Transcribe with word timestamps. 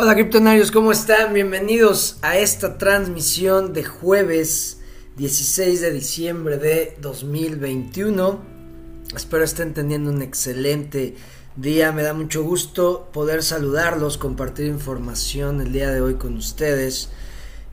Hola 0.00 0.14
criptonarios, 0.14 0.70
¿cómo 0.70 0.92
están? 0.92 1.34
Bienvenidos 1.34 2.18
a 2.22 2.38
esta 2.38 2.78
transmisión 2.78 3.72
de 3.72 3.82
jueves 3.82 4.78
16 5.16 5.80
de 5.80 5.90
diciembre 5.90 6.56
de 6.56 6.96
2021. 7.00 8.40
Espero 9.16 9.42
estén 9.42 9.74
teniendo 9.74 10.12
un 10.12 10.22
excelente 10.22 11.16
día, 11.56 11.90
me 11.90 12.04
da 12.04 12.14
mucho 12.14 12.44
gusto 12.44 13.08
poder 13.12 13.42
saludarlos, 13.42 14.18
compartir 14.18 14.66
información 14.66 15.60
el 15.60 15.72
día 15.72 15.90
de 15.90 16.00
hoy 16.00 16.14
con 16.14 16.36
ustedes. 16.36 17.08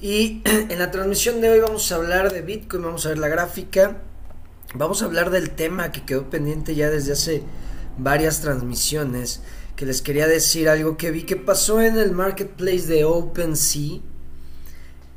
Y 0.02 0.42
en 0.46 0.80
la 0.80 0.90
transmisión 0.90 1.42
de 1.42 1.52
hoy 1.52 1.60
vamos 1.60 1.92
a 1.92 1.98
hablar 1.98 2.34
de 2.34 2.42
Bitcoin, 2.42 2.82
vamos 2.82 3.06
a 3.06 3.10
ver 3.10 3.20
la 3.20 3.28
gráfica, 3.28 4.02
vamos 4.74 5.04
a 5.04 5.06
hablar 5.06 5.30
del 5.30 5.52
tema 5.52 5.92
que 5.92 6.06
quedó 6.06 6.28
pendiente 6.28 6.74
ya 6.74 6.90
desde 6.90 7.14
hace 7.14 7.44
varias 8.00 8.42
transmisiones 8.42 9.42
que 9.76 9.86
les 9.86 10.02
quería 10.02 10.28
decir 10.28 10.70
algo 10.70 10.98
que 10.98 11.12
vi 11.12 11.24
que 11.24 11.36
pasó 11.36 11.82
en 11.82 11.98
el 11.98 12.12
marketplace 12.12 12.88
de 12.88 13.04
OpenSea 13.06 14.00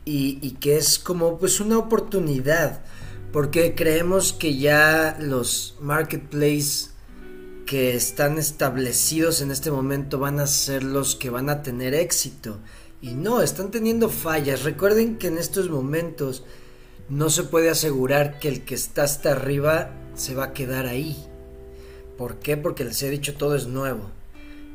y, 0.04 0.38
y 0.40 0.56
que 0.60 0.76
es 0.76 0.98
como 0.98 1.38
pues 1.38 1.60
una 1.60 1.78
oportunidad 1.78 2.80
porque 3.32 3.74
creemos 3.74 4.32
que 4.32 4.56
ya 4.56 5.16
los 5.20 5.76
marketplaces 5.80 6.90
que 7.66 7.94
están 7.94 8.38
establecidos 8.38 9.42
en 9.42 9.50
este 9.50 9.70
momento 9.70 10.18
van 10.18 10.40
a 10.40 10.46
ser 10.46 10.82
los 10.82 11.14
que 11.14 11.28
van 11.28 11.50
a 11.50 11.62
tener 11.62 11.92
éxito 11.92 12.58
y 13.00 13.14
no, 13.14 13.42
están 13.42 13.70
teniendo 13.70 14.08
fallas. 14.08 14.64
Recuerden 14.64 15.18
que 15.18 15.28
en 15.28 15.38
estos 15.38 15.70
momentos 15.70 16.44
no 17.08 17.30
se 17.30 17.44
puede 17.44 17.70
asegurar 17.70 18.38
que 18.38 18.48
el 18.48 18.64
que 18.64 18.74
está 18.74 19.04
hasta 19.04 19.32
arriba 19.32 19.90
se 20.14 20.34
va 20.34 20.44
a 20.44 20.52
quedar 20.52 20.86
ahí. 20.86 21.16
¿Por 22.16 22.36
qué? 22.36 22.56
Porque 22.56 22.84
les 22.84 23.02
he 23.02 23.10
dicho 23.10 23.36
todo 23.36 23.54
es 23.54 23.66
nuevo. 23.66 24.10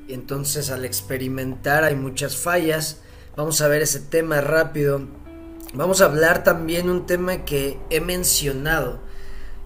Entonces 0.07 0.69
al 0.69 0.85
experimentar 0.85 1.83
hay 1.83 1.95
muchas 1.95 2.37
fallas. 2.37 3.01
Vamos 3.35 3.61
a 3.61 3.67
ver 3.67 3.81
ese 3.81 3.99
tema 3.99 4.41
rápido. 4.41 5.01
Vamos 5.73 6.01
a 6.01 6.05
hablar 6.05 6.43
también 6.43 6.89
un 6.89 7.05
tema 7.05 7.45
que 7.45 7.79
he 7.89 7.99
mencionado 7.99 8.99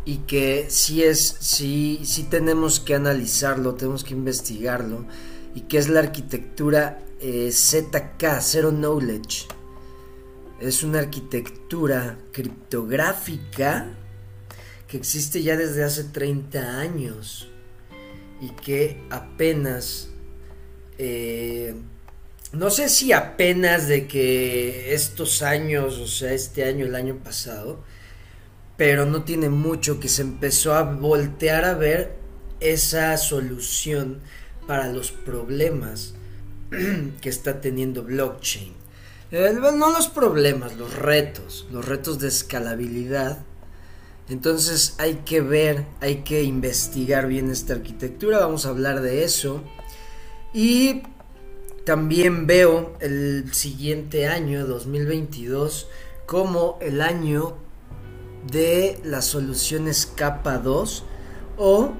y 0.05 0.19
que 0.19 0.67
sí 0.69 1.03
es, 1.03 1.35
sí, 1.41 1.99
sí 2.05 2.23
tenemos 2.23 2.79
que 2.79 2.95
analizarlo, 2.95 3.75
tenemos 3.75 4.05
que 4.05 4.13
investigarlo 4.13 5.05
y 5.53 5.61
que 5.61 5.77
es 5.77 5.89
la 5.89 5.99
arquitectura 5.99 6.99
eh, 7.19 7.51
ZK, 7.51 8.39
Zero 8.39 8.71
Knowledge. 8.71 9.47
Es 10.61 10.83
una 10.83 10.99
arquitectura 10.99 12.17
criptográfica 12.31 13.89
que 14.87 14.97
existe 14.97 15.43
ya 15.43 15.57
desde 15.57 15.83
hace 15.83 16.05
30 16.05 16.79
años 16.79 17.49
y 18.39 18.49
que 18.51 19.03
apenas 19.09 20.09
eh, 20.97 21.75
no 22.53 22.69
sé 22.69 22.89
si 22.89 23.11
apenas 23.11 23.87
de 23.87 24.07
que 24.07 24.93
estos 24.93 25.41
años, 25.41 25.97
o 25.97 26.07
sea, 26.07 26.33
este 26.33 26.63
año, 26.63 26.85
el 26.85 26.95
año 26.95 27.17
pasado, 27.23 27.83
pero 28.77 29.05
no 29.05 29.23
tiene 29.23 29.49
mucho 29.49 29.99
que 29.99 30.07
se 30.07 30.21
empezó 30.21 30.73
a 30.73 30.83
voltear 30.83 31.65
a 31.65 31.73
ver 31.73 32.15
esa 32.59 33.17
solución 33.17 34.19
para 34.65 34.91
los 34.91 35.11
problemas 35.11 36.13
que 37.21 37.29
está 37.29 37.59
teniendo 37.59 38.03
blockchain. 38.03 38.73
Eh, 39.31 39.53
no 39.53 39.91
los 39.91 40.07
problemas, 40.07 40.77
los 40.77 40.95
retos, 40.95 41.67
los 41.71 41.85
retos 41.85 42.19
de 42.19 42.29
escalabilidad. 42.29 43.39
Entonces 44.29 44.95
hay 44.99 45.15
que 45.25 45.41
ver, 45.41 45.85
hay 46.01 46.17
que 46.23 46.43
investigar 46.43 47.27
bien 47.27 47.49
esta 47.49 47.73
arquitectura, 47.73 48.39
vamos 48.39 48.65
a 48.65 48.69
hablar 48.69 49.01
de 49.01 49.23
eso. 49.23 49.63
Y 50.57 51.03
también 51.85 52.47
veo 52.47 52.97
el 52.99 53.53
siguiente 53.53 54.27
año, 54.27 54.65
2022, 54.65 55.87
como 56.25 56.79
el 56.81 56.99
año 57.03 57.57
de 58.51 58.99
las 59.03 59.25
soluciones 59.25 60.07
capa 60.07 60.57
2 60.57 61.03
o 61.59 61.91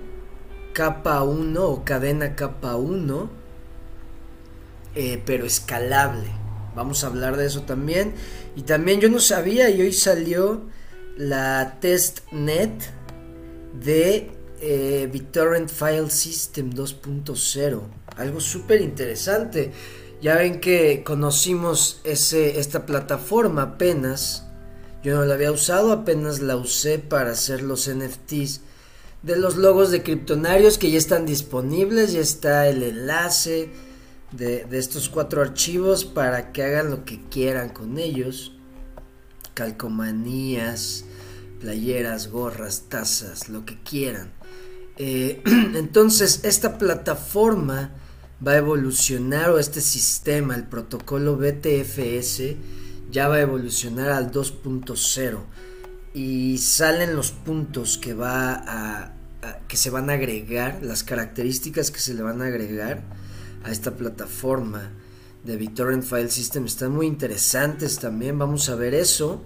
capa 0.74 1.22
1 1.22 1.64
o 1.68 1.86
cadena 1.86 2.36
capa 2.36 2.78
1, 2.78 3.30
eh, 4.96 5.22
pero 5.24 5.46
escalable. 5.46 6.30
Vamos 6.76 7.04
a 7.04 7.08
hablar 7.08 7.38
de 7.38 7.46
eso 7.46 7.62
también. 7.62 8.16
Y 8.56 8.64
también 8.64 9.00
yo 9.00 9.10
no 9.10 9.20
sabía 9.20 9.70
y 9.70 9.84
hoy 9.84 9.94
salió 9.94 10.64
la 11.16 11.78
testnet 11.80 12.72
de 13.80 14.32
eh, 14.60 15.10
BitTorrent 15.12 15.70
File 15.70 16.10
System 16.10 16.72
2.0. 16.72 17.82
Algo 18.18 18.40
súper 18.40 18.82
interesante. 18.82 19.72
Ya 20.22 20.36
ven 20.36 20.60
que 20.60 21.04
conocimos 21.04 22.02
ese, 22.04 22.60
esta 22.60 22.86
plataforma 22.86 23.62
apenas. 23.62 24.46
Yo 25.04 25.16
no 25.16 25.26
la 25.26 25.36
había 25.36 25.52
usado, 25.52 25.92
apenas 25.92 26.42
la 26.42 26.56
usé 26.56 26.98
para 26.98 27.32
hacer 27.32 27.62
los 27.62 27.88
NFTs 27.88 28.62
de 29.22 29.36
los 29.36 29.58
logos 29.58 29.92
de 29.92 30.04
criptonarios 30.04 30.78
que 30.78 30.90
ya 30.90 30.98
están 30.98 31.26
disponibles. 31.26 32.14
Ya 32.14 32.22
está 32.22 32.68
el 32.68 32.82
enlace 32.82 33.70
de, 34.32 34.66
de 34.66 34.78
estos 34.80 35.10
cuatro 35.10 35.42
archivos 35.42 36.04
para 36.04 36.52
que 36.52 36.64
hagan 36.64 36.90
lo 36.90 37.06
que 37.06 37.22
quieran 37.30 37.70
con 37.70 38.00
ellos. 38.00 38.54
Calcomanías, 39.54 41.06
playeras, 41.60 42.30
gorras, 42.30 42.86
tazas, 42.90 43.50
lo 43.50 43.66
que 43.66 43.82
quieran. 43.84 44.37
Eh, 44.98 45.42
entonces, 45.76 46.42
esta 46.44 46.78
plataforma 46.78 47.92
va 48.46 48.52
a 48.54 48.58
evolucionar 48.58 49.50
o 49.50 49.60
este 49.60 49.82
sistema, 49.82 50.56
el 50.56 50.66
protocolo 50.66 51.38
BTFS, 51.38 52.56
ya 53.12 53.28
va 53.28 53.36
a 53.36 53.42
evolucionar 53.42 54.10
al 54.10 54.32
2.0 54.32 55.40
y 56.14 56.58
salen 56.58 57.16
los 57.16 57.32
puntos 57.32 57.98
que 57.98 58.14
va 58.14 58.54
a, 58.54 59.14
que 59.68 59.78
se 59.78 59.90
van 59.90 60.10
a 60.10 60.14
agregar, 60.14 60.80
las 60.82 61.04
características 61.04 61.92
que 61.92 62.00
se 62.00 62.14
le 62.14 62.24
van 62.24 62.42
a 62.42 62.46
agregar 62.46 63.04
a 63.64 63.72
esta 63.72 63.96
plataforma 63.96 64.92
de 65.44 65.58
BitTorrent 65.58 66.04
File 66.04 66.30
System 66.30 66.66
están 66.66 66.92
muy 66.92 67.08
interesantes 67.08 68.00
también, 68.00 68.38
vamos 68.38 68.70
a 68.70 68.76
ver 68.76 68.94
eso. 68.94 69.44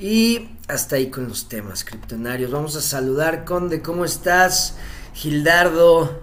Y 0.00 0.48
hasta 0.66 0.96
ahí 0.96 1.10
con 1.10 1.28
los 1.28 1.50
temas 1.50 1.84
criptonarios. 1.84 2.50
Vamos 2.50 2.74
a 2.74 2.80
saludar, 2.80 3.44
Conde, 3.44 3.82
¿cómo 3.82 4.06
estás? 4.06 4.76
Gildardo, 5.12 6.22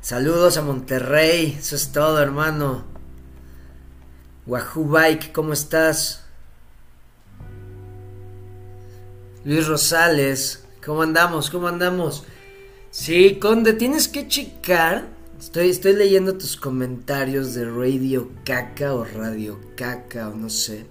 saludos 0.00 0.56
a 0.56 0.62
Monterrey, 0.62 1.56
eso 1.58 1.74
es 1.74 1.90
todo, 1.90 2.22
hermano. 2.22 2.84
Wahoo 4.46 4.84
Bike, 4.84 5.32
¿cómo 5.32 5.52
estás? 5.52 6.22
Luis 9.44 9.66
Rosales, 9.66 10.64
¿cómo 10.84 11.02
andamos? 11.02 11.50
¿Cómo 11.50 11.66
andamos? 11.66 12.22
Sí, 12.92 13.40
Conde, 13.40 13.72
tienes 13.72 14.06
que 14.06 14.28
checar. 14.28 15.08
Estoy, 15.40 15.70
estoy 15.70 15.94
leyendo 15.94 16.38
tus 16.38 16.56
comentarios 16.56 17.54
de 17.54 17.64
Radio 17.64 18.30
Caca 18.44 18.94
o 18.94 19.04
Radio 19.04 19.60
Caca 19.76 20.28
o 20.28 20.36
no 20.36 20.48
sé. 20.50 20.86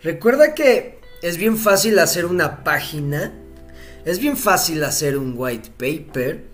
Recuerda 0.00 0.54
que 0.54 0.97
es 1.22 1.36
bien 1.36 1.56
fácil 1.56 1.98
hacer 1.98 2.26
una 2.26 2.62
página, 2.64 3.32
es 4.04 4.18
bien 4.18 4.36
fácil 4.36 4.84
hacer 4.84 5.18
un 5.18 5.34
white 5.36 5.70
paper, 5.76 6.44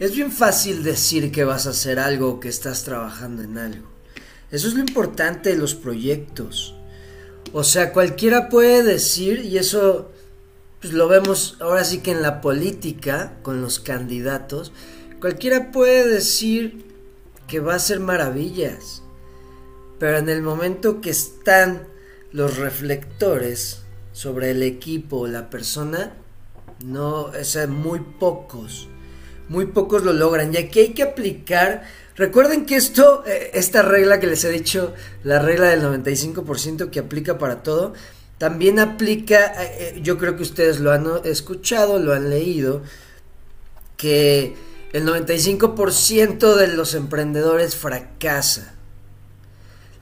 es 0.00 0.14
bien 0.14 0.32
fácil 0.32 0.82
decir 0.82 1.30
que 1.32 1.44
vas 1.44 1.66
a 1.66 1.70
hacer 1.70 1.98
algo 1.98 2.28
o 2.30 2.40
que 2.40 2.48
estás 2.48 2.84
trabajando 2.84 3.42
en 3.42 3.58
algo. 3.58 3.88
Eso 4.50 4.68
es 4.68 4.74
lo 4.74 4.80
importante 4.80 5.50
de 5.50 5.56
los 5.56 5.74
proyectos. 5.74 6.74
O 7.52 7.64
sea, 7.64 7.92
cualquiera 7.92 8.48
puede 8.48 8.82
decir, 8.82 9.40
y 9.40 9.58
eso 9.58 10.10
pues 10.80 10.92
lo 10.92 11.08
vemos 11.08 11.56
ahora 11.60 11.84
sí 11.84 11.98
que 11.98 12.10
en 12.10 12.22
la 12.22 12.40
política, 12.40 13.38
con 13.42 13.62
los 13.62 13.80
candidatos, 13.80 14.72
cualquiera 15.20 15.72
puede 15.72 16.06
decir 16.06 16.84
que 17.48 17.60
va 17.60 17.72
a 17.72 17.76
hacer 17.76 18.00
maravillas. 18.00 19.02
Pero 19.98 20.18
en 20.18 20.28
el 20.28 20.42
momento 20.42 21.00
que 21.00 21.10
están 21.10 21.88
los 22.36 22.58
reflectores 22.58 23.78
sobre 24.12 24.50
el 24.50 24.62
equipo 24.62 25.20
o 25.20 25.26
la 25.26 25.48
persona, 25.48 26.12
no, 26.84 27.32
es 27.32 27.56
muy 27.66 28.00
pocos, 28.00 28.88
muy 29.48 29.64
pocos 29.64 30.04
lo 30.04 30.12
logran. 30.12 30.52
Y 30.52 30.58
aquí 30.58 30.80
hay 30.80 30.88
que 30.92 31.02
aplicar, 31.02 31.84
recuerden 32.14 32.66
que 32.66 32.76
esto, 32.76 33.24
eh, 33.26 33.52
esta 33.54 33.80
regla 33.80 34.20
que 34.20 34.26
les 34.26 34.44
he 34.44 34.50
dicho, 34.50 34.92
la 35.24 35.38
regla 35.38 35.68
del 35.68 35.82
95% 35.82 36.90
que 36.90 36.98
aplica 36.98 37.38
para 37.38 37.62
todo, 37.62 37.94
también 38.36 38.80
aplica, 38.80 39.46
eh, 39.62 39.94
eh, 39.96 40.00
yo 40.02 40.18
creo 40.18 40.36
que 40.36 40.42
ustedes 40.42 40.78
lo 40.78 40.92
han 40.92 41.06
escuchado, 41.24 41.98
lo 41.98 42.12
han 42.12 42.28
leído, 42.28 42.82
que 43.96 44.54
el 44.92 45.06
95% 45.06 46.54
de 46.54 46.68
los 46.68 46.92
emprendedores 46.92 47.76
fracasa. 47.76 48.75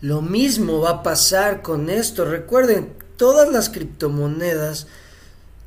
Lo 0.05 0.21
mismo 0.21 0.83
va 0.83 0.91
a 0.91 1.03
pasar 1.03 1.63
con 1.63 1.89
esto. 1.89 2.27
Recuerden, 2.27 2.93
todas 3.17 3.51
las 3.51 3.71
criptomonedas 3.71 4.87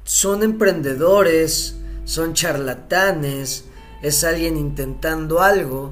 son 0.03 0.43
emprendedores, 0.43 1.73
son 2.05 2.35
charlatanes, 2.35 3.65
es 4.03 4.23
alguien 4.23 4.55
intentando 4.55 5.39
algo. 5.39 5.91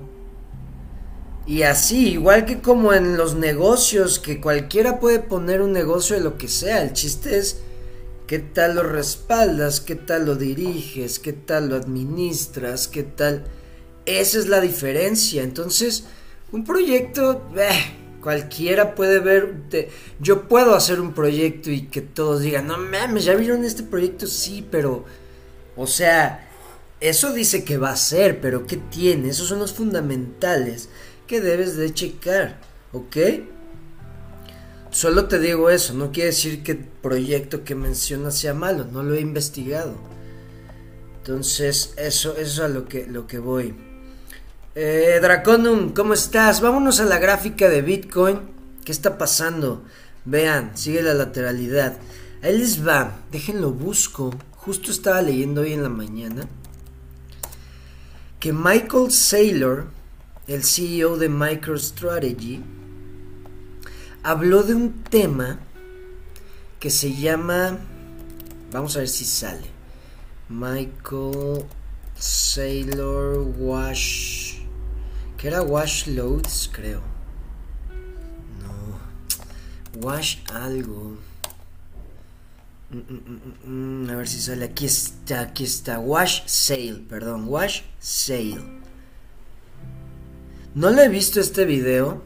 Y 1.48 1.64
así, 1.64 2.10
igual 2.10 2.46
que 2.46 2.62
como 2.62 2.94
en 2.94 3.18
los 3.18 3.34
negocios, 3.34 4.20
que 4.20 4.40
cualquiera 4.40 5.00
puede 5.00 5.18
poner 5.18 5.64
un 5.64 5.74
negocio 5.74 6.16
de 6.16 6.22
lo 6.22 6.38
que 6.38 6.48
sea, 6.48 6.84
el 6.84 6.94
chiste 6.94 7.40
es 7.40 7.62
qué 8.28 8.38
tal 8.38 8.76
lo 8.76 8.84
respaldas, 8.84 9.82
qué 9.82 9.96
tal 9.96 10.28
lo 10.28 10.36
diriges, 10.36 11.18
qué 11.18 11.34
tal 11.34 11.70
lo 11.70 11.78
administras, 11.78 12.88
qué 12.88 13.02
tal... 13.02 13.44
Esa 14.06 14.38
es 14.38 14.48
la 14.50 14.62
diferencia. 14.62 15.42
Entonces, 15.42 16.04
un 16.52 16.64
proyecto, 16.64 17.42
eh, 17.58 18.05
cualquiera 18.26 18.96
puede 18.96 19.20
ver, 19.20 19.54
yo 20.20 20.48
puedo 20.48 20.74
hacer 20.74 21.00
un 21.00 21.14
proyecto 21.14 21.70
y 21.70 21.84
que 21.84 22.02
todos 22.02 22.42
digan, 22.42 22.66
no 22.66 22.80
mames, 22.80 23.24
ya 23.24 23.36
vieron 23.36 23.64
este 23.64 23.84
proyecto, 23.84 24.26
sí, 24.26 24.68
pero, 24.72 25.06
o 25.76 25.86
sea, 25.86 26.50
eso 27.00 27.34
dice 27.34 27.64
que 27.64 27.78
va 27.78 27.92
a 27.92 27.96
ser, 27.96 28.42
pero 28.42 28.66
¿qué 28.66 28.78
tiene? 28.78 29.30
Esos 29.30 29.48
son 29.48 29.60
los 29.60 29.74
fundamentales 29.74 30.90
que 31.28 31.40
debes 31.40 31.78
de 31.78 31.94
checar, 31.94 32.60
¿ok? 32.94 33.16
Solo 34.90 35.28
te 35.28 35.38
digo 35.38 35.70
eso, 35.70 35.94
no 35.94 36.12
quiere 36.12 36.32
decir 36.32 36.64
que 36.64 36.72
el 36.72 36.80
proyecto 36.80 37.64
que 37.64 37.76
mencionas 37.76 38.36
sea 38.36 38.56
malo, 38.56 38.86
no 38.92 39.04
lo 39.04 39.14
he 39.14 39.22
investigado. 39.22 39.94
Entonces, 41.18 41.94
eso, 41.98 42.36
eso 42.38 42.42
es 42.42 42.60
a 42.60 42.70
lo 42.70 42.88
que, 42.88 43.06
lo 43.06 43.28
que 43.28 43.38
voy. 43.38 43.85
Eh, 44.78 45.20
Draconum, 45.22 45.94
¿cómo 45.94 46.14
estás? 46.14 46.60
Vámonos 46.60 47.00
a 47.00 47.06
la 47.06 47.18
gráfica 47.18 47.70
de 47.70 47.82
Bitcoin. 47.82 48.42
¿Qué 48.84 48.92
está 48.92 49.18
pasando? 49.18 49.86
Vean, 50.26 50.76
sigue 50.76 51.02
la 51.02 51.14
lateralidad. 51.14 51.96
Ahí 52.44 52.58
les 52.58 52.86
va, 52.86 53.20
déjenlo 53.32 53.72
busco. 53.72 54.36
Justo 54.52 54.92
estaba 54.92 55.22
leyendo 55.22 55.62
hoy 55.62 55.72
en 55.72 55.82
la 55.82 55.88
mañana 55.88 56.46
que 58.42 58.52
Michael 58.52 59.12
Saylor, 59.12 59.88
el 60.46 60.66
CEO 60.66 61.16
de 61.16 61.30
MicroStrategy, 61.30 62.62
habló 64.24 64.62
de 64.64 64.76
un 64.76 64.92
tema 65.04 65.58
que 66.82 66.90
se 66.90 67.16
llama, 67.16 67.78
vamos 68.74 68.98
a 68.98 69.00
ver 69.00 69.08
si 69.08 69.24
sale, 69.24 69.70
Michael 70.50 71.64
Saylor 72.18 73.40
Wash, 73.58 74.65
era 75.48 75.62
Wash 75.62 76.08
Loads, 76.08 76.70
creo. 76.72 77.02
No, 78.62 79.00
Wash 80.02 80.38
algo. 80.52 81.18
Mm, 82.90 83.00
mm, 83.10 84.06
mm, 84.06 84.10
a 84.10 84.16
ver 84.16 84.28
si 84.28 84.40
sale. 84.40 84.66
Aquí 84.66 84.86
está, 84.86 85.42
aquí 85.42 85.64
está. 85.64 86.00
Wash 86.00 86.44
Sale, 86.46 87.04
perdón. 87.10 87.46
Wash 87.48 87.82
Sale. 88.00 88.64
No 90.76 90.92
lo 90.92 91.02
he 91.02 91.10
visto 91.10 91.40
este 91.40 91.66
video. 91.66 92.22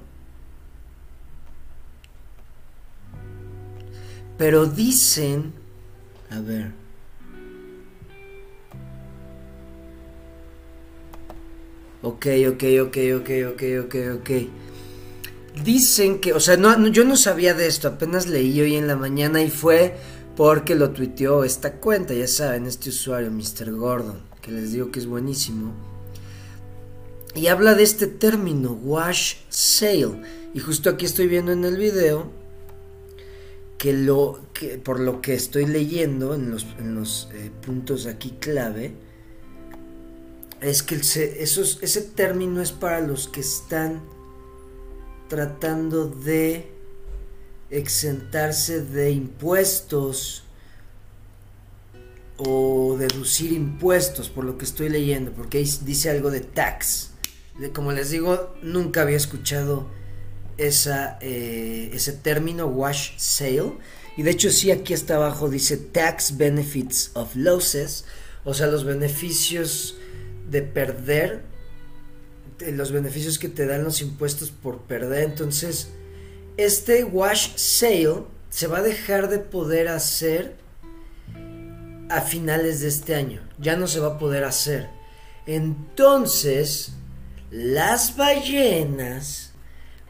Pero 4.38 4.66
dicen... 4.66 5.54
A 6.30 6.40
ver. 6.40 6.74
Ok, 12.10 12.26
ok, 12.50 12.64
ok, 12.82 12.98
ok, 13.18 13.30
ok, 13.52 13.62
ok, 13.86 13.96
ok. 14.16 14.30
Dicen 15.64 16.20
que, 16.20 16.34
o 16.34 16.40
sea, 16.40 16.58
no, 16.58 16.88
yo 16.88 17.04
no 17.04 17.16
sabía 17.16 17.54
de 17.54 17.68
esto, 17.68 17.88
apenas 17.88 18.26
leí 18.26 18.60
hoy 18.60 18.76
en 18.78 18.88
la 18.88 18.96
mañana 18.96 19.44
y 19.44 19.52
fue 19.52 19.96
porque 20.36 20.74
lo 20.74 20.90
tuiteó 20.90 21.44
esta 21.44 21.74
cuenta, 21.74 22.16
ya 22.16 22.28
saben, 22.28 22.66
este 22.66 22.90
usuario, 22.90 23.30
Mr. 23.30 23.72
Gordon, 23.74 24.22
que 24.42 24.52
les 24.52 24.72
digo 24.72 24.90
que 24.90 25.00
es 25.00 25.06
buenísimo. 25.06 25.72
Y 27.36 27.46
habla 27.46 27.76
de 27.76 27.84
este 27.84 28.08
término, 28.08 28.72
wash 28.72 29.36
sale. 29.50 30.22
Y 30.56 30.60
justo 30.60 30.90
aquí 30.90 31.06
estoy 31.06 31.28
viendo 31.28 31.52
en 31.52 31.64
el 31.64 31.78
video 31.78 32.32
que 33.78 33.94
lo 33.94 34.40
que 34.54 34.80
por 34.80 35.00
lo 35.00 35.22
que 35.22 35.36
estoy 35.36 35.68
leyendo 35.68 36.34
en 36.34 36.50
los, 36.50 37.30
eh, 37.34 37.52
puntos 37.64 38.08
aquí 38.08 38.34
clave 38.40 38.94
es 40.62 40.84
que 40.84 40.96
esos, 40.96 41.80
ese 41.82 42.02
término 42.02 42.62
es 42.62 42.72
para 42.72 43.00
los 43.02 43.28
que 43.28 43.42
están 43.42 44.02
tratando 45.28 46.08
de 46.08 46.72
exentarse 47.70 48.82
de 48.82 49.12
impuestos 49.12 50.44
o 52.38 52.96
deducir 52.98 53.52
impuestos, 53.52 54.30
por 54.30 54.46
lo 54.46 54.58
que 54.58 54.66
estoy 54.66 54.90
leyendo, 54.90 55.32
porque 55.32 55.60
dice 55.82 56.10
algo 56.10 56.32
de 56.32 56.40
tax. 56.42 57.12
Como 57.74 57.92
les 57.92 58.10
digo, 58.10 58.56
nunca 58.62 59.02
había 59.02 59.18
escuchado 59.18 59.88
esa, 60.58 61.18
eh, 61.22 61.92
ese 61.94 62.14
término 62.14 62.68
wash 62.68 63.12
sale. 63.18 63.74
Y 64.18 64.24
de 64.24 64.32
hecho 64.32 64.50
sí, 64.50 64.72
aquí 64.72 64.94
hasta 64.94 65.16
abajo 65.16 65.50
dice 65.50 65.78
tax 65.78 66.38
benefits 66.38 67.12
of 67.14 67.36
losses, 67.36 68.06
o 68.46 68.54
sea, 68.54 68.68
los 68.68 68.84
beneficios 68.86 69.98
de 70.50 70.62
perder, 70.62 71.44
los 72.74 72.92
beneficios 72.92 73.40
que 73.40 73.50
te 73.50 73.66
dan 73.66 73.84
los 73.84 74.02
impuestos 74.02 74.52
por 74.52 74.82
perder. 74.82 75.24
Entonces, 75.24 75.90
este 76.58 77.04
wash 77.04 77.56
sale 77.56 78.24
se 78.50 78.68
va 78.68 78.80
a 78.80 78.84
dejar 78.84 79.30
de 79.30 79.40
poder 79.40 79.88
hacer 79.88 80.56
a 82.10 82.22
finales 82.22 82.82
de 82.82 82.88
este 82.88 83.16
año. 83.16 83.42
Ya 83.60 83.76
no 83.78 83.88
se 83.88 84.00
va 84.00 84.16
a 84.16 84.20
poder 84.20 84.44
hacer. 84.44 84.90
Entonces, 85.46 86.94
las 87.52 88.18
ballenas 88.18 89.54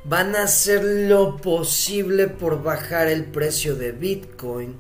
van 0.06 0.36
a 0.36 0.44
hacer 0.44 0.84
lo 0.84 1.38
posible 1.38 2.28
por 2.28 2.64
bajar 2.64 3.08
el 3.08 3.26
precio 3.26 3.76
de 3.76 3.92
Bitcoin 3.92 4.78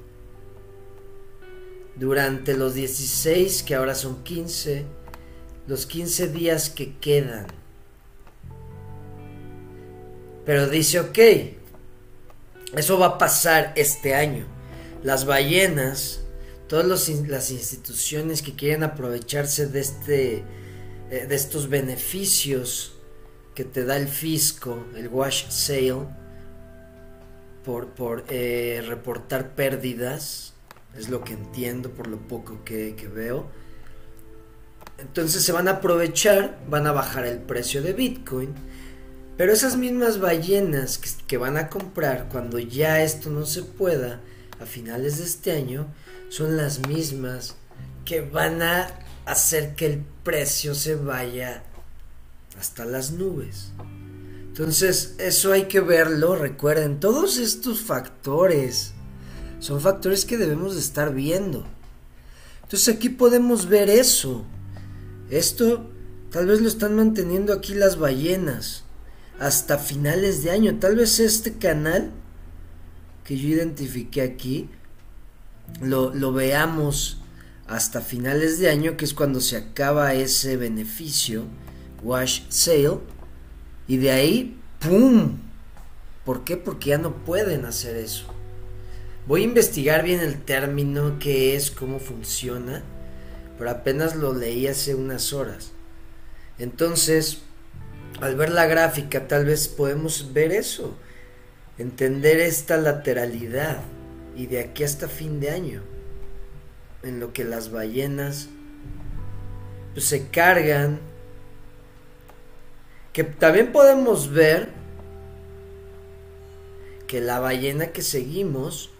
durante 1.95 2.55
los 2.55 2.73
16, 2.73 3.63
que 3.63 3.75
ahora 3.75 3.93
son 3.93 4.23
15, 4.23 4.85
los 5.69 5.85
15 5.85 6.29
días 6.29 6.71
que 6.71 6.97
quedan. 6.97 7.45
Pero 10.43 10.67
dice, 10.67 10.99
ok, 10.99 11.19
eso 12.75 12.97
va 12.97 13.05
a 13.05 13.17
pasar 13.19 13.73
este 13.75 14.15
año. 14.15 14.47
Las 15.03 15.25
ballenas, 15.25 16.21
todas 16.67 16.87
las 16.87 17.51
instituciones 17.51 18.41
que 18.41 18.55
quieren 18.55 18.81
aprovecharse 18.81 19.67
de, 19.67 19.79
este, 19.79 20.43
eh, 21.11 21.27
de 21.29 21.35
estos 21.35 21.69
beneficios 21.69 22.95
que 23.53 23.63
te 23.63 23.85
da 23.85 23.95
el 23.95 24.07
fisco, 24.07 24.87
el 24.95 25.07
wash 25.07 25.49
sale, 25.49 26.07
por, 27.63 27.89
por 27.89 28.25
eh, 28.29 28.83
reportar 28.87 29.53
pérdidas, 29.53 30.55
es 30.97 31.09
lo 31.09 31.23
que 31.23 31.33
entiendo 31.33 31.91
por 31.91 32.07
lo 32.07 32.17
poco 32.17 32.63
que 32.65 32.95
veo. 33.13 33.51
Entonces 35.01 35.43
se 35.43 35.51
van 35.51 35.67
a 35.67 35.71
aprovechar, 35.71 36.59
van 36.69 36.87
a 36.87 36.91
bajar 36.91 37.25
el 37.25 37.39
precio 37.39 37.81
de 37.81 37.93
Bitcoin 37.93 38.53
pero 39.39 39.53
esas 39.53 39.77
mismas 39.77 40.19
ballenas 40.19 40.99
que, 41.25 41.37
van 41.37 41.55
a 41.55 41.69
comprar 41.69 42.27
cuando 42.29 42.59
ya 42.59 43.01
esto 43.01 43.29
no 43.29 43.45
se 43.45 43.63
pueda 43.63 44.19
a 44.59 44.65
finales 44.65 45.17
de 45.17 45.23
este 45.23 45.53
año 45.53 45.87
son 46.27 46.57
las 46.57 46.85
mismas 46.89 47.55
que 48.03 48.19
van 48.19 48.61
a 48.61 48.89
hacer 49.25 49.75
que 49.75 49.85
el 49.85 50.03
precio 50.25 50.75
se 50.75 50.95
vaya 50.95 51.63
hasta 52.59 52.83
las 52.83 53.11
nubes. 53.11 53.71
Entonces, 54.49 55.15
eso 55.19 55.53
hay 55.53 55.69
que 55.69 55.79
verlo, 55.79 56.35
recuerden, 56.35 56.99
todos 56.99 57.37
estos 57.37 57.79
factores 57.79 58.91
son 59.61 59.79
factores 59.79 60.25
que 60.25 60.37
debemos 60.37 60.73
de 60.73 60.81
estar 60.81 61.13
viendo. 61.13 61.65
Entonces 62.63 62.93
aquí 62.93 63.07
podemos 63.07 63.69
ver 63.69 63.89
eso. 63.89 64.43
Esto 65.29 65.89
tal 66.31 66.47
vez 66.47 66.61
lo 66.61 66.67
están 66.67 66.95
manteniendo 66.95 67.53
aquí 67.53 67.73
las 67.73 67.97
ballenas 67.97 68.83
hasta 69.39 69.77
finales 69.77 70.43
de 70.43 70.51
año. 70.51 70.79
Tal 70.79 70.95
vez 70.95 71.19
este 71.19 71.53
canal 71.53 72.11
que 73.23 73.37
yo 73.37 73.47
identifiqué 73.49 74.21
aquí 74.21 74.69
lo, 75.81 76.13
lo 76.13 76.33
veamos 76.33 77.21
hasta 77.67 78.01
finales 78.01 78.59
de 78.59 78.69
año, 78.69 78.97
que 78.97 79.05
es 79.05 79.13
cuando 79.13 79.39
se 79.39 79.55
acaba 79.55 80.15
ese 80.15 80.57
beneficio, 80.57 81.45
wash 82.01 82.41
sale, 82.49 82.97
y 83.87 83.97
de 83.97 84.11
ahí, 84.11 84.59
¡pum! 84.79 85.37
¿Por 86.25 86.43
qué? 86.43 86.57
Porque 86.57 86.89
ya 86.89 86.97
no 86.97 87.23
pueden 87.23 87.65
hacer 87.65 87.95
eso. 87.95 88.25
Voy 89.27 89.41
a 89.41 89.45
investigar 89.45 90.03
bien 90.03 90.19
el 90.19 90.41
término, 90.41 91.19
qué 91.19 91.55
es, 91.55 91.69
cómo 91.69 91.99
funciona, 91.99 92.83
pero 93.59 93.71
apenas 93.71 94.15
lo 94.15 94.33
leí 94.33 94.67
hace 94.67 94.95
unas 94.95 95.33
horas. 95.33 95.73
Entonces, 96.57 97.41
al 98.21 98.35
ver 98.35 98.51
la 98.51 98.65
gráfica 98.67 99.27
tal 99.27 99.45
vez 99.45 99.67
podemos 99.67 100.31
ver 100.31 100.53
eso, 100.53 100.95
entender 101.77 102.39
esta 102.39 102.77
lateralidad 102.77 103.81
y 104.33 104.47
de 104.47 104.61
aquí 104.61 104.85
hasta 104.85 105.09
fin 105.09 105.41
de 105.41 105.51
año, 105.51 105.81
en 107.03 107.19
lo 107.19 107.33
que 107.33 107.43
las 107.43 107.69
ballenas 107.69 108.47
pues, 109.93 110.05
se 110.05 110.29
cargan, 110.29 111.01
Que 113.11 113.25
también 113.25 113.73
podemos 113.73 114.31
ver 114.31 114.69
que 117.07 117.19
la 117.19 117.39
ballena 117.39 117.87
que 117.87 118.03
seguimos 118.03 118.91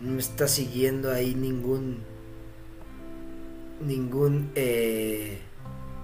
no 0.00 0.18
está 0.18 0.48
siguiendo 0.48 1.10
ahí 1.10 1.34
ningún 1.34 2.11
ningún 3.86 4.50
eh, 4.54 5.38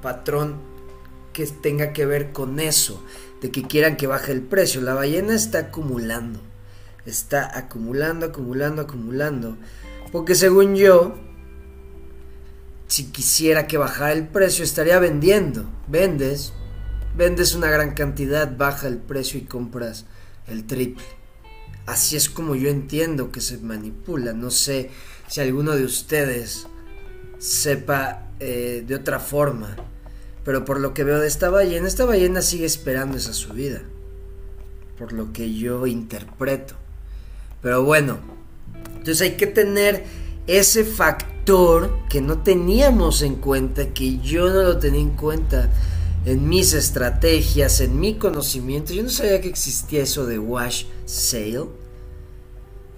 patrón 0.02 0.56
que 1.32 1.46
tenga 1.46 1.92
que 1.92 2.06
ver 2.06 2.32
con 2.32 2.60
eso, 2.60 3.02
de 3.40 3.50
que 3.50 3.62
quieran 3.62 3.96
que 3.96 4.06
baje 4.06 4.32
el 4.32 4.42
precio. 4.42 4.80
La 4.80 4.94
ballena 4.94 5.34
está 5.34 5.58
acumulando, 5.58 6.40
está 7.06 7.56
acumulando, 7.56 8.26
acumulando, 8.26 8.82
acumulando. 8.82 9.56
Porque 10.10 10.34
según 10.34 10.74
yo, 10.74 11.14
si 12.88 13.04
quisiera 13.12 13.66
que 13.66 13.78
bajara 13.78 14.12
el 14.12 14.26
precio, 14.26 14.64
estaría 14.64 14.98
vendiendo. 14.98 15.68
Vendes, 15.86 16.52
vendes 17.16 17.54
una 17.54 17.70
gran 17.70 17.92
cantidad, 17.92 18.56
baja 18.56 18.88
el 18.88 18.98
precio 18.98 19.38
y 19.38 19.44
compras 19.44 20.06
el 20.46 20.66
triple. 20.66 21.04
Así 21.86 22.16
es 22.16 22.28
como 22.28 22.54
yo 22.54 22.68
entiendo 22.68 23.30
que 23.30 23.40
se 23.40 23.58
manipula. 23.58 24.32
No 24.32 24.50
sé 24.50 24.90
si 25.28 25.40
alguno 25.40 25.76
de 25.76 25.84
ustedes 25.84 26.66
sepa 27.38 28.28
eh, 28.40 28.84
de 28.86 28.94
otra 28.94 29.18
forma. 29.18 29.76
Pero 30.44 30.64
por 30.64 30.80
lo 30.80 30.94
que 30.94 31.04
veo 31.04 31.20
de 31.20 31.28
esta 31.28 31.50
ballena, 31.50 31.86
esta 31.86 32.04
ballena 32.04 32.42
sigue 32.42 32.64
esperando 32.64 33.16
esa 33.16 33.34
subida. 33.34 33.82
Por 34.98 35.12
lo 35.12 35.32
que 35.32 35.54
yo 35.54 35.86
interpreto. 35.86 36.74
Pero 37.62 37.84
bueno, 37.84 38.18
entonces 38.96 39.20
hay 39.20 39.36
que 39.36 39.46
tener 39.46 40.04
ese 40.46 40.84
factor 40.84 41.90
que 42.08 42.20
no 42.20 42.42
teníamos 42.42 43.22
en 43.22 43.36
cuenta, 43.36 43.92
que 43.92 44.18
yo 44.18 44.48
no 44.48 44.62
lo 44.62 44.78
tenía 44.78 45.00
en 45.00 45.10
cuenta 45.10 45.70
en 46.24 46.48
mis 46.48 46.72
estrategias, 46.72 47.80
en 47.80 47.98
mi 47.98 48.14
conocimiento. 48.14 48.92
Yo 48.92 49.02
no 49.02 49.10
sabía 49.10 49.40
que 49.40 49.48
existía 49.48 50.02
eso 50.02 50.26
de 50.26 50.38
wash 50.38 50.84
sale. 51.06 51.66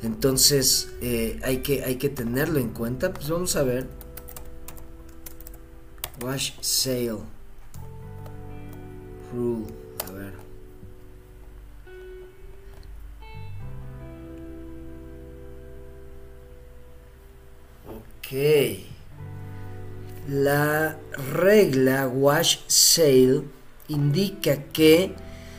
Entonces 0.03 0.89
eh, 1.01 1.39
hay, 1.43 1.59
que, 1.59 1.85
hay 1.85 1.97
que 1.97 2.09
tenerlo 2.09 2.59
en 2.59 2.71
cuenta. 2.71 3.13
Pues 3.13 3.29
vamos 3.29 3.55
a 3.57 3.63
ver. 3.63 3.87
Wash 6.23 6.53
sale. 6.61 7.23
Rule. 9.33 9.67
A 10.07 10.13
ver. 10.13 10.35
Ok. 17.89 18.87
La 20.29 20.99
regla 21.33 22.07
wash 22.07 22.59
sale 22.67 23.43
indica 23.89 24.65
que 24.65 25.15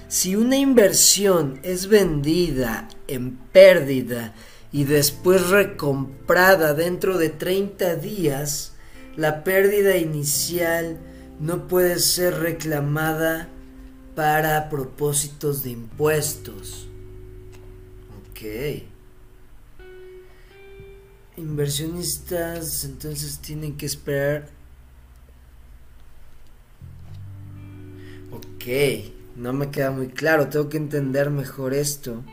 si 0.07 0.35
una 0.35 0.57
inversión 0.57 1.59
es 1.63 1.87
vendida 1.87 2.87
en 3.07 3.37
pérdida 3.37 4.35
y 4.71 4.83
después 4.83 5.49
recomprada 5.49 6.73
dentro 6.73 7.17
de 7.17 7.29
30 7.29 7.95
días, 7.95 8.70
la 9.17 9.43
pérdida 9.43 9.97
inicial 9.97 10.97
no 11.39 11.67
puede 11.67 11.99
ser 11.99 12.35
reclamada 12.39 13.49
para 14.15 14.69
propósitos 14.69 15.63
de 15.63 15.71
impuestos. 15.71 16.87
Ok. 18.19 18.83
Inversionistas 21.37 22.85
entonces 22.85 23.39
tienen 23.39 23.77
que 23.77 23.85
esperar. 23.85 24.49
Ok, 28.31 28.65
no 29.35 29.51
me 29.53 29.71
queda 29.71 29.91
muy 29.91 30.07
claro, 30.07 30.47
tengo 30.47 30.69
que 30.69 30.77
entender 30.77 31.29
mejor 31.29 31.73
esto. 31.73 32.23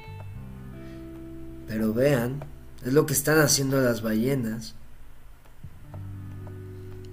Pero 1.66 1.92
vean, 1.92 2.44
es 2.84 2.92
lo 2.92 3.06
que 3.06 3.14
están 3.14 3.38
haciendo 3.38 3.80
las 3.80 4.02
ballenas. 4.02 4.74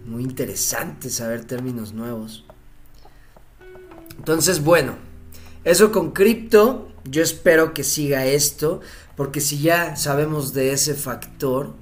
Muy 0.06 0.22
interesante 0.22 1.10
saber 1.10 1.46
términos 1.46 1.94
nuevos. 1.94 2.46
Entonces, 4.18 4.64
bueno, 4.64 4.96
eso 5.64 5.92
con 5.92 6.12
cripto, 6.12 6.90
yo 7.06 7.24
espero 7.24 7.74
que 7.74 7.84
siga 7.84 8.28
esto, 8.28 8.82
porque 9.16 9.42
si 9.42 9.60
ya 9.60 9.96
sabemos 9.96 10.54
de 10.54 10.74
ese 10.74 10.94
factor, 10.94 11.74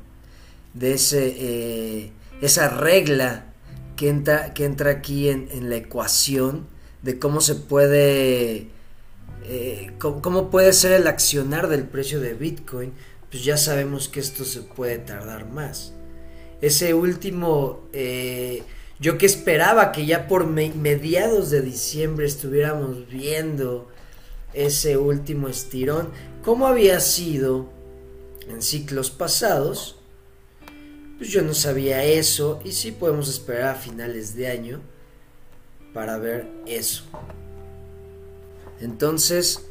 de 0.74 0.94
ese, 0.94 1.36
eh, 1.38 2.12
esa 2.42 2.70
regla 2.70 3.46
que 3.98 4.08
entra, 4.08 4.53
que 4.53 4.65
entra 4.65 4.92
aquí 4.92 5.27
en, 5.27 5.70
la 5.70 5.75
ecuación, 5.75 6.65
de 7.01 7.20
cómo 7.20 7.42
se 7.42 7.56
puede, 7.56 8.70
eh, 9.44 9.92
cómo 10.00 10.50
puede 10.50 10.72
ser 10.72 10.94
el 10.94 11.08
accionar 11.08 11.68
del 11.68 11.84
precio 11.84 12.22
de 12.22 12.34
Bitcoin, 12.36 12.94
pues 13.30 13.44
ya 13.44 13.58
sabemos 13.58 14.08
que 14.08 14.22
esto 14.22 14.46
se 14.46 14.62
puede 14.62 14.98
tardar 15.00 15.50
más 15.50 15.94
ese 16.63 16.93
último, 16.93 17.82
eh, 17.91 18.63
yo 18.98 19.17
que 19.17 19.25
esperaba 19.25 19.91
que 19.91 20.05
ya 20.05 20.29
por 20.29 20.48
mediados 20.48 21.50
de 21.50 21.62
diciembre 21.62 22.25
estuviéramos 22.25 23.10
viendo 23.10 23.89
ese 24.53 24.96
último 24.96 25.50
estirón, 25.50 26.12
¿cómo 26.41 26.65
había 26.65 27.01
sido 27.01 27.67
en 28.48 28.62
ciclos 28.62 29.12
pasados? 29.12 29.98
Pues 31.17 31.32
yo 31.32 31.41
no 31.41 31.53
sabía 31.53 32.05
eso 32.05 32.62
y 32.63 32.72
sí 32.72 32.93
podemos 32.93 33.27
esperar 33.27 33.75
a 33.75 33.75
finales 33.75 34.34
de 34.34 34.48
año 34.48 34.79
para 35.93 36.17
ver 36.17 36.48
eso. 36.65 37.03
Entonces, 38.79 39.65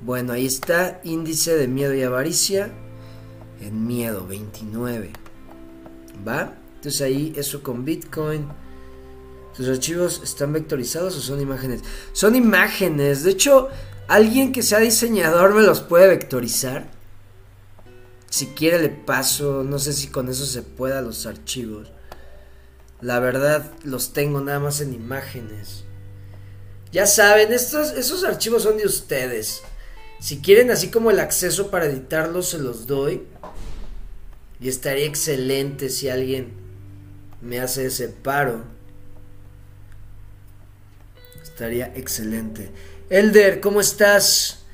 bueno, 0.00 0.32
ahí 0.32 0.46
está, 0.46 1.02
índice 1.04 1.54
de 1.54 1.68
miedo 1.68 1.92
y 1.92 2.02
avaricia 2.02 2.70
en 3.60 3.86
miedo 3.86 4.26
29. 4.26 5.12
¿Va? 6.26 6.54
Entonces 6.76 7.00
ahí 7.02 7.32
eso 7.36 7.62
con 7.62 7.84
Bitcoin. 7.84 8.48
¿Sus 9.56 9.68
archivos 9.68 10.20
están 10.22 10.52
vectorizados 10.52 11.16
o 11.16 11.20
son 11.20 11.40
imágenes? 11.40 11.82
Son 12.12 12.34
imágenes. 12.34 13.24
De 13.24 13.32
hecho, 13.32 13.68
alguien 14.08 14.52
que 14.52 14.62
sea 14.62 14.78
diseñador 14.78 15.54
me 15.54 15.62
los 15.62 15.80
puede 15.80 16.08
vectorizar. 16.08 16.90
Si 18.30 18.46
quiere 18.48 18.80
le 18.80 18.88
paso. 18.88 19.64
No 19.64 19.78
sé 19.78 19.92
si 19.92 20.08
con 20.08 20.28
eso 20.28 20.46
se 20.46 20.62
pueda 20.62 21.02
los 21.02 21.26
archivos. 21.26 21.92
La 23.00 23.18
verdad 23.18 23.70
los 23.82 24.12
tengo 24.12 24.40
nada 24.40 24.60
más 24.60 24.80
en 24.80 24.94
imágenes. 24.94 25.84
Ya 26.92 27.06
saben, 27.06 27.52
estos, 27.52 27.92
esos 27.92 28.24
archivos 28.24 28.64
son 28.64 28.76
de 28.76 28.86
ustedes. 28.86 29.62
Si 30.20 30.40
quieren 30.40 30.70
así 30.70 30.88
como 30.88 31.10
el 31.10 31.20
acceso 31.20 31.70
para 31.70 31.86
editarlos, 31.86 32.50
se 32.50 32.58
los 32.58 32.86
doy. 32.86 33.26
Y 34.60 34.68
estaría 34.68 35.06
excelente 35.06 35.88
si 35.88 36.08
alguien 36.08 36.52
me 37.40 37.60
hace 37.60 37.86
ese 37.86 38.08
paro. 38.08 38.64
Estaría 41.42 41.92
excelente. 41.94 42.70
Elder, 43.08 43.60
¿cómo 43.60 43.80
estás? 43.80 44.64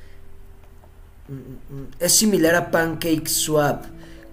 Es 1.99 2.13
similar 2.13 2.55
a 2.55 2.71
Pancake 2.71 3.27
Swap. 3.27 3.85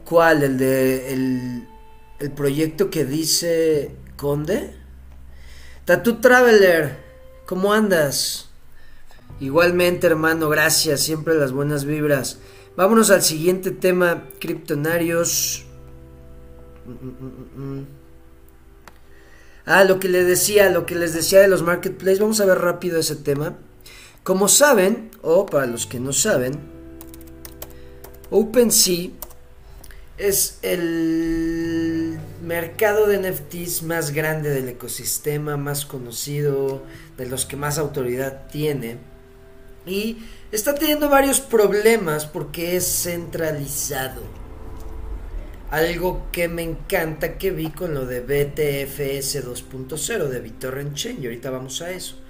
¿Cuál? 0.05 0.43
¿El 0.43 0.59
de 0.59 1.13
el, 1.13 2.31
proyecto 2.37 2.91
que 2.91 3.05
dice 3.05 3.91
Conde? 4.17 4.75
Tattoo 5.85 6.19
Traveler, 6.19 6.97
¿cómo 7.47 7.73
andas? 7.73 8.49
Igualmente, 9.41 10.07
hermano, 10.07 10.49
gracias. 10.49 11.01
Siempre 11.01 11.35
las 11.35 11.53
buenas 11.53 11.85
vibras. 11.85 12.39
Vámonos 12.77 13.11
al 13.11 13.23
siguiente 13.23 13.71
tema, 13.71 14.25
criptonarios. 14.41 15.65
Ah, 19.65 19.85
lo 19.85 20.01
que 20.01 20.09
les 20.09 20.27
decía, 20.27 20.71
lo 20.71 20.85
que 20.85 20.97
les 20.97 21.15
decía 21.15 21.41
de 21.41 21.49
los 21.49 21.63
marketplaces, 21.63 22.19
vamos 22.19 22.41
a 22.41 22.47
ver 22.47 22.59
rápido 22.59 22.99
ese 22.99 23.17
tema. 23.17 23.57
Como 24.25 24.49
saben, 24.49 25.11
o 25.23 25.47
para 25.47 25.67
los 25.67 25.87
que 25.87 26.01
no 26.01 26.13
saben, 26.13 26.59
OpenSea 28.31 29.11
es 30.19 30.59
el 30.63 32.19
mercado 32.43 33.07
de 33.07 33.19
NFTs 33.19 33.83
más 33.85 34.13
grande 34.13 34.51
del 34.51 34.69
ecosistema, 34.69 35.57
más 35.57 35.87
conocido, 35.87 36.83
de 37.17 37.27
los 37.27 37.47
que 37.47 37.57
más 37.57 37.79
autoridad 37.79 38.49
tiene. 38.51 38.99
Y 39.87 40.19
está 40.55 40.75
teniendo 40.75 41.09
varios 41.09 41.41
problemas 41.41 42.27
porque 42.27 42.77
es 42.77 42.87
centralizado. 43.03 44.23
Algo 45.71 46.29
que 46.31 46.47
me 46.47 46.63
encanta 46.63 47.37
que 47.39 47.51
vi 47.51 47.71
con 47.71 47.95
lo 47.95 48.07
de 48.07 48.21
BTFS 48.21 49.45
2.0 49.45 50.29
de 50.29 50.41
BitTorrent 50.41 50.95
Chain 50.95 51.21
y 51.21 51.27
ahorita 51.27 51.51
vamos 51.51 51.83
a 51.83 51.91
eso. 51.91 52.21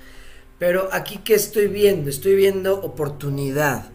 Pero 0.59 0.88
aquí 0.93 1.19
que 1.19 1.35
estoy 1.35 1.66
viendo, 1.66 2.09
estoy 2.09 2.35
viendo 2.35 2.81
oportunidad. 2.81 3.90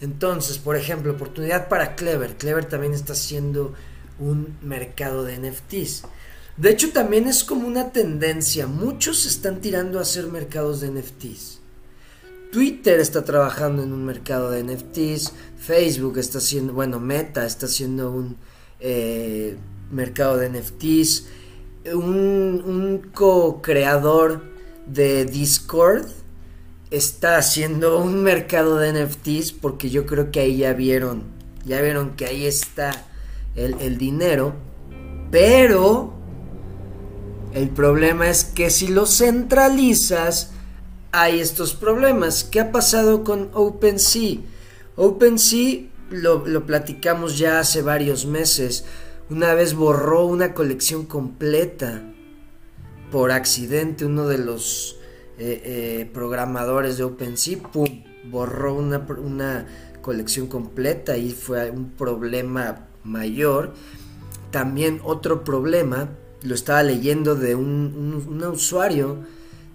Entonces, 0.00 0.58
por 0.58 0.76
ejemplo, 0.76 1.12
oportunidad 1.12 1.68
para 1.68 1.96
Clever. 1.96 2.36
Clever 2.36 2.66
también 2.66 2.94
está 2.94 3.14
haciendo 3.14 3.74
un 4.20 4.56
mercado 4.62 5.24
de 5.24 5.38
NFTs. 5.38 6.04
De 6.56 6.70
hecho, 6.70 6.92
también 6.92 7.26
es 7.26 7.42
como 7.42 7.66
una 7.66 7.90
tendencia. 7.90 8.68
Muchos 8.68 9.26
están 9.26 9.60
tirando 9.60 9.98
a 9.98 10.02
hacer 10.02 10.26
mercados 10.26 10.80
de 10.80 10.90
NFTs. 10.90 11.61
Twitter 12.52 13.00
está 13.00 13.24
trabajando 13.24 13.82
en 13.82 13.94
un 13.94 14.04
mercado 14.04 14.50
de 14.50 14.62
NFTs. 14.62 15.32
Facebook 15.56 16.18
está 16.18 16.36
haciendo, 16.36 16.74
bueno, 16.74 17.00
Meta 17.00 17.46
está 17.46 17.64
haciendo 17.64 18.12
un 18.12 18.36
eh, 18.78 19.56
mercado 19.90 20.36
de 20.36 20.50
NFTs. 20.50 21.28
Un, 21.94 23.10
co-creador 23.14 24.42
de 24.86 25.24
Discord 25.24 26.04
está 26.90 27.38
haciendo 27.38 27.98
un 27.98 28.22
mercado 28.22 28.76
de 28.76 28.92
NFTs 29.02 29.52
porque 29.52 29.88
yo 29.88 30.04
creo 30.04 30.30
que 30.30 30.40
ahí 30.40 30.58
ya 30.58 30.74
vieron, 30.74 31.22
ya 31.64 31.80
vieron 31.80 32.16
que 32.16 32.26
ahí 32.26 32.44
está 32.44 32.92
el 33.56 33.96
dinero. 33.96 34.52
Pero 35.30 36.12
el 37.54 37.70
problema 37.70 38.28
es 38.28 38.44
que 38.44 38.68
si 38.68 38.88
lo 38.88 39.06
centralizas, 39.06 40.52
hay 41.12 41.40
estos 41.40 41.74
problemas. 41.74 42.44
¿Qué 42.44 42.60
ha 42.60 42.72
pasado 42.72 43.22
con 43.22 43.50
OpenSea? 43.52 44.38
OpenSea 44.96 45.84
lo, 46.10 46.46
lo 46.46 46.66
platicamos 46.66 47.38
ya 47.38 47.60
hace 47.60 47.82
varios 47.82 48.26
meses. 48.26 48.84
Una 49.30 49.54
vez 49.54 49.74
borró 49.74 50.26
una 50.26 50.54
colección 50.54 51.06
completa 51.06 52.02
por 53.10 53.30
accidente. 53.30 54.04
Uno 54.04 54.26
de 54.26 54.38
los 54.38 54.96
eh, 55.38 55.62
eh, 55.64 56.10
programadores 56.12 56.96
de 56.96 57.04
OpenSea, 57.04 57.58
¡pum! 57.62 58.04
borró 58.24 58.74
una, 58.74 59.06
una 59.22 59.66
colección 60.00 60.46
completa 60.46 61.16
y 61.16 61.30
fue 61.30 61.70
un 61.70 61.90
problema 61.90 62.88
mayor. 63.04 63.74
También 64.50 65.00
otro 65.04 65.44
problema 65.44 66.10
lo 66.42 66.54
estaba 66.54 66.82
leyendo 66.82 67.34
de 67.34 67.54
un, 67.54 68.42
usuario 68.52 69.18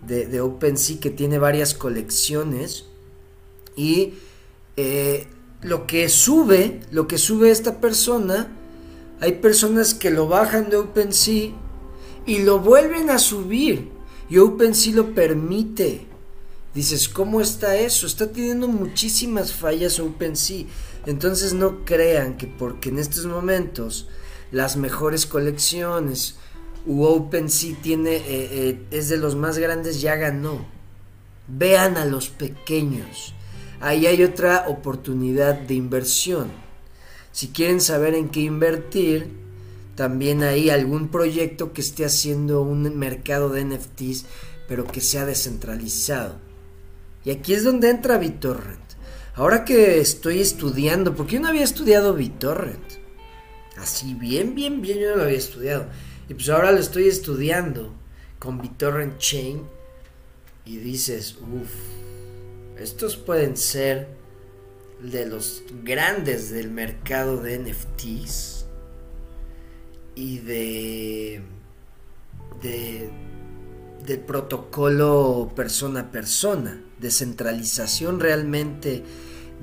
de, 0.06 0.42
OpenSea 0.42 1.00
que 1.00 1.10
tiene 1.10 1.38
varias 1.40 1.74
colecciones 1.74 2.86
y 3.76 4.14
eh, 4.76 5.28
lo 5.62 5.88
que 5.88 6.10
sube, 6.10 6.82
lo 6.92 7.08
que 7.08 7.18
sube 7.18 7.52
esta 7.52 7.82
persona, 7.82 8.48
hay 9.20 9.34
personas 9.34 9.94
que 9.94 10.12
lo 10.12 10.28
bajan 10.28 10.70
de 10.70 10.78
OpenSea 10.78 11.52
y 12.26 12.40
lo 12.40 12.60
vuelven 12.60 13.10
a 13.10 13.20
subir 13.20 13.90
y 14.30 14.38
OpenSea 14.38 14.96
lo 14.96 15.14
permite. 15.14 16.06
Dices, 16.76 17.10
¿cómo 17.10 17.42
está 17.42 17.76
eso? 17.76 18.06
Está 18.06 18.32
teniendo 18.32 18.68
muchísimas 18.68 19.52
fallas 19.52 20.00
OpenSea. 20.00 20.66
Entonces 21.08 21.54
no 21.54 21.86
crean 21.86 22.38
que 22.38 22.46
porque 22.46 22.90
en 22.90 23.00
estos 23.00 23.26
momentos 23.26 24.08
las 24.52 24.78
mejores 24.78 25.26
colecciones 25.26 26.36
OpenSea 26.88 27.76
tiene, 27.82 28.16
eh, 28.16 28.24
eh, 28.28 28.82
es 28.92 29.10
de 29.10 29.18
los 29.18 29.36
más 29.36 29.58
grandes, 29.58 30.02
ya 30.02 30.16
ganó. 30.16 30.66
Vean 31.48 31.98
a 31.98 32.06
los 32.06 32.30
pequeños. 32.30 33.34
Ahí 33.80 34.08
hay 34.08 34.24
otra 34.24 34.66
oportunidad 34.68 35.56
de 35.56 35.76
inversión. 35.76 36.52
Si 37.32 37.50
quieren 37.50 37.82
saber 37.82 38.16
en 38.16 38.30
qué 38.30 38.42
invertir, 38.42 39.30
también 39.96 40.44
hay 40.44 40.70
algún 40.70 41.10
proyecto 41.10 41.74
que 41.74 41.82
esté 41.82 42.06
haciendo 42.06 42.62
un 42.62 42.98
mercado 42.98 43.50
de 43.50 43.66
NFTs, 43.66 44.26
pero 44.68 44.86
que 44.86 45.02
sea 45.02 45.26
descentralizado. 45.26 46.36
Y 47.26 47.32
aquí 47.32 47.54
es 47.54 47.64
donde 47.64 47.90
entra 47.90 48.18
BitTorrent. 48.18 48.88
Ahora 49.36 49.66
que 49.66 50.00
estoy 50.00 50.40
estudiando, 50.40 51.16
porque 51.16 51.36
yo 51.36 51.42
no 51.42 51.48
había 51.48 51.64
estudiado 51.64 52.14
BitTorrent. 52.14 52.94
Así, 53.78 54.16
bien, 54.16 54.56
bien, 54.56 54.82
bien, 54.82 55.00
yo 55.00 55.12
no 55.12 55.18
lo 55.18 55.24
había 55.24 55.38
estudiado. 55.38 55.88
Y 56.30 56.34
pues 56.34 56.50
ahora 56.50 56.72
lo 56.72 56.80
estoy 56.80 57.08
estudiando 57.08 57.94
con 58.40 58.62
BitTorrent 58.62 59.18
Chain. 59.18 59.62
Y 60.66 60.78
dices, 60.78 61.38
uff, 61.38 61.72
estos 62.78 63.16
pueden 63.16 63.56
ser 63.56 64.08
de 65.02 65.26
los 65.26 65.64
grandes 65.84 66.50
del 66.50 66.72
mercado 66.72 67.42
de 67.42 67.60
NFTs 67.60 68.66
y 70.16 70.40
de, 70.40 71.42
protocolo 74.26 75.52
persona 75.56 76.00
a 76.02 76.12
persona, 76.12 76.82
descentralización 77.00 78.20
realmente 78.20 79.04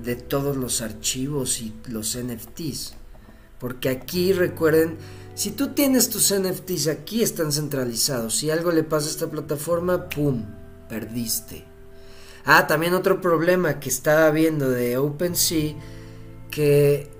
de 0.02 0.16
todos 0.16 0.56
los 0.56 0.80
archivos 0.80 1.60
y 1.60 1.74
los 1.88 2.16
NFTs. 2.16 2.94
Porque 3.58 3.88
aquí 3.88 4.32
recuerden, 4.32 4.96
si 5.34 5.50
tú 5.50 5.68
tienes 5.74 6.10
tus 6.10 6.32
NFTs 6.32 6.88
aquí 6.88 7.22
están 7.22 7.52
centralizados. 7.52 8.36
Si 8.36 8.50
algo 8.50 8.70
le 8.70 8.84
pasa 8.84 9.08
a 9.08 9.10
esta 9.10 9.30
plataforma, 9.30 10.08
¡pum! 10.08 10.44
Perdiste. 10.88 11.64
Ah, 12.44 12.66
también 12.66 12.94
otro 12.94 13.20
problema 13.20 13.80
que 13.80 13.88
estaba 13.88 14.30
viendo 14.30 14.70
de 14.70 14.96
OpenSea, 14.98 15.74
que 16.50 17.10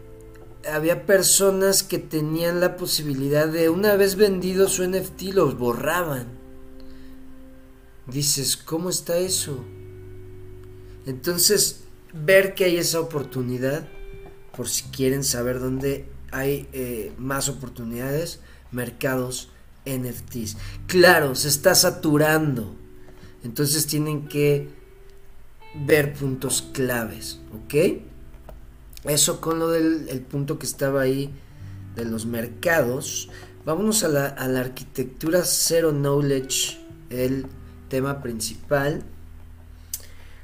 había 0.70 1.06
personas 1.06 1.82
que 1.82 1.98
tenían 1.98 2.60
la 2.60 2.76
posibilidad 2.76 3.48
de, 3.48 3.68
una 3.68 3.96
vez 3.96 4.16
vendido 4.16 4.68
su 4.68 4.86
NFT, 4.86 5.34
los 5.34 5.58
borraban. 5.58 6.26
Dices, 8.06 8.56
¿cómo 8.56 8.90
está 8.90 9.16
eso? 9.16 9.64
Entonces, 11.06 11.84
ver 12.12 12.54
que 12.54 12.64
hay 12.64 12.76
esa 12.76 13.00
oportunidad, 13.00 13.88
por 14.56 14.68
si 14.68 14.84
quieren 14.84 15.24
saber 15.24 15.58
dónde 15.58 16.06
hay 16.34 16.68
eh, 16.72 17.12
más 17.16 17.48
oportunidades, 17.48 18.40
mercados 18.72 19.50
NFTs. 19.86 20.56
Claro, 20.86 21.34
se 21.34 21.48
está 21.48 21.74
saturando. 21.74 22.74
Entonces 23.44 23.86
tienen 23.86 24.26
que 24.26 24.68
ver 25.74 26.12
puntos 26.14 26.62
claves, 26.72 27.40
¿ok? 27.52 28.02
Eso 29.04 29.40
con 29.40 29.58
lo 29.58 29.68
del 29.68 30.08
el 30.08 30.20
punto 30.22 30.58
que 30.58 30.66
estaba 30.66 31.02
ahí 31.02 31.30
de 31.94 32.04
los 32.04 32.26
mercados. 32.26 33.28
Vámonos 33.64 34.02
a 34.02 34.08
la, 34.08 34.26
a 34.26 34.48
la 34.48 34.60
arquitectura 34.60 35.44
Zero 35.44 35.92
Knowledge, 35.92 36.78
el 37.10 37.46
tema 37.88 38.22
principal. 38.22 39.04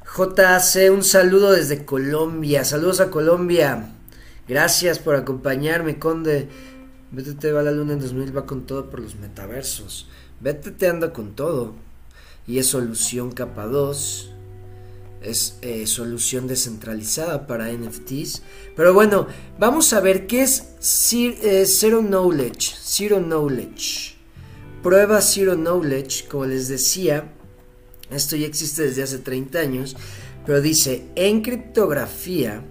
JC, 0.05 0.91
un 0.93 1.03
saludo 1.03 1.53
desde 1.53 1.85
Colombia. 1.85 2.65
Saludos 2.65 3.01
a 3.01 3.11
Colombia. 3.11 3.93
Gracias 4.51 4.99
por 4.99 5.15
acompañarme, 5.15 6.01
Conde. 6.01 6.49
Vete 7.13 7.53
va 7.53 7.63
la 7.63 7.71
luna 7.71 7.93
en 7.93 8.01
2000, 8.01 8.37
va 8.37 8.47
con 8.47 8.67
todo 8.67 8.91
por 8.91 8.99
los 8.99 9.15
metaversos. 9.15 10.09
Vete 10.41 10.73
te 10.73 10.89
anda 10.89 11.13
con 11.13 11.37
todo. 11.37 11.77
Y 12.49 12.59
es 12.59 12.67
solución 12.67 13.31
capa 13.31 13.67
2. 13.67 14.33
Es 15.23 15.57
eh, 15.63 15.87
solución 15.87 16.49
descentralizada 16.49 17.47
para 17.47 17.71
NFTs. 17.73 18.43
Pero 18.75 18.93
bueno, 18.93 19.29
vamos 19.61 19.93
a 19.93 20.01
ver 20.01 20.27
qué 20.27 20.43
es 20.43 20.73
eh, 21.13 21.65
Zero 21.65 22.01
Knowledge. 22.01 22.75
Zero 22.83 23.21
Knowledge. 23.21 24.17
Prueba 24.83 25.23
Zero 25.23 25.55
Knowledge, 25.55 26.27
como 26.27 26.47
les 26.47 26.67
decía. 26.67 27.33
Esto 28.11 28.35
ya 28.35 28.49
existe 28.49 28.83
desde 28.83 29.05
hace 29.05 29.19
30 29.19 29.61
años. 29.61 29.97
Pero 30.45 30.61
dice, 30.61 31.07
en 31.15 31.41
criptografía 31.43 32.65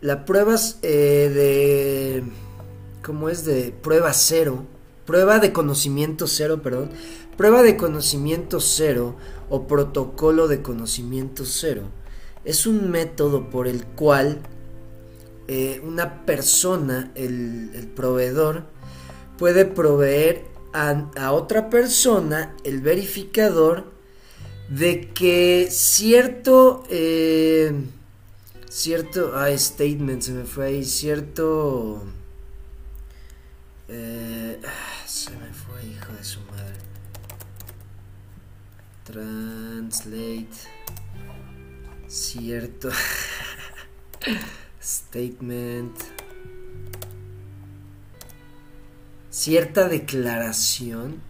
la 0.00 0.24
prueba 0.24 0.56
eh, 0.82 1.30
de... 1.34 2.24
¿Cómo 3.02 3.28
es? 3.28 3.44
De 3.44 3.72
prueba 3.72 4.12
cero. 4.12 4.64
Prueba 5.06 5.38
de 5.38 5.52
conocimiento 5.52 6.26
cero, 6.26 6.62
perdón. 6.62 6.90
Prueba 7.36 7.62
de 7.62 7.76
conocimiento 7.76 8.60
cero 8.60 9.16
o 9.48 9.66
protocolo 9.66 10.48
de 10.48 10.62
conocimiento 10.62 11.44
cero. 11.44 11.82
Es 12.44 12.66
un 12.66 12.90
método 12.90 13.50
por 13.50 13.66
el 13.66 13.84
cual 13.84 14.40
eh, 15.46 15.80
una 15.84 16.26
persona, 16.26 17.10
el, 17.14 17.90
proveedor, 17.94 18.64
puede 19.38 19.64
proveer 19.64 20.44
a, 20.72 21.32
otra 21.32 21.70
persona, 21.70 22.54
el 22.64 22.80
verificador, 22.80 23.84
de 24.68 25.08
que 25.12 25.68
cierto... 25.70 26.84
Eh, 26.90 27.72
cierto, 28.68 29.32
ah, 29.34 29.56
statement, 29.56 30.22
se 30.22 30.32
me 30.32 30.44
fue 30.44 30.66
ahí, 30.66 30.84
cierto... 30.84 32.02
Eh, 33.88 34.60
ah, 34.64 35.06
se 35.06 35.30
me 35.30 35.52
fue, 35.52 35.84
hijo 35.86 36.12
de 36.12 36.24
su 36.24 36.40
madre. 36.42 36.76
Translate. 39.04 40.48
Cierto. 42.06 42.90
Statement. 44.82 45.96
Cierta 49.30 49.88
declaración. 49.88 51.22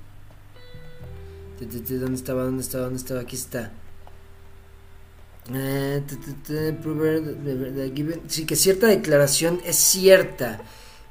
¿Dónde 1.61 2.15
estaba? 2.15 2.45
¿Dónde 2.45 2.63
estaba? 2.63 2.85
¿Dónde 2.85 2.99
estaba? 2.99 3.21
Aquí 3.21 3.37
está. 3.37 3.73
Eh, 5.55 6.03
sí, 8.29 8.45
que 8.45 8.57
cierta 8.57 8.87
declaración 8.87 9.61
es 9.65 9.77
cierta, 9.77 10.61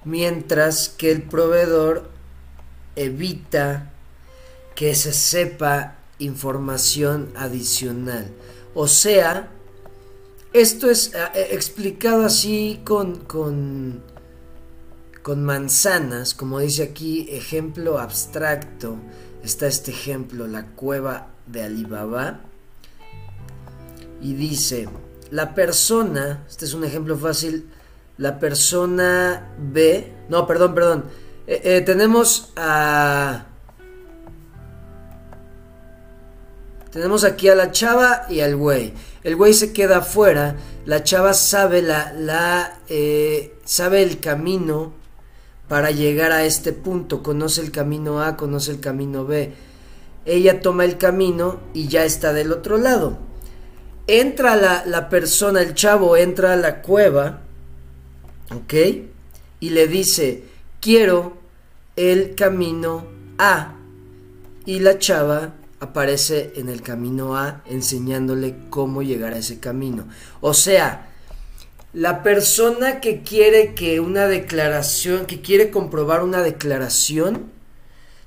mientras 0.06 0.89
que 0.89 1.12
el 1.12 1.23
proveedor 1.23 2.10
evita 2.95 3.91
que 4.76 4.93
se 4.93 5.13
sepa 5.13 5.95
información 6.19 7.32
adicional. 7.36 8.32
O 8.76 8.88
sea, 8.88 9.50
esto 10.54 10.89
es 10.89 11.13
eh, 11.13 11.17
eh, 11.36 11.47
explicado 11.52 12.26
así 12.26 12.82
con, 12.84 13.17
con, 13.26 14.04
con 15.23 15.43
manzanas, 15.43 16.34
como 16.34 16.60
dice 16.60 16.84
aquí, 16.84 17.28
ejemplo 17.32 18.00
abstracto. 18.00 18.97
Está 19.43 19.67
este 19.67 19.91
ejemplo, 19.91 20.47
la 20.47 20.67
cueva 20.67 21.30
de 21.47 21.63
Alibaba. 21.63 22.41
Y 24.21 24.34
dice, 24.34 24.88
la 25.32 25.53
persona, 25.53 26.43
este 26.49 26.65
es 26.65 26.73
un 26.73 26.84
ejemplo 26.84 27.17
fácil, 27.17 27.69
la 28.17 28.39
persona 28.39 29.53
B, 29.60 30.12
no, 30.30 30.47
perdón, 30.47 30.73
perdón, 30.73 31.06
eh, 31.47 31.82
tenemos 31.82 32.51
a... 32.56 33.45
Tenemos 36.91 37.23
aquí 37.23 37.47
a 37.47 37.56
la 37.56 37.71
chava 37.71 38.25
y 38.30 38.39
al 38.39 38.56
güey. 38.56 38.93
El 39.23 39.36
güey 39.36 39.53
se 39.53 39.71
queda 39.71 39.97
afuera. 39.97 40.56
La 40.86 41.03
chava 41.03 41.34
sabe 41.34 41.82
la, 41.82 42.12
la 42.13 42.80
eh, 42.89 43.56
sabe 43.65 44.01
el 44.01 44.19
camino 44.19 44.93
para 45.67 45.91
llegar 45.91 46.32
a 46.32 46.43
este 46.43 46.73
punto. 46.73 47.21
Conoce 47.21 47.62
el 47.62 47.71
camino 47.71 48.21
A, 48.21 48.36
conoce 48.36 48.71
el 48.71 48.80
camino 48.80 49.25
B. 49.25 49.53
Ella 50.25 50.60
toma 50.62 50.86
el 50.86 50.97
camino 50.97 51.60
y 51.73 51.88
ya 51.88 52.03
está 52.03 52.34
del 52.34 52.51
otro 52.51 52.77
lado. 52.77 53.19
Entra 54.08 54.56
la, 54.56 54.86
la 54.86 55.10
persona, 55.10 55.62
el 55.62 55.74
chavo 55.74 56.15
entra 56.15 56.54
a 56.54 56.56
la 56.56 56.82
cueva, 56.82 57.41
¿ok? 58.52 58.74
Y 59.60 59.70
le 59.72 59.88
dice, 59.88 60.43
quiero 60.80 61.38
el 61.98 62.36
camino 62.36 63.06
A. 63.38 63.74
Y 64.65 64.80
la 64.80 64.98
chava 64.98 65.54
aparece 65.80 66.54
en 66.56 66.70
el 66.70 66.82
camino 66.82 67.38
A 67.38 67.62
enseñándole 67.65 68.56
cómo 68.70 69.02
llegar 69.02 69.34
a 69.34 69.38
ese 69.38 69.60
camino. 69.60 70.08
O 70.41 70.54
sea, 70.54 71.10
la 71.93 72.24
persona 72.24 73.00
que 73.02 73.24
quiere 73.24 73.74
que 73.74 74.00
una 74.00 74.28
declaración, 74.28 75.26
que 75.26 75.41
quiere 75.41 75.70
comprobar 75.72 76.24
una 76.24 76.41
declaración, 76.41 77.52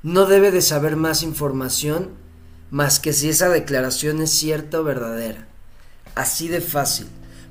no 0.03 0.27
debe 0.27 0.51
de 0.51 0.63
saber 0.63 0.97
más 0.97 1.23
información 1.23 2.11
más 2.71 3.01
que 3.01 3.13
si 3.13 3.29
esa 3.29 3.49
declaración 3.49 4.23
es 4.23 4.31
cierta 4.31 4.81
o 4.81 4.85
verdadera. 4.85 5.50
Así 6.15 6.49
de 6.49 6.61
fácil. 6.61 7.07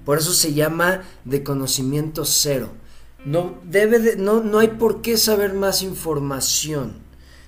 Por 0.05 0.17
eso 0.17 0.33
se 0.33 0.53
llama 0.53 1.03
de 1.25 1.43
conocimiento 1.43 2.25
cero. 2.25 2.69
No, 3.25 3.59
debe 3.63 3.99
de, 3.99 4.15
no, 4.15 4.41
no 4.41 4.59
hay 4.59 4.69
por 4.69 5.01
qué 5.01 5.17
saber 5.17 5.53
más 5.53 5.81
información. 5.81 6.93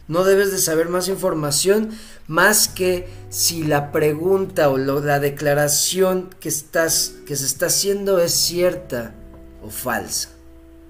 No 0.07 0.25
debes 0.25 0.51
de 0.51 0.57
saber 0.57 0.89
más 0.89 1.07
información 1.07 1.91
más 2.27 2.67
que 2.67 3.07
si 3.29 3.63
la 3.63 3.91
pregunta 3.91 4.69
o 4.69 4.77
la 4.77 5.19
declaración 5.19 6.29
que, 6.39 6.49
estás, 6.49 7.15
que 7.25 7.35
se 7.35 7.45
está 7.45 7.67
haciendo 7.67 8.19
es 8.19 8.33
cierta 8.33 9.15
o 9.63 9.69
falsa, 9.69 10.29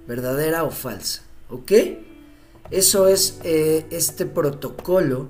verdadera 0.08 0.64
o 0.64 0.72
falsa, 0.72 1.24
¿ok? 1.50 1.72
Eso 2.72 3.08
es 3.08 3.40
eh, 3.44 3.86
este 3.92 4.26
protocolo 4.26 5.30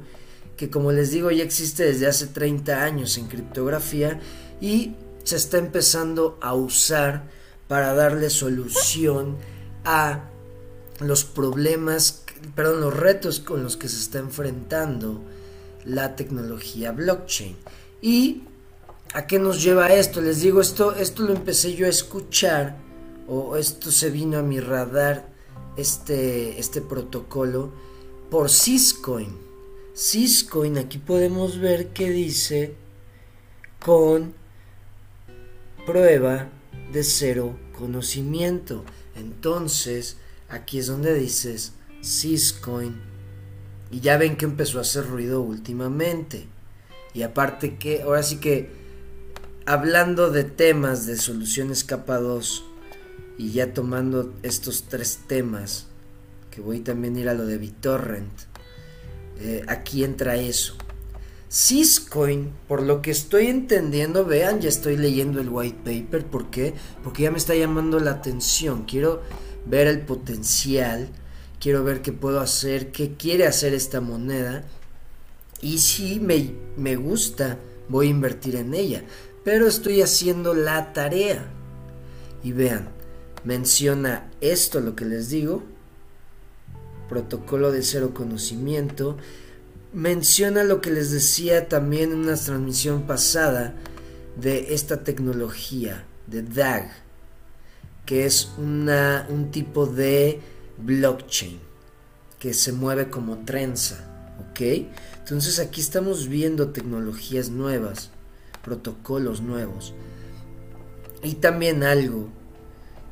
que 0.58 0.69
como 0.69 0.91
les 0.91 1.12
digo 1.12 1.32
ya 1.32 1.43
existe 1.43 1.84
desde 1.84 2.08
hace 2.08 2.27
30 2.27 2.84
años 2.84 3.17
en 3.17 3.27
criptografía 3.27 4.19
y 4.62 4.95
se 5.24 5.36
está 5.36 5.58
empezando 5.58 6.38
a 6.41 6.54
usar 6.54 7.24
para 7.67 7.93
darle 7.93 8.30
solución 8.30 9.38
a 9.84 10.30
los 11.00 11.24
problemas, 11.26 12.24
perdón, 12.56 12.82
los 12.82 12.95
retos 12.95 13.39
con 13.39 13.63
los 13.63 13.76
que 13.76 13.89
se 13.89 13.97
está 13.97 14.19
enfrentando 14.19 15.21
la 15.86 16.15
tecnología 16.15 16.91
blockchain. 16.91 17.58
¿Y 18.02 18.43
a 19.13 19.26
qué 19.26 19.39
nos 19.39 19.63
lleva 19.63 19.93
esto? 19.93 20.21
Les 20.21 20.41
digo, 20.41 20.62
esto, 20.62 20.93
esto 20.93 21.24
lo 21.24 21.34
empecé 21.34 21.74
yo 21.76 21.88
a 21.88 21.89
escuchar, 21.89 22.78
o 23.28 23.56
esto 23.56 23.91
se 23.91 24.10
vino 24.10 24.38
a 24.38 24.43
mi 24.43 24.60
radar, 24.60 25.28
este, 25.78 26.60
este 26.60 26.82
protocolo, 26.82 27.71
por 28.30 28.50
Syscoin. 28.50 29.38
Syscoin, 29.93 30.78
aquí 30.78 30.97
podemos 30.97 31.60
ver 31.60 31.89
que 31.89 32.10
dice 32.10 32.76
con 33.80 34.40
prueba 35.86 36.50
de 36.91 37.04
cero 37.04 37.58
conocimiento. 37.78 38.84
Entonces, 39.15 40.17
aquí 40.50 40.80
es 40.80 40.88
donde 40.88 41.13
dices 41.13 41.74
Syscoin 42.02 42.96
y 43.91 44.00
ya 44.00 44.17
ven 44.17 44.38
que 44.38 44.46
empezó 44.46 44.80
a 44.80 44.82
hacer 44.82 45.08
ruido 45.08 45.41
últimamente. 45.41 46.48
Y 47.13 47.24
aparte 47.24 47.78
que, 47.78 48.04
ahora 48.04 48.24
sí 48.24 48.38
que, 48.38 48.70
hablando 49.65 50.32
de 50.32 50.46
temas 50.46 51.06
de 51.06 51.17
soluciones 51.17 51.84
capa 51.84 52.17
2, 52.17 52.65
y 53.38 53.52
ya 53.52 53.74
tomando 53.74 54.34
estos 54.44 54.84
tres 54.84 55.22
temas, 55.28 55.88
que 56.52 56.62
voy 56.62 56.80
también 56.82 57.15
a 57.15 57.20
ir 57.20 57.30
a 57.30 57.34
lo 57.34 57.46
de 57.46 57.58
BitTorrent, 57.58 58.32
eh, 59.39 59.63
aquí 59.67 60.04
entra 60.04 60.36
eso. 60.36 60.76
Syscoin, 61.52 62.52
por 62.68 62.82
lo 62.82 63.02
que 63.02 63.12
estoy 63.12 63.48
entendiendo, 63.48 64.26
vean, 64.26 64.62
ya 64.62 64.70
estoy 64.70 64.96
leyendo 64.96 65.42
el 65.42 65.50
white 65.50 65.80
paper, 65.84 66.26
¿por 66.26 66.50
qué? 66.50 66.74
Porque 67.04 67.24
ya 67.24 67.32
me 67.32 67.38
está 67.38 67.54
llamando 67.56 68.00
la 68.00 68.12
atención, 68.12 68.86
quiero 68.86 69.22
ver 69.66 69.88
el 69.88 70.02
potencial 70.02 71.10
quiero 71.62 71.84
ver 71.84 72.02
qué 72.02 72.12
puedo 72.12 72.42
hacer, 72.42 72.92
qué 72.92 73.16
quiere 73.16 73.46
hacer 73.46 73.74
esta 73.74 74.02
moneda. 74.02 74.66
Y 75.62 75.78
si 75.78 76.20
me, 76.20 76.56
me 76.76 76.96
gusta, 76.98 77.60
voy 77.88 78.08
a 78.08 78.10
invertir 78.10 78.56
en 78.56 78.74
ella. 78.74 79.04
Pero 79.46 79.68
estoy 79.68 80.02
haciendo 80.02 80.54
la 80.56 80.92
tarea. 80.92 81.46
Y 82.44 82.52
vean, 82.52 82.90
menciona 83.46 84.30
esto, 84.42 84.82
lo 84.82 84.96
que 84.96 85.06
les 85.06 85.30
digo. 85.30 85.64
Protocolo 87.08 87.72
de 87.72 87.84
cero 87.84 88.12
conocimiento. 88.14 89.18
Menciona 89.93 90.63
lo 90.63 90.80
que 90.80 90.89
les 90.89 91.12
decía 91.12 91.67
también 91.67 92.13
en 92.13 92.19
una 92.19 92.36
transmisión 92.36 93.04
pasada 93.04 93.75
de 94.38 94.73
esta 94.73 95.04
tecnología, 95.04 96.06
de 96.27 96.43
DAG, 96.43 96.89
que 98.06 98.25
es 98.25 98.54
una, 98.58 99.27
un 99.30 99.51
tipo 99.51 99.86
de 99.86 100.39
blockchain, 100.77 101.60
que 102.39 102.54
se 102.54 102.71
mueve 102.71 103.10
como 103.10 103.39
trenza, 103.39 104.08
¿ok? 104.49 104.62
Entonces 105.19 105.60
aquí 105.60 105.82
estamos 105.82 106.30
viendo 106.30 106.69
tecnologías 106.69 107.49
nuevas, 107.49 108.12
protocolos 108.63 109.41
nuevos. 109.41 109.93
Y 111.21 111.36
también 111.36 111.84
algo 111.84 112.30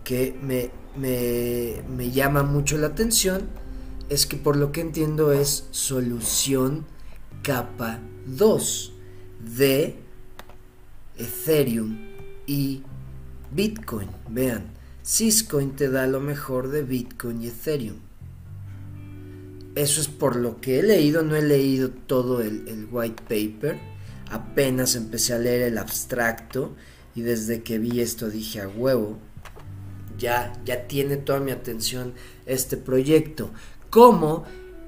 que 0.04 0.36
me, 0.42 0.72
me, 0.98 1.84
me 1.90 2.12
llama 2.12 2.44
mucho 2.44 2.78
la 2.78 2.88
atención 2.88 3.48
es 4.10 4.26
que 4.26 4.38
por 4.38 4.56
lo 4.58 4.72
que 4.72 4.82
entiendo 4.82 5.32
es 5.32 5.68
solución 5.72 6.86
capa 7.44 8.00
2 8.26 8.94
de 9.56 9.96
Ethereum 11.18 11.98
y 12.48 12.82
Bitcoin. 13.52 14.10
Vean, 14.30 14.72
Syscoin 15.04 15.76
te 15.76 15.90
da 15.90 16.08
lo 16.08 16.20
mejor 16.20 16.70
de 16.70 16.84
Bitcoin 16.84 17.42
y 17.42 17.48
Ethereum. 17.48 17.98
Eso 19.76 20.02
es 20.02 20.08
por 20.08 20.36
lo 20.36 20.60
que 20.60 20.80
he 20.80 20.84
leído, 20.84 21.24
no 21.24 21.36
he 21.36 21.42
leído 21.42 21.90
todo 21.90 22.42
el, 22.42 22.88
white 22.92 23.24
paper, 23.24 23.80
apenas 24.30 24.96
empecé 24.96 25.34
a 25.34 25.40
leer 25.40 25.62
el 25.62 25.78
abstracto 25.78 26.76
y 27.16 27.22
desde 27.22 27.62
que 27.62 27.78
vi 27.78 28.02
esto 28.02 28.30
dije 28.30 28.62
a 28.62 28.68
huevo, 28.68 29.20
ya, 30.18 30.52
ya 30.66 30.88
tiene 30.88 31.18
toda 31.18 31.40
mi 31.40 31.52
atención 31.52 32.14
este 32.46 32.76
proyecto. 32.76 33.52
Como 33.90 34.46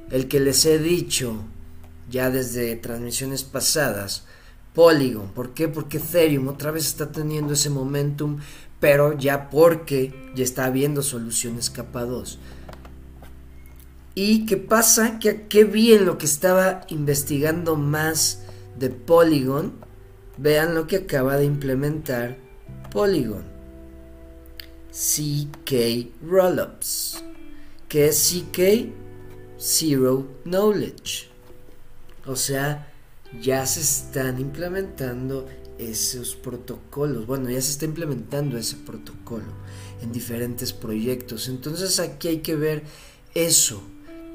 el 0.10 0.28
que 0.28 0.40
les 0.40 0.66
he 0.66 0.78
dicho 0.80 1.36
ya 2.10 2.30
desde 2.30 2.76
transmisiones 2.76 3.44
pasadas, 3.44 4.26
Polygon. 4.74 5.30
¿Por 5.30 5.54
qué? 5.54 5.68
Porque 5.68 5.98
Ethereum 5.98 6.48
otra 6.48 6.72
vez 6.72 6.86
está 6.86 7.12
teniendo 7.12 7.54
ese 7.54 7.70
momentum 7.70 8.40
pero 8.82 9.14
ya 9.14 9.50
porque 9.50 10.32
ya 10.36 10.44
está 10.44 10.66
habiendo 10.66 11.04
soluciones 11.04 11.70
capa 11.70 12.04
2. 12.04 12.40
¿Y 14.16 14.46
qué 14.46 14.58
pasa? 14.58 15.20
Que 15.20 15.48
qué 15.48 15.64
bien 15.64 16.06
lo 16.06 16.18
que 16.18 16.26
estaba 16.26 16.82
investigando 16.90 17.78
más 17.78 18.42
de 18.78 18.90
Polygon. 18.90 19.72
Vean 20.38 20.74
lo 20.74 20.88
que 20.88 20.98
acaba 20.98 21.38
de 21.38 21.46
implementar 21.46 22.38
Polygon. 22.92 23.44
CK 24.92 26.12
Rollups. 26.28 27.24
Que 27.92 28.08
es 28.08 28.32
CK 28.32 28.90
Zero 29.60 30.26
Knowledge. 30.46 31.28
O 32.26 32.38
sea, 32.38 32.90
ya 33.42 33.66
se 33.66 33.82
están 33.82 34.40
implementando 34.40 35.46
esos 35.78 36.38
protocolos. 36.38 37.28
Bueno, 37.28 37.50
ya 37.50 37.60
se 37.60 37.72
está 37.72 37.84
implementando 37.84 38.58
ese 38.58 38.78
protocolo 38.78 39.52
en 40.02 40.14
diferentes 40.14 40.72
proyectos. 40.72 41.50
Entonces 41.50 42.00
aquí 42.00 42.30
hay 42.30 42.38
que 42.38 42.56
ver 42.56 42.84
eso. 43.36 43.84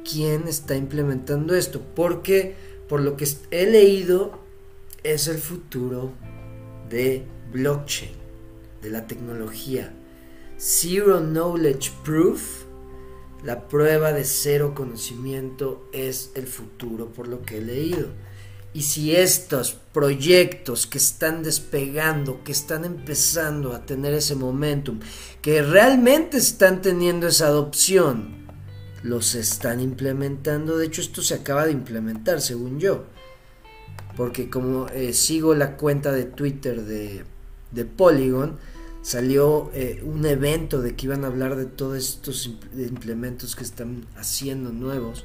quién 0.05 0.49
está 0.49 0.77
implementando 0.77 1.55
esto, 1.55 1.81
porque 1.95 2.55
por 2.91 3.01
lo 3.01 3.17
que 3.17 3.27
he 3.51 3.67
leído 3.67 4.39
es 5.03 5.29
el 5.29 5.39
futuro 5.39 6.13
de 6.91 7.25
blockchain, 7.53 8.13
de 8.83 8.91
la 8.91 9.07
tecnología. 9.07 9.95
Zero 10.59 11.21
Knowledge 11.21 11.91
Proof, 12.05 12.66
la 13.45 13.69
prueba 13.69 14.13
de 14.13 14.25
cero 14.25 14.75
conocimiento 14.75 15.89
es 15.93 16.31
el 16.35 16.47
futuro 16.47 17.13
por 17.13 17.29
lo 17.29 17.43
que 17.43 17.59
he 17.59 17.61
leído. 17.61 18.09
Y 18.77 18.83
si 18.83 19.17
estos 19.17 19.73
proyectos 19.73 20.87
que 20.87 20.99
están 20.99 21.43
despegando, 21.43 22.45
que 22.45 22.53
están 22.53 22.85
empezando 22.85 23.73
a 23.75 23.87
tener 23.87 24.13
ese 24.13 24.35
momentum, 24.35 25.01
que 25.41 25.63
realmente 25.63 26.37
están 26.37 26.83
teniendo 26.83 27.27
esa 27.27 27.47
adopción, 27.47 28.47
los 29.03 29.35
están 29.35 29.81
implementando. 29.81 30.77
De 30.77 30.87
hecho, 30.87 31.01
esto 31.01 31.23
se 31.23 31.35
acaba 31.35 31.65
de 31.65 31.73
implementar, 31.73 32.43
según 32.43 32.79
yo. 32.79 33.05
Porque 34.15 34.51
como 34.51 34.89
eh, 34.89 35.15
sigo 35.15 35.55
la 35.55 35.79
cuenta 35.79 36.13
de 36.13 36.25
Twitter 36.25 36.83
de, 36.83 37.25
de 37.71 37.85
Polygon, 37.87 38.59
salió 39.07 39.71
eh, 39.73 40.03
un 40.05 40.27
evento 40.27 40.83
de 40.83 40.97
que 40.97 41.07
iban 41.07 41.23
a 41.23 41.29
hablar 41.29 41.55
de 41.55 41.67
todos 41.67 41.97
estos 41.97 42.51
implementos 42.77 43.55
que 43.55 43.63
están 43.63 44.05
haciendo 44.17 44.73
nuevos. 44.73 45.25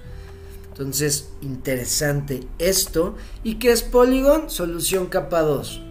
Entonces, 0.68 1.30
interesante 1.42 2.42
esto. 2.60 3.16
¿Y 3.44 3.56
qué 3.56 3.72
es 3.72 3.82
Polygon? 3.82 4.52
Solución 4.52 5.08
capa 5.08 5.42
2. 5.42 5.82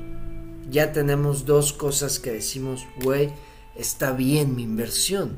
Ya 0.70 0.92
tenemos 0.92 1.46
dos 1.46 1.72
cosas 1.72 2.20
que 2.20 2.31
decimos, 2.31 2.87
güey, 3.03 3.33
está 3.74 4.12
bien 4.12 4.55
mi 4.55 4.62
inversión. 4.62 5.37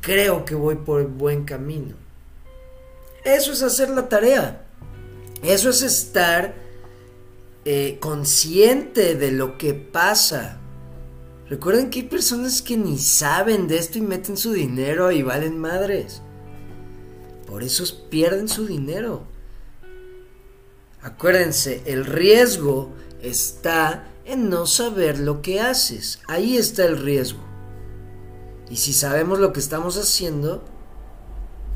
Creo 0.00 0.46
que 0.46 0.54
voy 0.54 0.76
por 0.76 1.02
el 1.02 1.08
buen 1.08 1.44
camino. 1.44 1.96
Eso 3.26 3.52
es 3.52 3.62
hacer 3.62 3.90
la 3.90 4.08
tarea. 4.08 4.64
Eso 5.42 5.68
es 5.68 5.82
estar 5.82 6.54
eh, 7.66 7.98
consciente 8.00 9.16
de 9.16 9.32
lo 9.32 9.58
que 9.58 9.74
pasa. 9.74 10.62
Recuerden 11.48 11.90
que 11.90 12.00
hay 12.00 12.06
personas 12.06 12.62
que 12.62 12.76
ni 12.76 12.98
saben 12.98 13.68
de 13.68 13.76
esto 13.76 13.98
y 13.98 14.02
meten 14.02 14.36
su 14.36 14.52
dinero 14.52 15.12
y 15.12 15.22
valen 15.22 15.58
madres. 15.58 16.22
Por 17.46 17.62
eso 17.62 17.84
pierden 18.08 18.48
su 18.48 18.66
dinero. 18.66 19.24
Acuérdense, 21.02 21.82
el 21.84 22.06
riesgo 22.06 22.90
está 23.20 24.08
en 24.24 24.48
no 24.48 24.66
saber 24.66 25.18
lo 25.18 25.42
que 25.42 25.60
haces. 25.60 26.20
Ahí 26.28 26.56
está 26.56 26.86
el 26.86 26.96
riesgo. 26.96 27.40
Y 28.70 28.76
si 28.76 28.94
sabemos 28.94 29.38
lo 29.38 29.52
que 29.52 29.60
estamos 29.60 29.98
haciendo, 29.98 30.64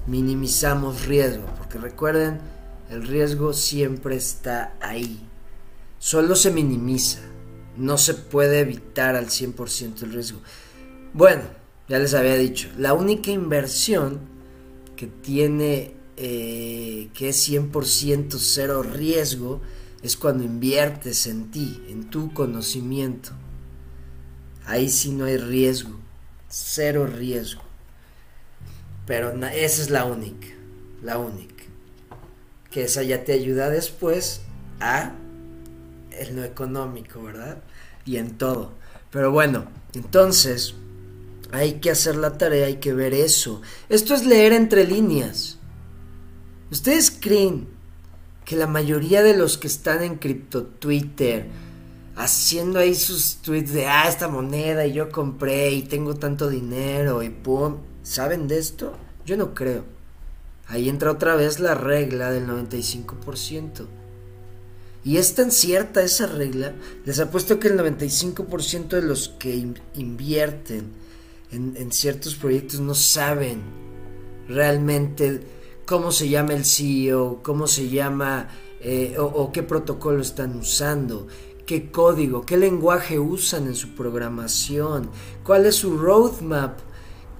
minimizamos 0.06 1.04
riesgo. 1.04 1.44
Porque 1.58 1.76
recuerden, 1.76 2.40
el 2.88 3.06
riesgo 3.06 3.52
siempre 3.52 4.16
está 4.16 4.74
ahí. 4.80 5.20
Solo 5.98 6.34
se 6.34 6.50
minimiza. 6.50 7.20
No 7.78 7.96
se 7.96 8.14
puede 8.14 8.60
evitar 8.60 9.16
al 9.16 9.28
100% 9.28 10.02
el 10.02 10.12
riesgo. 10.12 10.40
Bueno, 11.14 11.42
ya 11.88 11.98
les 11.98 12.12
había 12.12 12.34
dicho, 12.34 12.68
la 12.76 12.92
única 12.92 13.30
inversión 13.30 14.20
que 14.96 15.06
tiene, 15.06 15.94
eh, 16.16 17.08
que 17.14 17.30
es 17.30 17.48
100% 17.48 18.38
cero 18.38 18.82
riesgo, 18.82 19.62
es 20.02 20.16
cuando 20.16 20.44
inviertes 20.44 21.26
en 21.26 21.50
ti, 21.50 21.82
en 21.88 22.10
tu 22.10 22.32
conocimiento. 22.32 23.30
Ahí 24.66 24.90
sí 24.90 25.12
no 25.12 25.24
hay 25.24 25.38
riesgo, 25.38 25.96
cero 26.48 27.06
riesgo. 27.06 27.62
Pero 29.06 29.32
esa 29.46 29.82
es 29.82 29.90
la 29.90 30.04
única, 30.04 30.48
la 31.02 31.16
única. 31.18 31.64
Que 32.70 32.84
esa 32.84 33.02
ya 33.02 33.24
te 33.24 33.32
ayuda 33.32 33.70
después 33.70 34.42
a 34.80 35.14
en 36.10 36.36
lo 36.36 36.44
económico, 36.44 37.22
¿verdad? 37.22 37.62
Y 38.08 38.16
en 38.16 38.38
todo. 38.38 38.72
Pero 39.10 39.30
bueno, 39.30 39.66
entonces 39.92 40.74
hay 41.52 41.74
que 41.74 41.90
hacer 41.90 42.16
la 42.16 42.38
tarea, 42.38 42.66
hay 42.66 42.76
que 42.76 42.94
ver 42.94 43.12
eso. 43.12 43.60
Esto 43.90 44.14
es 44.14 44.24
leer 44.24 44.54
entre 44.54 44.86
líneas. 44.86 45.58
¿Ustedes 46.70 47.10
creen 47.10 47.68
que 48.46 48.56
la 48.56 48.66
mayoría 48.66 49.22
de 49.22 49.36
los 49.36 49.58
que 49.58 49.66
están 49.66 50.02
en 50.02 50.16
cripto 50.16 50.62
Twitter 50.62 51.48
haciendo 52.16 52.78
ahí 52.78 52.94
sus 52.94 53.42
tweets 53.42 53.74
de 53.74 53.86
ah, 53.86 54.08
esta 54.08 54.26
moneda 54.26 54.86
y 54.86 54.94
yo 54.94 55.10
compré 55.10 55.72
y 55.72 55.82
tengo 55.82 56.14
tanto 56.14 56.48
dinero 56.48 57.22
y 57.22 57.28
pum, 57.28 57.76
¿saben 58.02 58.48
de 58.48 58.58
esto? 58.58 58.96
Yo 59.26 59.36
no 59.36 59.52
creo. 59.52 59.84
Ahí 60.66 60.88
entra 60.88 61.10
otra 61.10 61.36
vez 61.36 61.60
la 61.60 61.74
regla 61.74 62.30
del 62.30 62.46
95%. 62.46 63.86
Y 65.08 65.16
es 65.16 65.34
tan 65.34 65.50
cierta 65.50 66.02
esa 66.02 66.26
regla, 66.26 66.74
les 67.06 67.18
apuesto 67.18 67.58
que 67.58 67.68
el 67.68 67.78
95% 67.78 68.88
de 68.88 69.00
los 69.00 69.30
que 69.38 69.66
invierten 69.94 70.92
en, 71.50 71.90
ciertos 71.92 72.34
proyectos 72.34 72.80
no 72.80 72.94
saben 72.94 73.62
realmente 74.48 75.40
cómo 75.86 76.12
se 76.12 76.28
llama 76.28 76.52
el 76.52 76.66
CEO, 76.66 77.40
cómo 77.42 77.66
se 77.66 77.88
llama 77.88 78.48
eh, 78.82 79.16
o, 79.18 79.50
qué 79.50 79.62
protocolo 79.62 80.20
están 80.20 80.58
usando, 80.58 81.26
qué 81.64 81.90
código, 81.90 82.44
qué 82.44 82.58
lenguaje 82.58 83.18
usan 83.18 83.66
en 83.66 83.76
su 83.76 83.94
programación, 83.94 85.08
cuál 85.42 85.64
es 85.64 85.76
su 85.76 85.96
roadmap, 85.96 86.80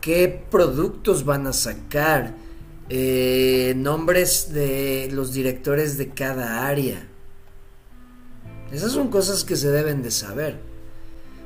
qué 0.01 0.43
productos 0.51 1.27
van 1.27 1.47
a 1.47 1.53
sacar, 1.53 2.35
eh, 2.89 3.75
nombres 3.77 4.55
de 4.55 5.11
los 5.13 5.35
directores 5.35 5.99
de 5.99 6.09
cada 6.09 6.67
área. 6.67 7.09
Esas 8.73 8.93
son 8.93 9.09
cosas 9.09 9.45
que 9.45 9.57
se 9.57 9.71
deben 9.71 10.03
de 10.03 10.11
saber. 10.11 10.59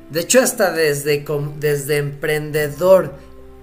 De 0.09 0.21
hecho, 0.21 0.41
hasta 0.41 0.71
desde, 0.71 1.25
desde 1.59 1.97
emprendedor 1.97 3.15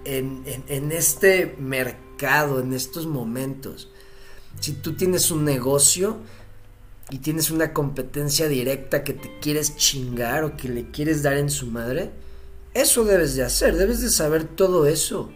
en, 0.05 0.43
en, 0.69 0.93
este 0.93 1.55
mercado, 1.59 2.61
en 2.61 2.73
estos 2.73 3.07
momentos, 3.07 3.91
si 4.59 4.73
tú 4.73 4.95
tienes 4.95 5.31
un 5.31 5.45
negocio 5.45 6.19
y 7.11 7.19
tienes 7.19 7.51
una 7.51 7.73
competencia 7.73 8.49
directa 8.49 9.05
que 9.05 9.13
te 9.13 9.39
quieres 9.41 9.77
chingar 9.77 10.45
o 10.45 10.57
que 10.57 10.69
le 10.69 10.91
quieres 10.91 11.23
dar 11.23 11.37
en 11.37 11.51
su 11.51 11.67
madre, 11.67 12.11
eso 12.73 13.05
debes 13.05 13.35
de 13.35 13.45
hacer, 13.45 13.77
debes 13.77 14.01
de 14.01 14.11
saber 14.11 14.45
todo 14.45 14.87
eso. 14.87 15.31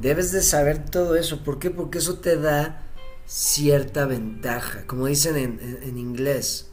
Debes 0.00 0.32
de 0.32 0.42
saber 0.42 0.84
todo 0.84 1.16
eso. 1.16 1.42
¿Por 1.42 1.58
qué? 1.58 1.70
Porque 1.70 1.98
eso 1.98 2.18
te 2.18 2.36
da 2.36 2.85
cierta 3.26 4.06
ventaja, 4.06 4.86
como 4.86 5.06
dicen 5.06 5.36
en, 5.36 5.78
en 5.82 5.98
inglés 5.98 6.66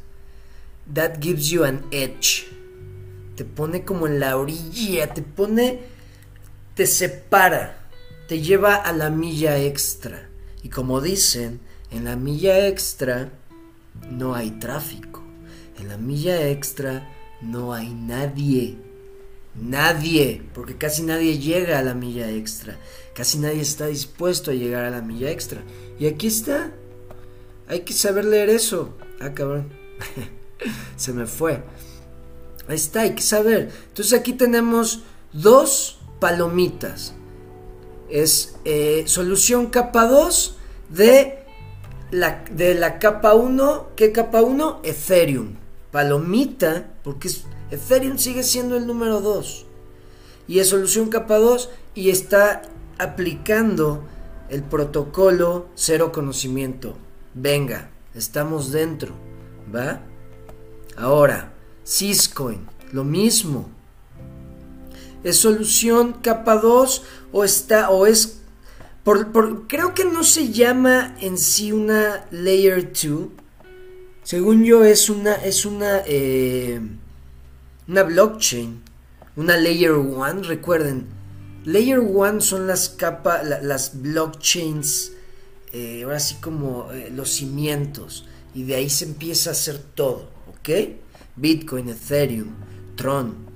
that 0.91 1.21
gives 1.21 1.49
you 1.49 1.63
an 1.63 1.85
edge. 1.91 2.47
Te 3.35 3.45
pone 3.45 3.83
como 3.83 4.07
en 4.07 4.19
la 4.19 4.37
orilla, 4.37 5.13
te 5.13 5.21
pone, 5.21 5.81
te 6.75 6.85
separa, 6.85 7.87
te 8.27 8.41
lleva 8.41 8.75
a 8.75 8.91
la 8.91 9.09
milla 9.09 9.57
extra. 9.57 10.29
Y 10.61 10.69
como 10.69 11.01
dicen, 11.01 11.59
en 11.91 12.05
la 12.05 12.15
milla 12.15 12.67
extra 12.67 13.31
no 14.09 14.35
hay 14.35 14.51
tráfico. 14.51 15.23
En 15.79 15.87
la 15.87 15.97
milla 15.97 16.47
extra 16.49 17.09
no 17.41 17.73
hay 17.73 17.93
nadie. 17.93 18.77
Nadie, 19.55 20.41
porque 20.53 20.77
casi 20.77 21.03
nadie 21.03 21.37
llega 21.37 21.79
a 21.79 21.83
la 21.83 21.93
milla 21.93 22.29
extra. 22.29 22.77
Casi 23.13 23.37
nadie 23.37 23.61
está 23.61 23.85
dispuesto 23.85 24.51
a 24.51 24.55
llegar 24.55 24.83
a 24.83 24.89
la 24.89 25.01
milla 25.01 25.29
extra. 25.29 25.61
Y 25.99 26.07
aquí 26.07 26.27
está. 26.27 26.71
Hay 27.67 27.81
que 27.81 27.93
saber 27.93 28.25
leer 28.25 28.49
eso. 28.49 28.95
Ah, 29.19 29.33
cabrón. 29.33 29.69
Se 30.97 31.13
me 31.13 31.27
fue. 31.27 31.63
Ahí 32.67 32.75
está, 32.75 33.01
hay 33.01 33.13
que 33.13 33.21
saber. 33.21 33.71
Entonces 33.89 34.17
aquí 34.17 34.33
tenemos 34.33 35.01
dos 35.31 35.99
palomitas. 36.19 37.13
Es 38.09 38.55
eh, 38.65 39.03
solución 39.05 39.67
capa 39.67 40.07
2 40.07 40.57
de 40.89 41.39
la, 42.11 42.43
de 42.51 42.75
la 42.75 42.99
capa 42.99 43.33
1. 43.33 43.89
¿Qué 43.95 44.11
capa 44.11 44.41
1? 44.41 44.81
Ethereum. 44.83 45.55
Palomita, 45.91 46.91
porque 47.03 47.29
Ethereum 47.73 48.19
sigue 48.19 48.43
siendo 48.43 48.77
el 48.77 48.85
número 48.85 49.19
2. 49.19 49.65
Y 50.47 50.59
es 50.59 50.69
solución 50.69 51.09
capa 51.09 51.39
2 51.39 51.71
y 51.95 52.11
está 52.11 52.61
aplicando 52.99 54.03
el 54.49 54.61
protocolo 54.61 55.65
cero 55.73 56.11
conocimiento. 56.11 56.95
Venga, 57.33 57.89
estamos 58.13 58.71
dentro. 58.71 59.15
¿Va? 59.75 60.01
Ahora, 60.95 61.53
Syscoin, 61.83 62.67
lo 62.91 63.03
mismo. 63.03 63.69
¿Es 65.23 65.37
solución 65.37 66.13
capa 66.21 66.57
2 66.57 67.03
o 67.31 67.43
está 67.43 67.89
o 67.89 68.05
es 68.05 68.41
por, 69.03 69.31
creo 69.67 69.95
que 69.95 70.05
no 70.05 70.23
se 70.23 70.51
llama 70.51 71.17
en 71.21 71.39
sí 71.39 71.71
una 71.71 72.27
layer 72.29 72.93
2. 72.93 73.29
Según 74.21 74.63
yo 74.63 74.85
es 74.85 75.09
una 75.09 75.33
es 75.33 75.65
una 75.65 76.03
eh, 76.05 76.79
una 77.87 78.03
blockchain, 78.03 78.81
una 79.35 79.57
layer 79.57 79.93
1, 79.93 80.43
recuerden. 80.43 81.07
Layer 81.65 81.99
1 81.99 82.41
son 82.41 82.67
las 82.67 82.89
capas, 82.89 83.47
las 83.63 84.01
blockchains, 84.01 85.13
eh, 85.71 86.03
ahora 86.03 86.19
sí 86.19 86.35
como 86.41 86.91
eh, 86.91 87.09
los 87.09 87.29
cimientos, 87.29 88.27
y 88.53 88.63
de 88.63 88.75
ahí 88.75 88.89
se 88.89 89.05
empieza 89.05 89.49
a 89.49 89.53
hacer 89.53 89.77
todo, 89.77 90.29
¿ok? 90.49 90.69
Bitcoin, 91.35 91.89
Ethereum, 91.89 92.49
Tron, 92.95 93.53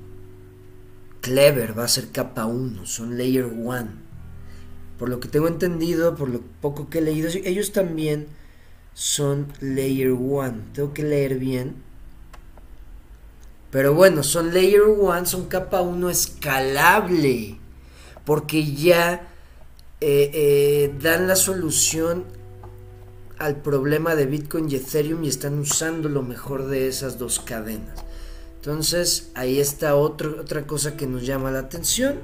Clever 1.21 1.77
va 1.77 1.83
a 1.83 1.89
ser 1.89 2.09
capa 2.11 2.45
1, 2.45 2.85
son 2.85 3.17
Layer 3.17 3.45
1. 3.45 4.07
Por 4.97 5.09
lo 5.09 5.19
que 5.19 5.27
tengo 5.27 5.47
entendido, 5.47 6.15
por 6.15 6.29
lo 6.29 6.41
poco 6.61 6.89
que 6.89 6.99
he 6.99 7.01
leído, 7.01 7.29
ellos 7.43 7.71
también 7.71 8.27
son 8.93 9.53
Layer 9.59 10.11
1. 10.11 10.53
Tengo 10.73 10.93
que 10.93 11.03
leer 11.03 11.37
bien. 11.37 11.75
Pero 13.77 13.93
bueno, 13.93 14.23
son 14.23 14.55
Layer 14.55 14.81
1, 14.81 15.27
son 15.27 15.45
capa 15.45 15.81
1 15.81 16.09
escalable 16.09 17.59
porque 18.25 18.73
ya 18.73 19.29
eh, 20.01 20.31
eh, 20.33 20.95
dan 20.99 21.27
la 21.27 21.35
solución 21.35 22.23
al 23.37 23.57
problema 23.57 24.15
de 24.15 24.25
Bitcoin 24.25 24.67
y 24.67 24.77
Ethereum 24.77 25.23
y 25.23 25.27
están 25.27 25.59
usando 25.59 26.09
lo 26.09 26.23
mejor 26.23 26.65
de 26.65 26.87
esas 26.87 27.19
dos 27.19 27.39
cadenas. 27.39 28.03
Entonces, 28.55 29.29
ahí 29.35 29.59
está 29.59 29.93
otra 29.93 30.65
cosa 30.65 30.97
que 30.97 31.05
nos 31.05 31.23
llama 31.23 31.51
la 31.51 31.59
atención, 31.59 32.15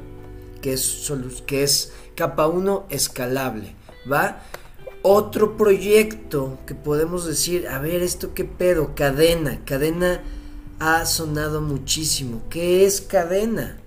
que 0.59 0.73
es, 0.73 1.13
que 1.45 1.61
es 1.61 1.93
capa 2.15 2.47
1 2.47 2.87
escalable, 2.89 3.75
¿va? 4.11 4.41
Otro 5.03 5.55
proyecto 5.55 6.57
que 6.65 6.73
podemos 6.73 7.27
decir, 7.27 7.67
a 7.67 7.77
ver, 7.77 8.01
esto 8.01 8.33
qué 8.33 8.43
pedo, 8.43 8.95
cadena, 8.95 9.63
cadena 9.65 10.23
ha 10.85 11.05
sonado 11.05 11.61
muchísimo. 11.61 12.41
¿Qué 12.49 12.85
es 12.85 12.99
cadena? 12.99 13.77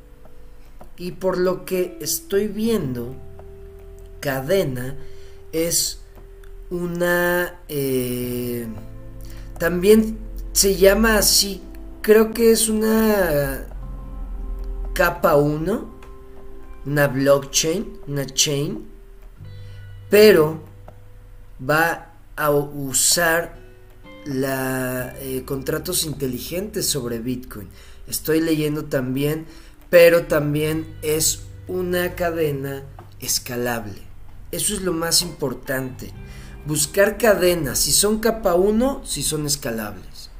Y 0.96 1.12
por 1.12 1.36
lo 1.36 1.66
que 1.66 1.98
estoy 2.00 2.48
viendo, 2.48 3.14
cadena 4.20 4.96
es 5.52 6.00
una... 6.70 7.60
Eh, 7.68 8.66
también 9.58 10.18
se 10.52 10.76
llama 10.76 11.18
así, 11.18 11.60
creo 12.00 12.32
que 12.32 12.50
es 12.50 12.70
una 12.70 13.66
capa 14.94 15.36
1, 15.36 15.90
una 16.86 17.08
blockchain, 17.08 18.00
una 18.06 18.24
chain, 18.24 18.86
pero 20.08 20.60
va 21.60 22.14
a 22.36 22.50
usar 22.50 23.65
la, 24.26 25.14
eh, 25.20 25.42
contratos 25.44 26.04
inteligentes 26.04 26.86
sobre 26.86 27.18
Bitcoin. 27.20 27.68
Estoy 28.06 28.40
leyendo 28.40 28.84
también 28.84 29.46
pero 29.90 30.26
también 30.26 30.86
es 31.02 31.40
una 31.68 32.14
cadena 32.14 32.82
escalable. 33.20 34.02
Eso 34.52 34.74
es 34.74 34.82
lo 34.82 34.92
más 34.92 35.22
importante. 35.22 36.12
Buscar 36.66 37.18
cadenas, 37.18 37.80
si 37.80 37.92
son 37.92 38.18
capa 38.18 38.54
1, 38.54 39.02
si 39.04 39.22
son 39.22 39.46
escalables. 39.46 40.30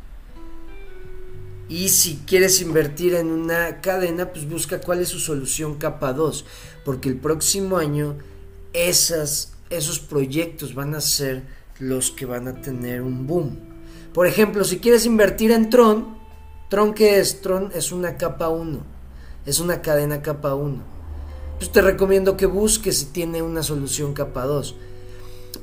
Y 1.69 1.89
si 1.89 2.17
quieres 2.27 2.61
invertir 2.61 3.15
en 3.15 3.29
una 3.29 3.81
cadena, 3.81 4.33
pues 4.33 4.49
busca 4.49 4.81
cuál 4.81 5.01
es 5.01 5.09
su 5.09 5.19
solución 5.19 5.77
capa 5.77 6.13
2, 6.13 6.45
porque 6.85 7.09
el 7.09 7.17
próximo 7.17 7.77
año 7.77 8.17
esas, 8.73 9.53
esos 9.71 9.99
proyectos 9.99 10.75
van 10.75 10.95
a 10.95 11.01
ser 11.01 11.45
los 11.79 12.11
que 12.11 12.27
van 12.27 12.47
a 12.49 12.61
tener 12.61 13.03
un 13.03 13.27
boom. 13.27 13.66
Por 14.17 14.27
ejemplo, 14.27 14.65
si 14.65 14.81
quieres 14.81 15.07
invertir 15.07 15.53
en 15.53 15.71
Tron, 15.71 16.17
Tron 16.71 16.93
qué 16.95 17.21
es? 17.21 17.43
Tron 17.43 17.71
es 17.73 17.93
una 17.93 18.17
capa 18.17 18.49
1 18.49 18.97
es 19.47 19.61
una 19.61 19.81
cadena 19.81 20.23
capa 20.23 20.55
1. 20.55 20.83
Pues 21.59 21.71
te 21.71 21.81
recomiendo 21.81 22.37
que 22.37 22.47
busques 22.47 22.99
si 22.99 23.05
tiene 23.07 23.41
una 23.41 23.63
solución 23.63 24.13
capa 24.13 24.45
2. 24.45 24.75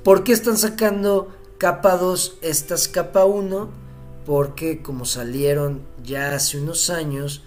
¿Por 0.04 0.24
qué 0.24 0.32
están 0.32 0.58
sacando 0.58 1.36
capa 1.58 1.98
2 1.98 2.39
estas 2.42 2.88
capa 2.88 3.26
1? 3.26 3.70
Porque 4.26 4.82
como 4.82 5.06
salieron 5.06 5.82
ya 6.04 6.34
hace 6.34 6.58
unos 6.58 6.89
años, 6.89 7.44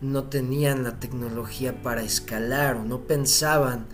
no 0.00 0.24
tenían 0.24 0.82
la 0.82 0.98
tecnología 0.98 1.82
para 1.82 2.02
escalar 2.02 2.76
o 2.76 2.84
no 2.84 3.02
pensaban 3.02 3.86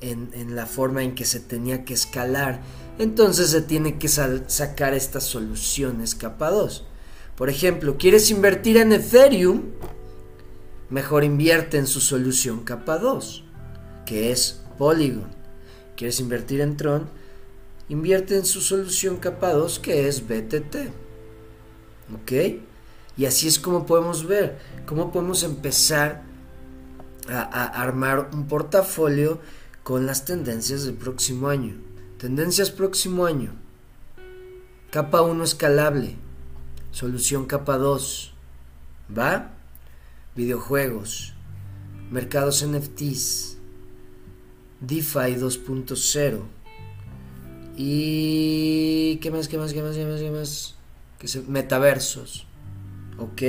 en, 0.00 0.30
en 0.32 0.56
la 0.56 0.66
forma 0.66 1.02
en 1.02 1.14
que 1.14 1.24
se 1.24 1.40
tenía 1.40 1.84
que 1.84 1.94
escalar. 1.94 2.60
Entonces 2.98 3.50
se 3.50 3.60
tiene 3.60 3.98
que 3.98 4.08
sacar 4.08 4.94
estas 4.94 5.24
soluciones 5.24 6.14
capa 6.14 6.50
2. 6.50 6.84
Por 7.36 7.50
ejemplo, 7.50 7.96
¿quieres 7.98 8.30
invertir 8.30 8.78
en 8.78 8.92
Ethereum? 8.92 9.62
mejor 10.90 11.24
invierte 11.24 11.78
en 11.78 11.86
su 11.86 12.00
solución 12.00 12.60
capa 12.60 12.98
2, 12.98 13.44
que 14.04 14.30
es 14.30 14.62
Polygon. 14.78 15.28
¿Quieres 15.96 16.20
invertir 16.20 16.60
en 16.60 16.76
Tron? 16.76 17.08
Invierte 17.88 18.36
en 18.36 18.44
su 18.44 18.60
solución 18.60 19.16
capa 19.16 19.52
2, 19.52 19.78
que 19.78 20.08
es 20.08 20.26
BTT. 20.26 20.76
¿Ok? 22.14 22.32
Y 23.16 23.24
así 23.24 23.48
es 23.48 23.58
como 23.58 23.86
podemos 23.86 24.26
ver, 24.26 24.58
cómo 24.86 25.10
podemos 25.10 25.42
empezar 25.42 26.22
a 27.28 27.82
armar 27.82 28.30
un 28.32 28.46
portafolio 28.46 29.40
con 29.82 30.06
las 30.06 30.24
tendencias 30.24 30.84
del 30.84 30.94
próximo 30.94 31.48
año. 31.48 31.85
Tendencias 32.18 32.70
próximo 32.70 33.26
año. 33.26 33.52
Capa 34.90 35.22
1 35.22 35.44
escalable. 35.44 36.16
Solución 36.90 37.46
capa 37.46 37.76
2. 37.76 38.32
¿Va? 39.16 39.56
videojuegos, 40.36 41.32
mercados 42.10 42.64
NFTs, 42.64 43.56
DeFi 44.80 45.34
2.0 45.36 46.42
y 47.78 49.16
qué 49.16 49.30
más, 49.30 49.48
qué 49.48 49.56
más, 49.56 49.72
qué 49.72 49.82
más, 49.82 49.96
qué 49.96 50.04
más, 50.04 50.20
qué 50.20 50.30
más, 50.30 50.74
que 51.18 51.26
se, 51.26 51.40
metaversos, 51.40 52.46
¿ok? 53.18 53.42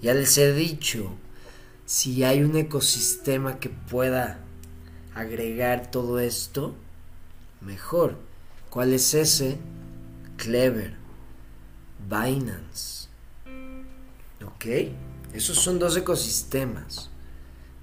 Ya 0.00 0.14
les 0.14 0.36
he 0.38 0.54
dicho, 0.54 1.10
si 1.84 2.24
hay 2.24 2.42
un 2.42 2.56
ecosistema 2.56 3.60
que 3.60 3.68
pueda 3.68 4.40
agregar 5.14 5.90
todo 5.90 6.18
esto, 6.18 6.74
mejor. 7.64 8.16
¿Cuál 8.70 8.92
es 8.92 9.14
ese? 9.14 9.58
Clever, 10.36 10.94
Binance, 12.08 13.08
¿ok? 14.44 14.92
Esos 15.32 15.58
son 15.58 15.78
dos 15.78 15.96
ecosistemas 15.96 17.10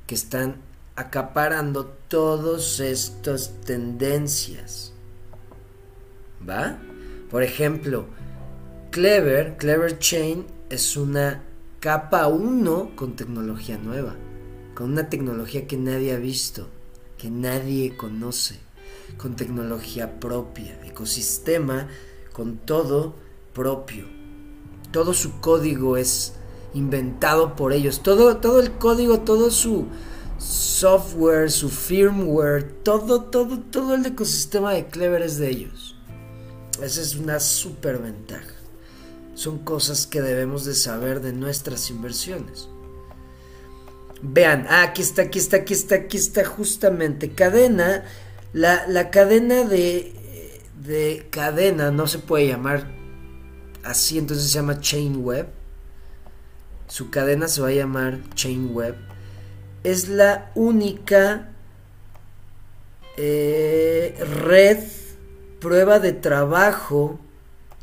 que 0.06 0.16
están 0.16 0.58
acaparando 0.96 1.86
todas 2.08 2.80
estas 2.80 3.62
tendencias. 3.62 4.92
¿Va? 6.48 6.78
Por 7.30 7.44
ejemplo, 7.44 8.06
Clever, 8.92 9.58
Clever 9.58 10.00
Chain 10.00 10.46
es 10.70 10.98
una 10.98 11.44
capa 11.80 12.28
1 12.28 12.92
con 12.96 13.16
tecnología 13.16 13.78
nueva, 13.78 14.16
con 14.76 14.92
una 14.92 15.10
tecnología 15.10 15.66
que 15.68 15.78
nadie 15.78 16.14
ha 16.14 16.18
visto, 16.18 16.68
que 17.18 17.30
nadie 17.30 17.96
conoce, 17.96 18.60
con 19.18 19.36
tecnología 19.36 20.20
propia, 20.20 20.80
ecosistema 20.86 21.88
con 22.34 22.58
todo 22.58 23.16
propio. 23.54 24.06
Todo 24.92 25.14
su 25.14 25.40
código 25.40 25.98
es 25.98 26.34
inventado 26.74 27.56
por 27.56 27.74
ellos. 27.74 28.02
Todo, 28.04 28.38
todo 28.38 28.60
el 28.60 28.72
código, 28.74 29.22
todo 29.22 29.52
su 29.52 29.88
software, 30.38 31.52
su 31.52 31.70
firmware, 31.70 32.64
todo, 32.84 33.24
todo, 33.26 33.60
todo 33.60 33.96
el 33.96 34.06
ecosistema 34.06 34.74
de 34.74 34.88
Clever 34.88 35.22
es 35.22 35.38
de 35.38 35.50
ellos. 35.50 35.96
Esa 36.82 37.02
es 37.02 37.16
una 37.16 37.40
super 37.40 38.00
ventaja. 38.00 38.56
Son 39.36 39.60
cosas 39.60 40.08
que 40.08 40.22
debemos 40.22 40.66
de 40.66 40.74
saber 40.74 41.22
de 41.22 41.34
nuestras 41.34 41.90
inversiones. 41.90 42.68
Vean, 44.22 44.68
ah, 44.70 44.84
aquí 44.84 45.02
está, 45.02 45.24
aquí 45.24 45.40
está, 45.40 45.58
aquí 45.58 45.74
está, 45.74 45.96
aquí 45.96 46.18
está 46.18 46.46
justamente. 46.46 47.32
Cadena, 47.32 48.04
la, 48.54 48.88
la 48.88 49.10
cadena 49.12 49.64
de, 49.64 50.14
de 50.84 51.28
cadena 51.30 51.92
no 51.92 52.08
se 52.08 52.20
puede 52.20 52.48
llamar 52.48 52.88
así, 53.84 54.18
entonces 54.18 54.48
se 54.48 54.54
llama 54.60 54.80
chain 54.80 55.24
web 55.24 55.48
su 56.92 57.10
cadena 57.10 57.48
se 57.48 57.62
va 57.62 57.70
a 57.70 57.72
llamar 57.72 58.20
Chainweb, 58.36 58.96
es 59.86 60.10
la 60.10 60.52
única 60.56 61.54
eh, 63.16 64.14
red 64.44 64.80
prueba 65.62 66.00
de 66.00 66.12
trabajo 66.12 67.18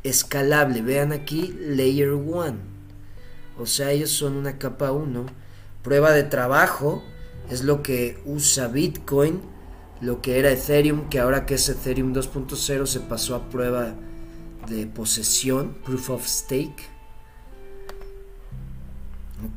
escalable. 0.03 0.83
Vean 0.83 1.11
aquí, 1.11 1.57
Layer 1.59 2.11
1. 2.11 2.53
O 3.57 3.65
sea, 3.65 3.89
ellos 3.89 4.11
son 4.11 4.35
una 4.35 4.59
capa 4.59 4.91
1. 4.91 5.25
Prueba 5.81 6.11
de 6.11 6.21
trabajo 6.21 7.03
es 7.49 7.63
lo 7.63 7.81
que 7.81 8.21
usa 8.25 8.67
Bitcoin, 8.67 9.41
lo 10.01 10.21
que 10.21 10.39
era 10.39 10.51
Ethereum, 10.51 11.09
que 11.09 11.19
ahora 11.19 11.45
que 11.45 11.55
es 11.55 11.67
Ethereum 11.69 12.13
2.0 12.13 12.85
se 12.85 12.99
pasó 13.01 13.35
a 13.35 13.49
prueba 13.49 13.95
de 14.67 14.87
posesión, 14.87 15.75
proof 15.85 16.09
of 16.09 16.25
stake. 16.25 16.89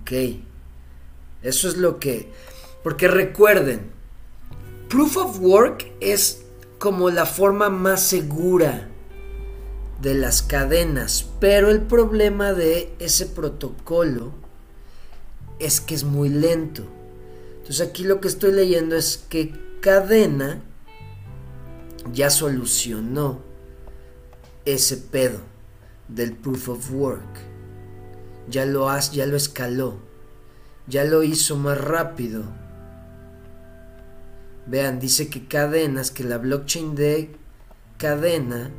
Ok. 0.00 0.12
Eso 1.42 1.68
es 1.68 1.76
lo 1.76 1.98
que... 1.98 2.30
Porque 2.82 3.08
recuerden, 3.08 3.92
Proof 4.88 5.16
of 5.16 5.40
Work 5.40 5.90
es 6.00 6.42
como 6.78 7.10
la 7.10 7.26
forma 7.26 7.70
más 7.70 8.02
segura 8.02 8.88
de 10.02 10.14
las 10.14 10.42
cadenas, 10.42 11.30
pero 11.40 11.70
el 11.70 11.80
problema 11.80 12.52
de 12.52 12.92
ese 12.98 13.26
protocolo 13.26 14.32
es 15.60 15.80
que 15.80 15.94
es 15.94 16.02
muy 16.04 16.28
lento. 16.28 16.82
Entonces 17.58 17.88
aquí 17.88 18.02
lo 18.02 18.20
que 18.20 18.28
estoy 18.28 18.52
leyendo 18.52 18.96
es 18.96 19.16
que 19.16 19.54
cadena 19.82 20.62
ya 22.12 22.30
solucionó 22.30 23.40
ese 24.64 24.96
pedo 24.96 25.40
del 26.06 26.36
proof 26.36 26.68
of 26.68 26.92
work. 26.92 27.40
Ya 28.48 28.64
lo 28.64 28.88
has, 28.88 29.10
ya 29.10 29.26
lo 29.26 29.36
escaló. 29.36 29.98
Ya 30.86 31.02
lo 31.02 31.24
hizo 31.24 31.56
más 31.56 31.80
rápido. 31.80 32.44
Vean, 34.66 35.00
dice 35.00 35.28
que 35.28 35.48
cadenas, 35.48 36.12
que 36.12 36.22
la 36.22 36.38
blockchain 36.38 36.94
de 36.94 37.34
cadena 37.98 38.70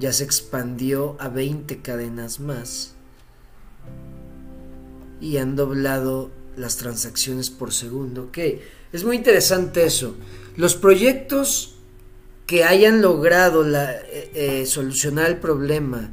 ya 0.00 0.12
se 0.12 0.24
expandió 0.24 1.16
a 1.20 1.28
20 1.28 1.82
cadenas 1.82 2.40
más. 2.40 2.94
Y 5.20 5.36
han 5.36 5.54
doblado 5.54 6.32
las 6.60 6.76
transacciones 6.76 7.50
por 7.50 7.72
segundo. 7.72 8.24
Ok, 8.24 8.38
es 8.92 9.04
muy 9.04 9.16
interesante 9.16 9.84
eso. 9.84 10.16
Los 10.56 10.74
proyectos 10.76 11.76
que 12.46 12.64
hayan 12.64 13.00
logrado 13.00 13.64
eh, 13.64 14.30
eh, 14.34 14.66
solucionar 14.66 15.30
el 15.30 15.36
problema 15.38 16.10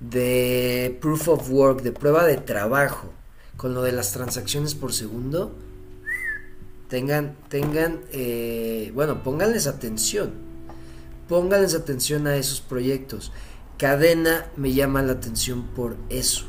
de 0.00 0.98
proof 1.00 1.28
of 1.28 1.50
work, 1.50 1.82
de 1.82 1.92
prueba 1.92 2.26
de 2.26 2.38
trabajo, 2.38 3.12
con 3.56 3.74
lo 3.74 3.82
de 3.82 3.92
las 3.92 4.12
transacciones 4.12 4.74
por 4.74 4.92
segundo, 4.92 5.54
tengan, 6.88 7.36
tengan, 7.48 8.00
eh, 8.10 8.90
bueno, 8.94 9.22
pónganles 9.22 9.68
atención, 9.68 10.32
pónganles 11.28 11.74
atención 11.74 12.26
a 12.26 12.36
esos 12.36 12.60
proyectos. 12.60 13.30
Cadena 13.78 14.50
me 14.56 14.72
llama 14.72 15.02
la 15.02 15.12
atención 15.12 15.68
por 15.68 15.96
eso, 16.08 16.46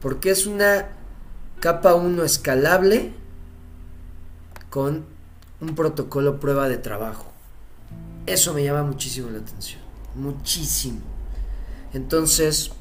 porque 0.00 0.30
es 0.30 0.46
una 0.46 0.97
capa 1.60 1.94
1 1.94 2.24
escalable 2.24 3.12
con 4.70 5.04
un 5.60 5.74
protocolo 5.74 6.38
prueba 6.38 6.68
de 6.68 6.76
trabajo. 6.76 7.32
Eso 8.26 8.54
me 8.54 8.64
llama 8.64 8.82
muchísimo 8.82 9.30
la 9.30 9.38
atención. 9.38 9.80
Muchísimo. 10.14 11.00
Entonces, 11.94 12.72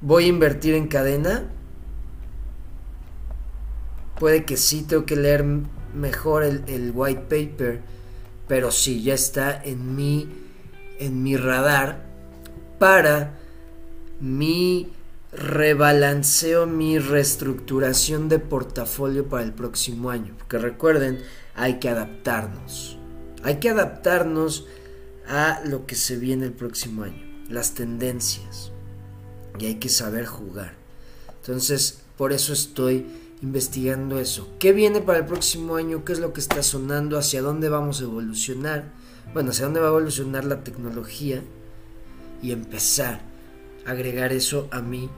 voy 0.00 0.24
a 0.24 0.28
invertir 0.28 0.74
en 0.74 0.88
cadena. 0.88 1.44
Puede 4.18 4.44
que 4.44 4.56
sí, 4.56 4.82
tengo 4.82 5.06
que 5.06 5.16
leer 5.16 5.44
mejor 5.94 6.42
el, 6.42 6.92
white 6.94 7.22
paper. 7.22 7.80
Pero 8.48 8.70
sí, 8.70 9.02
ya 9.02 9.14
está 9.14 9.62
en 9.62 9.94
mi, 9.94 10.28
en 10.98 11.22
mi 11.22 11.36
radar 11.36 12.04
para 12.78 13.38
mi 14.20 14.92
rebalanceo, 15.32 16.66
mi 16.66 16.98
reestructuración 16.98 18.28
de 18.28 18.38
portafolio 18.38 19.28
para 19.28 19.44
el 19.44 19.52
próximo 19.52 20.10
año. 20.10 20.34
Porque 20.38 20.58
recuerden, 20.58 21.20
hay 21.54 21.78
que 21.78 21.88
adaptarnos. 21.88 22.98
Hay 23.42 23.56
que 23.56 23.70
adaptarnos 23.70 24.66
a 25.28 25.60
lo 25.64 25.86
que 25.86 25.94
se 25.94 26.16
viene 26.16 26.46
el 26.46 26.52
próximo 26.52 27.04
año, 27.04 27.22
las 27.48 27.74
tendencias. 27.74 28.72
Y 29.58 29.66
hay 29.66 29.74
que 29.76 29.88
saber 29.88 30.24
jugar. 30.26 30.74
Entonces, 31.42 32.00
por 32.16 32.32
eso 32.32 32.52
estoy 32.52 33.06
investigando 33.42 34.18
eso. 34.18 34.48
¿Qué 34.58 34.72
viene 34.72 35.00
para 35.00 35.18
el 35.18 35.26
próximo 35.26 35.76
año? 35.76 36.04
¿Qué 36.04 36.12
es 36.12 36.18
lo 36.18 36.32
que 36.32 36.40
está 36.40 36.62
sonando? 36.62 37.18
¿Hacia 37.18 37.42
dónde 37.42 37.68
vamos 37.68 38.00
a 38.00 38.04
evolucionar? 38.04 38.92
Bueno, 39.32 39.50
hacia 39.50 39.66
dónde 39.66 39.80
va 39.80 39.86
a 39.86 39.90
evolucionar 39.90 40.44
la 40.44 40.64
tecnología 40.64 41.42
y 42.42 42.52
empezar 42.52 43.27
agregar 43.88 44.32
eso 44.32 44.68
a 44.70 44.80
mi 44.80 45.08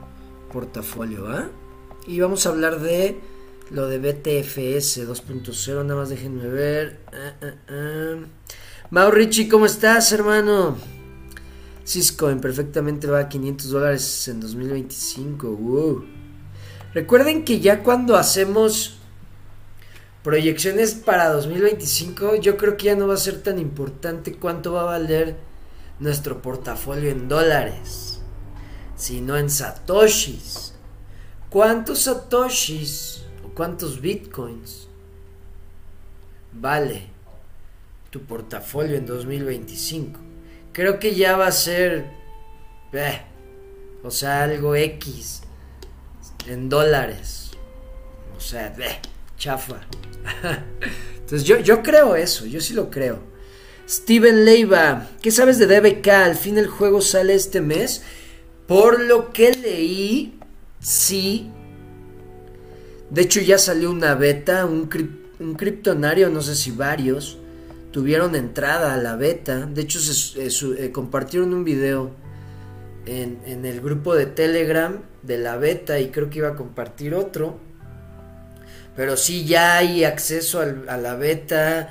portafolio. 0.51 1.27
¿ah? 1.27 1.49
Y 2.07 2.19
vamos 2.19 2.45
a 2.45 2.49
hablar 2.49 2.79
de 2.79 3.19
lo 3.69 3.87
de 3.87 3.99
BTFS 3.99 5.07
2.0. 5.07 5.85
Nada 5.85 5.99
más 5.99 6.09
déjenme 6.09 6.47
ver. 6.47 6.99
Maurici, 8.89 9.47
¿cómo 9.47 9.65
estás, 9.65 10.11
hermano? 10.11 10.77
Cisco 11.85 12.29
perfectamente 12.39 13.07
va 13.07 13.19
a 13.19 13.29
500 13.29 13.69
dólares 13.69 14.27
en 14.27 14.39
2025. 14.39 16.05
Recuerden 16.93 17.45
que 17.45 17.59
ya 17.59 17.83
cuando 17.83 18.17
hacemos 18.17 18.97
proyecciones 20.23 20.93
para 20.93 21.29
2025, 21.29 22.35
yo 22.35 22.57
creo 22.57 22.77
que 22.77 22.85
ya 22.85 22.95
no 22.95 23.07
va 23.07 23.15
a 23.15 23.17
ser 23.17 23.41
tan 23.41 23.59
importante 23.59 24.35
cuánto 24.35 24.73
va 24.73 24.81
a 24.81 24.85
valer 24.85 25.37
nuestro 25.99 26.41
portafolio 26.41 27.09
en 27.09 27.27
dólares, 27.27 28.10
sino 29.01 29.35
en 29.35 29.49
satoshis. 29.49 30.73
¿Cuántos 31.49 32.03
satoshis 32.03 33.23
o 33.43 33.49
cuántos 33.55 33.99
bitcoins 33.99 34.87
vale 36.53 37.09
tu 38.11 38.21
portafolio 38.21 38.97
en 38.97 39.05
2025. 39.05 40.19
Creo 40.73 40.99
que 40.99 41.15
ya 41.15 41.35
va 41.37 41.47
a 41.47 41.51
ser, 41.51 42.05
eh, 42.93 43.21
o 44.03 44.11
sea, 44.11 44.43
algo 44.43 44.75
X 44.75 45.41
en 46.47 46.69
dólares. 46.69 47.51
O 48.37 48.39
sea, 48.39 48.67
eh, 48.67 48.99
chafa. 49.37 49.81
Entonces 51.15 51.43
yo, 51.43 51.57
yo 51.59 51.81
creo 51.81 52.15
eso, 52.15 52.45
yo 52.45 52.61
sí 52.61 52.73
lo 52.73 52.91
creo. 52.91 53.31
Steven 53.87 54.45
Leiva, 54.45 55.07
¿qué 55.21 55.31
sabes 55.31 55.57
de 55.57 55.67
DBK? 55.67 56.07
Al 56.07 56.35
fin 56.35 56.57
el 56.57 56.67
juego 56.67 57.01
sale 57.01 57.33
este 57.33 57.61
mes. 57.61 58.03
Por 58.71 59.01
lo 59.01 59.33
que 59.33 59.51
leí, 59.51 60.39
sí. 60.79 61.51
De 63.09 63.23
hecho 63.23 63.41
ya 63.41 63.57
salió 63.57 63.91
una 63.91 64.15
beta, 64.15 64.65
un, 64.65 64.89
un 65.41 65.55
criptonario, 65.55 66.29
no 66.29 66.41
sé 66.41 66.55
si 66.55 66.71
varios 66.71 67.37
tuvieron 67.91 68.33
entrada 68.33 68.93
a 68.93 68.97
la 68.97 69.17
beta. 69.17 69.65
De 69.65 69.81
hecho, 69.81 69.99
eh, 70.37 70.47
eh, 70.77 70.91
compartieron 70.93 71.53
un 71.53 71.65
video 71.65 72.11
en, 73.05 73.65
el 73.65 73.81
grupo 73.81 74.15
de 74.15 74.25
Telegram 74.25 75.01
de 75.21 75.37
la 75.37 75.57
beta 75.57 75.99
y 75.99 76.07
creo 76.07 76.29
que 76.29 76.37
iba 76.37 76.47
a 76.47 76.55
compartir 76.55 77.13
otro. 77.13 77.59
Pero 78.95 79.17
sí, 79.17 79.43
ya 79.43 79.79
hay 79.79 80.05
acceso 80.05 80.61
a 80.61 80.95
la 80.95 81.15
beta 81.15 81.89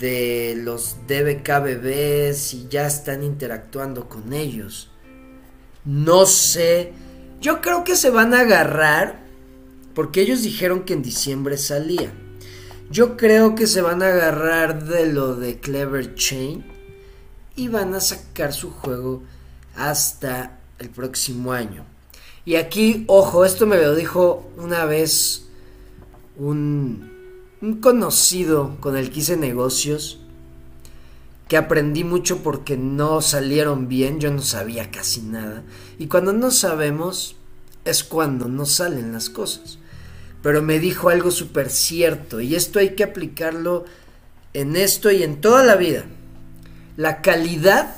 de 0.00 0.54
los 0.56 0.96
DBK 1.06 1.62
bebés 1.62 2.54
y 2.54 2.68
ya 2.68 2.86
están 2.86 3.22
interactuando 3.22 4.08
con 4.08 4.32
ellos. 4.32 4.88
No 5.86 6.26
sé. 6.26 6.92
Yo 7.40 7.60
creo 7.62 7.84
que 7.84 7.96
se 7.96 8.10
van 8.10 8.34
a 8.34 8.40
agarrar 8.40 9.24
porque 9.94 10.20
ellos 10.20 10.42
dijeron 10.42 10.82
que 10.82 10.92
en 10.92 11.02
diciembre 11.02 11.56
salía. 11.56 12.12
Yo 12.90 13.16
creo 13.16 13.54
que 13.54 13.66
se 13.66 13.80
van 13.80 14.02
a 14.02 14.08
agarrar 14.08 14.84
de 14.84 15.10
lo 15.12 15.36
de 15.36 15.58
Clever 15.58 16.14
Chain 16.14 16.64
y 17.56 17.68
van 17.68 17.94
a 17.94 18.00
sacar 18.00 18.52
su 18.52 18.70
juego 18.70 19.22
hasta 19.74 20.60
el 20.78 20.90
próximo 20.90 21.52
año. 21.52 21.84
Y 22.44 22.56
aquí, 22.56 23.04
ojo, 23.08 23.44
esto 23.44 23.66
me 23.66 23.76
lo 23.76 23.94
dijo 23.94 24.50
una 24.56 24.84
vez 24.84 25.46
un, 26.36 27.10
un 27.60 27.80
conocido 27.80 28.76
con 28.80 28.96
el 28.96 29.10
que 29.10 29.20
hice 29.20 29.36
negocios, 29.36 30.20
que 31.48 31.56
aprendí 31.56 32.04
mucho 32.04 32.42
porque 32.42 32.76
no 32.76 33.20
salieron 33.20 33.88
bien, 33.88 34.20
yo 34.20 34.30
no 34.30 34.42
sabía 34.42 34.90
casi 34.90 35.22
nada. 35.22 35.62
Y 35.98 36.06
cuando 36.06 36.32
no 36.32 36.50
sabemos 36.50 37.36
es 37.84 38.02
cuando 38.02 38.48
no 38.48 38.66
salen 38.66 39.12
las 39.12 39.30
cosas 39.30 39.78
pero 40.46 40.62
me 40.62 40.78
dijo 40.78 41.08
algo 41.08 41.32
súper 41.32 41.70
cierto 41.70 42.40
y 42.40 42.54
esto 42.54 42.78
hay 42.78 42.94
que 42.94 43.02
aplicarlo 43.02 43.84
en 44.52 44.76
esto 44.76 45.10
y 45.10 45.24
en 45.24 45.40
toda 45.40 45.64
la 45.64 45.74
vida. 45.74 46.04
La 46.96 47.20
calidad 47.20 47.96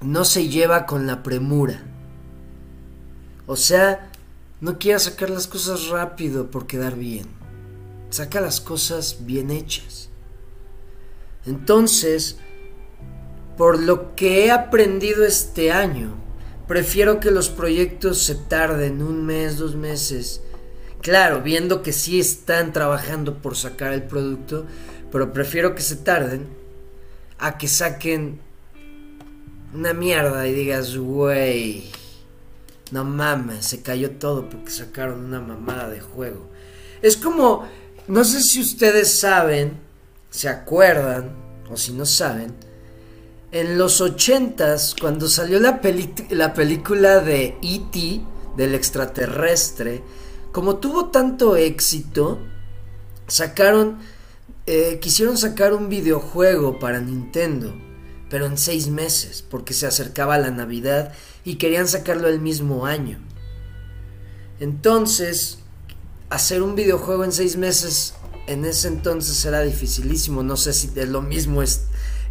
no 0.00 0.24
se 0.24 0.48
lleva 0.48 0.84
con 0.84 1.06
la 1.06 1.22
premura. 1.22 1.84
O 3.46 3.54
sea, 3.54 4.10
no 4.60 4.80
quieras 4.80 5.04
sacar 5.04 5.30
las 5.30 5.46
cosas 5.46 5.90
rápido 5.90 6.50
por 6.50 6.66
quedar 6.66 6.96
bien. 6.96 7.26
Saca 8.10 8.40
las 8.40 8.60
cosas 8.60 9.18
bien 9.20 9.52
hechas. 9.52 10.08
Entonces, 11.46 12.38
por 13.56 13.80
lo 13.80 14.14
que 14.14 14.44
he 14.44 14.50
aprendido 14.50 15.24
este 15.24 15.72
año, 15.72 16.14
prefiero 16.68 17.20
que 17.20 17.30
los 17.30 17.48
proyectos 17.48 18.18
se 18.22 18.34
tarden 18.34 19.02
un 19.02 19.26
mes, 19.26 19.58
dos 19.58 19.74
meses, 19.74 20.42
Claro, 21.02 21.42
viendo 21.42 21.82
que 21.82 21.92
sí 21.92 22.20
están 22.20 22.72
trabajando 22.72 23.38
por 23.38 23.56
sacar 23.56 23.92
el 23.92 24.04
producto, 24.04 24.66
pero 25.10 25.32
prefiero 25.32 25.74
que 25.74 25.82
se 25.82 25.96
tarden 25.96 26.46
a 27.40 27.58
que 27.58 27.66
saquen 27.66 28.40
una 29.74 29.92
mierda 29.94 30.46
y 30.46 30.52
digas, 30.52 30.96
güey, 30.96 31.90
no 32.92 33.02
mames, 33.04 33.66
se 33.66 33.82
cayó 33.82 34.12
todo 34.12 34.48
porque 34.48 34.70
sacaron 34.70 35.24
una 35.24 35.40
mamada 35.40 35.90
de 35.90 36.00
juego. 36.00 36.48
Es 37.02 37.16
como, 37.16 37.68
no 38.06 38.22
sé 38.22 38.40
si 38.40 38.60
ustedes 38.60 39.12
saben, 39.12 39.80
se 40.32 40.48
acuerdan, 40.48 41.36
o 41.70 41.76
si 41.76 41.92
no 41.92 42.06
saben, 42.06 42.54
en 43.52 43.76
los 43.76 44.00
ochentas, 44.00 44.96
cuando 44.98 45.28
salió 45.28 45.60
la, 45.60 45.80
la 46.30 46.54
película 46.54 47.20
de 47.20 47.58
E.T., 47.62 48.22
del 48.56 48.74
extraterrestre, 48.74 50.02
como 50.50 50.76
tuvo 50.76 51.10
tanto 51.10 51.56
éxito, 51.56 52.38
sacaron, 53.26 53.98
eh, 54.66 54.98
quisieron 55.00 55.36
sacar 55.36 55.74
un 55.74 55.90
videojuego 55.90 56.78
para 56.78 57.00
Nintendo, 57.00 57.74
pero 58.30 58.46
en 58.46 58.56
seis 58.56 58.88
meses, 58.88 59.44
porque 59.48 59.74
se 59.74 59.86
acercaba 59.86 60.38
la 60.38 60.50
Navidad 60.50 61.12
y 61.44 61.56
querían 61.56 61.88
sacarlo 61.88 62.28
el 62.28 62.40
mismo 62.40 62.86
año. 62.86 63.20
Entonces, 64.60 65.58
hacer 66.30 66.62
un 66.62 66.74
videojuego 66.74 67.24
en 67.24 67.32
seis 67.32 67.56
meses 67.56 68.14
en 68.46 68.64
ese 68.64 68.88
entonces 68.88 69.44
era 69.44 69.62
dificilísimo. 69.62 70.42
No 70.42 70.56
sé 70.56 70.72
si 70.72 70.90
es 70.94 71.08
lo 71.08 71.22
mismo 71.22 71.62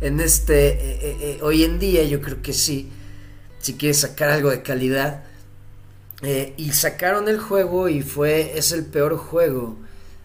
en 0.02 0.20
este 0.20 0.70
eh, 0.70 1.00
eh, 1.02 1.18
eh, 1.22 1.40
hoy 1.42 1.64
en 1.64 1.80
día. 1.80 2.04
Yo 2.04 2.22
creo 2.22 2.42
que 2.42 2.54
sí. 2.54 2.92
Si 3.60 3.76
quieres 3.76 4.00
sacar 4.00 4.30
algo 4.30 4.50
de 4.50 4.64
calidad. 4.64 5.24
y 6.58 6.72
sacaron 6.74 7.28
el 7.28 7.40
juego 7.40 7.90
y 7.90 8.04
fue 8.04 8.58
es 8.58 8.72
el 8.72 8.86
peor 8.86 9.18
juego 9.18 9.78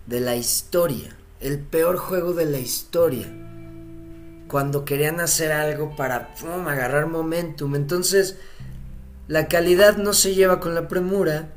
de 0.07 0.21
la 0.21 0.37
historia. 0.37 1.17
El 1.41 1.59
peor 1.59 1.97
juego 1.97 2.33
de 2.33 2.47
la 2.47 2.59
historia. 2.59 3.33
Cuando 4.49 4.85
querían 4.85 5.21
hacer 5.21 5.53
algo 5.53 5.97
para 5.97 6.35
agarrar 6.67 7.07
momentum. 7.07 7.75
Entonces 7.75 8.37
la 9.29 9.49
calidad 9.49 9.97
no 9.97 10.13
se 10.13 10.35
lleva 10.35 10.61
con 10.61 10.75
la 10.75 10.89
premura. 10.89 11.51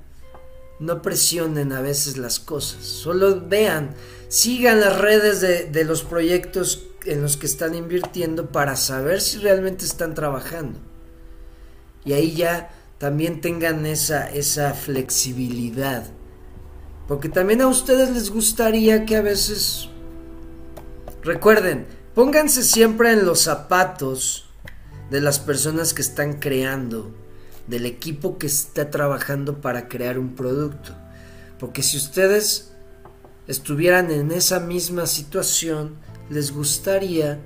No 0.80 1.02
presionen 1.02 1.74
a 1.74 1.82
veces 1.82 2.18
las 2.18 2.40
cosas. 2.40 2.86
Solo 2.86 3.42
vean, 3.48 3.96
sigan 4.30 4.80
las 4.80 4.98
redes 4.98 5.42
de, 5.42 5.84
los 5.84 6.04
proyectos 6.04 6.86
en 7.04 7.22
los 7.22 7.36
que 7.36 7.48
están 7.48 7.76
invirtiendo 7.76 8.52
para 8.52 8.76
saber 8.76 9.22
si 9.22 9.40
realmente 9.40 9.84
están 9.84 10.14
trabajando. 10.14 10.80
Y 12.06 12.14
ahí 12.14 12.36
ya 12.36 12.70
también 13.00 13.42
tengan 13.42 13.86
esa, 13.86 14.30
esa 14.30 14.74
flexibilidad. 14.74 16.06
Porque 17.08 17.28
también 17.28 17.62
a 17.62 17.68
ustedes 17.68 18.12
les 18.12 18.30
gustaría 18.30 19.06
que 19.06 19.18
a 19.18 19.22
veces... 19.22 19.90
Recuerden, 21.24 21.88
pónganse 22.14 22.64
siempre 22.64 23.12
en 23.12 23.26
los 23.26 23.42
zapatos 23.42 24.46
de 25.10 25.22
las 25.22 25.40
personas 25.40 25.94
que 25.94 26.02
están 26.02 26.34
creando 26.34 27.12
del 27.68 27.86
equipo 27.86 28.38
que 28.38 28.48
está 28.48 28.90
trabajando 28.90 29.60
para 29.60 29.88
crear 29.88 30.20
un 30.20 30.36
producto. 30.36 30.96
Porque 31.60 31.84
si 31.84 31.98
ustedes 31.98 32.69
estuvieran 33.50 34.12
en 34.12 34.32
esa 34.32 34.60
misma 34.60 35.08
situación, 35.08 35.96
les 36.30 36.54
gustaría 36.54 37.40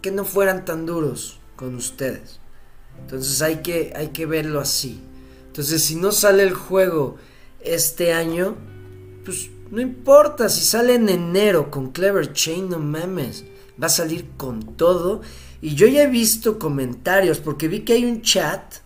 que 0.00 0.10
no 0.10 0.24
fueran 0.24 0.64
tan 0.64 0.86
duros 0.86 1.38
con 1.54 1.74
ustedes. 1.74 2.40
Entonces 2.98 3.42
hay 3.42 3.56
que, 3.56 3.92
hay 3.94 4.08
que 4.08 4.26
verlo 4.26 4.58
así. 4.58 5.00
Entonces 5.46 5.84
si 5.84 5.96
no 5.96 6.10
sale 6.10 6.42
el 6.42 6.54
juego 6.54 7.16
este 7.60 8.12
año, 8.12 8.56
pues 9.24 9.50
no 9.70 9.80
importa. 9.80 10.48
Si 10.48 10.62
sale 10.62 10.94
en 10.94 11.08
enero 11.08 11.70
con 11.70 11.92
Clever 11.92 12.32
Chain, 12.32 12.70
no 12.70 12.78
mames. 12.78 13.44
Va 13.80 13.86
a 13.86 13.90
salir 13.90 14.30
con 14.38 14.76
todo. 14.76 15.20
Y 15.60 15.74
yo 15.74 15.86
ya 15.86 16.04
he 16.04 16.10
visto 16.10 16.58
comentarios 16.58 17.38
porque 17.38 17.68
vi 17.68 17.80
que 17.80 17.92
hay 17.92 18.06
un 18.06 18.22
chat 18.22 18.80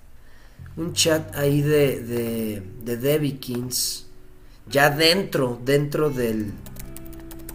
un 0.76 0.92
chat 0.92 1.34
ahí 1.36 1.62
de, 1.62 2.01
de, 2.01 2.62
de 2.84 2.97
Debbie 2.97 3.38
Kings, 3.38 4.04
ya 4.69 4.91
dentro, 4.91 5.61
dentro 5.65 6.11
del, 6.11 6.53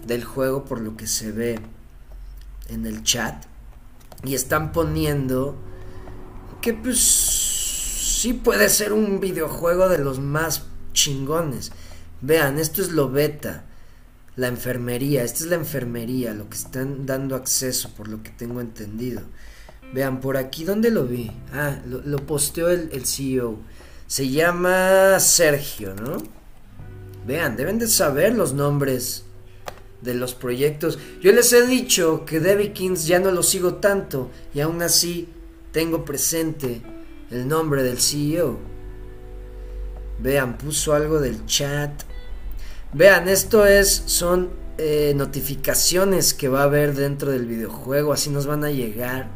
del 0.06 0.24
juego, 0.24 0.66
por 0.66 0.82
lo 0.82 0.96
que 0.96 1.08
se 1.08 1.32
ve 1.32 1.60
en 2.68 2.86
el 2.86 3.04
chat, 3.04 3.46
y 4.24 4.36
están 4.36 4.72
poniendo 4.72 5.56
que 6.62 6.74
pues 6.74 7.00
sí 7.00 8.34
puede 8.34 8.70
ser 8.70 8.94
un 8.94 9.20
videojuego 9.20 9.88
de 9.90 9.98
los 9.98 10.20
más 10.20 10.64
chingones. 10.94 11.72
Vean, 12.22 12.60
esto 12.60 12.82
es 12.82 12.92
lo 12.92 13.10
beta, 13.10 13.64
la 14.36 14.48
enfermería, 14.48 15.24
esta 15.24 15.40
es 15.40 15.50
la 15.50 15.56
enfermería, 15.56 16.34
lo 16.34 16.50
que 16.50 16.58
están 16.58 17.06
dando 17.06 17.36
acceso, 17.36 17.90
por 17.96 18.08
lo 18.08 18.22
que 18.22 18.32
tengo 18.32 18.60
entendido. 18.60 19.22
Vean, 19.94 20.20
por 20.20 20.38
aquí, 20.38 20.66
¿dónde 20.66 20.92
lo 20.92 21.06
vi? 21.06 21.32
Ah, 21.54 21.78
lo, 21.86 22.18
posteó 22.18 22.70
el, 22.70 22.90
el, 22.92 23.06
CEO. 23.06 23.58
Se 24.06 24.30
llama 24.30 25.20
Sergio, 25.20 25.96
¿no? 25.96 26.18
Vean, 27.30 27.56
deben 27.56 27.78
de 27.78 27.88
saber 27.88 28.34
los 28.34 28.54
nombres 28.54 29.24
de 30.02 30.16
los 30.16 30.34
proyectos. 30.34 30.98
Yo 31.22 31.32
les 31.32 31.54
he 31.54 31.68
dicho 31.68 32.26
que 32.26 32.40
Debbie 32.40 32.74
Kings 32.74 33.06
ya 33.06 33.20
no 33.20 33.30
lo 33.30 33.44
sigo 33.44 33.76
tanto 33.76 34.32
y 34.52 34.62
aún 34.62 34.82
así 34.82 35.30
tengo 35.72 36.06
presente 36.06 36.82
el 37.30 37.48
nombre 37.48 37.84
del 37.84 38.00
CEO. 38.00 38.58
Vean, 40.18 40.58
puso 40.58 40.96
algo 40.96 41.20
del 41.20 41.46
chat. 41.46 41.92
Vean, 42.94 43.30
esto 43.30 43.68
es, 43.68 44.02
son 44.08 44.50
eh, 44.80 45.14
notificaciones 45.16 46.34
que 46.34 46.48
va 46.48 46.62
a 46.62 46.64
haber 46.64 46.96
dentro 46.96 47.30
del 47.30 47.46
videojuego, 47.46 48.12
así 48.12 48.32
nos 48.32 48.48
van 48.48 48.64
a 48.64 48.72
llegar 48.72 49.30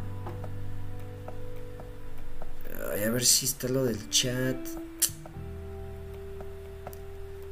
a 3.06 3.10
ver 3.10 3.24
si 3.24 3.46
está 3.46 3.68
lo 3.68 3.84
del 3.84 4.10
chat. 4.10 4.56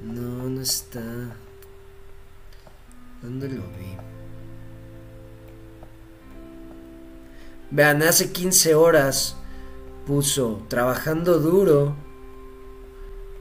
No, 0.05 0.49
no 0.49 0.61
está. 0.61 1.01
¿Dónde 3.23 3.49
lo 3.49 3.63
vi? 3.63 3.97
Vean, 7.71 8.03
hace 8.03 8.33
15 8.33 8.75
horas 8.75 9.37
puso 10.07 10.65
trabajando 10.69 11.39
duro 11.39 11.95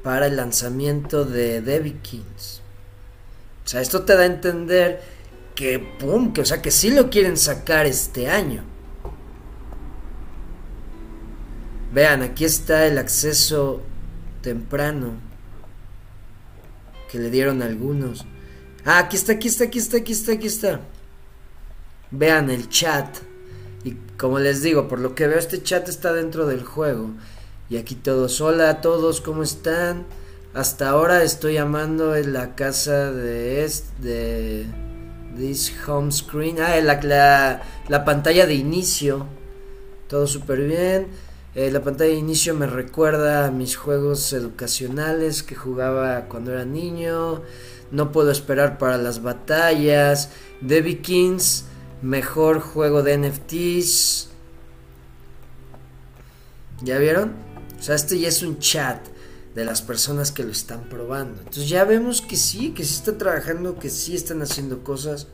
para 0.04 0.28
el 0.28 0.36
lanzamiento 0.36 1.26
de 1.26 1.62
Debbie 1.62 2.00
Kings. 2.02 2.62
O 3.66 3.68
sea, 3.68 3.82
esto 3.82 4.04
te 4.04 4.16
da 4.16 4.22
a 4.22 4.28
entender 4.28 5.02
que, 5.56 5.80
pum, 5.80 6.32
que, 6.32 6.42
o 6.42 6.46
sea, 6.46 6.62
que 6.62 6.72
sí 6.72 6.92
lo 6.92 7.10
quieren 7.10 7.38
sacar 7.38 7.88
este 7.88 8.30
año. 8.30 8.64
Vean, 11.92 12.22
aquí 12.22 12.46
está 12.46 12.86
el 12.86 13.00
acceso 13.00 13.82
temprano 14.42 15.31
que 17.12 17.20
le 17.20 17.30
dieron 17.30 17.62
algunos. 17.62 18.26
Ah, 18.86 19.00
aquí 19.00 19.18
está, 19.18 19.34
aquí 19.34 19.50
está, 19.50 19.66
aquí 19.66 19.80
está, 19.80 19.98
aquí 19.98 20.14
está, 20.14 20.32
aquí 20.32 20.48
está. 20.48 20.80
Vean 22.10 22.50
el 22.50 22.70
chat. 22.70 23.18
Y 23.84 23.96
como 24.18 24.40
les 24.40 24.62
digo, 24.62 24.88
por 24.88 25.00
lo 25.00 25.14
que 25.14 25.28
veo, 25.28 25.38
este 25.38 25.62
chat 25.62 25.90
está 25.90 26.14
dentro 26.14 26.48
del 26.48 26.64
juego. 26.64 27.12
Y 27.70 27.78
aquí 27.78 27.96
todos, 27.96 28.40
hola 28.42 28.70
a 28.70 28.82
todos, 28.82 29.22
¿cómo 29.22 29.44
están? 29.44 30.06
Hasta 30.54 30.90
ahora 30.90 31.24
estoy 31.24 31.56
llamando 31.56 32.16
en 32.16 32.34
la 32.34 32.56
casa 32.56 33.12
de 33.12 33.64
este, 33.66 34.02
de 34.04 34.66
this 35.38 35.74
home 35.88 36.12
screen. 36.12 36.62
Ah, 36.62 36.80
la, 36.82 37.02
la, 37.02 37.62
la 37.88 38.06
pantalla 38.06 38.46
de 38.46 38.56
inicio. 38.56 39.28
Todo 40.08 40.28
súper 40.28 40.62
bien. 40.64 41.08
Eh, 41.54 41.70
la 41.70 41.82
pantalla 41.82 42.12
de 42.12 42.18
inicio 42.18 42.56
me 42.56 42.66
recuerda 42.66 43.46
a 43.46 43.52
mis 43.52 43.76
juegos 43.76 44.32
educacionales 44.32 45.44
que 45.44 45.56
jugaba 45.56 46.28
cuando 46.30 46.54
era 46.54 46.64
niño. 46.64 47.42
No 47.92 48.14
puedo 48.14 48.32
esperar 48.32 48.78
para 48.78 48.98
las 48.98 49.22
batallas. 49.22 50.30
Debbie 50.62 51.02
Kings, 51.02 51.66
mejor 52.02 52.62
juego 52.62 53.04
de 53.04 53.18
NFTs. 53.18 54.30
¿Ya 56.84 56.98
vieron? 56.98 57.34
O 57.78 57.84
sea, 57.84 57.96
este 57.96 58.18
ya 58.18 58.30
es 58.30 58.44
un 58.44 58.60
chat 58.60 59.06
de 59.54 59.66
las 59.66 59.82
personas 59.82 60.32
que 60.32 60.44
lo 60.44 60.52
están 60.52 60.88
probando. 60.88 61.40
Entonces 61.40 61.68
ya 61.68 61.84
vemos 61.84 62.22
que 62.22 62.38
sí, 62.38 62.72
que 62.72 62.86
sí 62.86 62.96
está 62.96 63.18
trabajando, 63.18 63.78
que 63.78 63.90
sí 63.90 64.16
están 64.16 64.42
haciendo 64.42 64.86
cosas. 64.86 65.28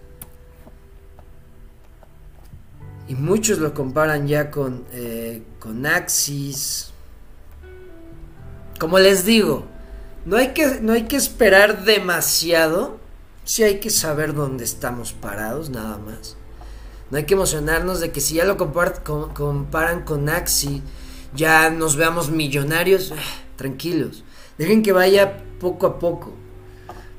Y 3.07 3.15
muchos 3.15 3.59
lo 3.59 3.73
comparan 3.73 4.27
ya 4.27 4.51
con, 4.51 4.85
eh, 4.91 5.43
con 5.59 5.85
Axis. 5.85 6.91
Como 8.79 8.99
les 8.99 9.25
digo, 9.25 9.65
no 10.25 10.37
hay, 10.37 10.49
que, 10.49 10.79
no 10.81 10.93
hay 10.93 11.03
que 11.03 11.15
esperar 11.15 11.85
demasiado. 11.85 12.99
Sí 13.45 13.63
hay 13.63 13.79
que 13.79 13.89
saber 13.89 14.33
dónde 14.33 14.65
estamos 14.65 15.13
parados, 15.13 15.69
nada 15.69 15.97
más. 15.97 16.35
No 17.09 17.17
hay 17.17 17.23
que 17.23 17.35
emocionarnos 17.35 18.01
de 18.01 18.11
que 18.11 18.19
si 18.19 18.35
ya 18.35 18.43
lo 18.45 18.57
comparan 18.57 20.03
con 20.03 20.27
Axis, 20.27 20.81
ya 21.33 21.69
nos 21.69 21.95
veamos 21.95 22.29
millonarios. 22.29 23.11
Eh, 23.11 23.15
tranquilos. 23.55 24.23
Dejen 24.57 24.83
que 24.83 24.93
vaya 24.93 25.43
poco 25.59 25.87
a 25.87 25.99
poco. 25.99 26.33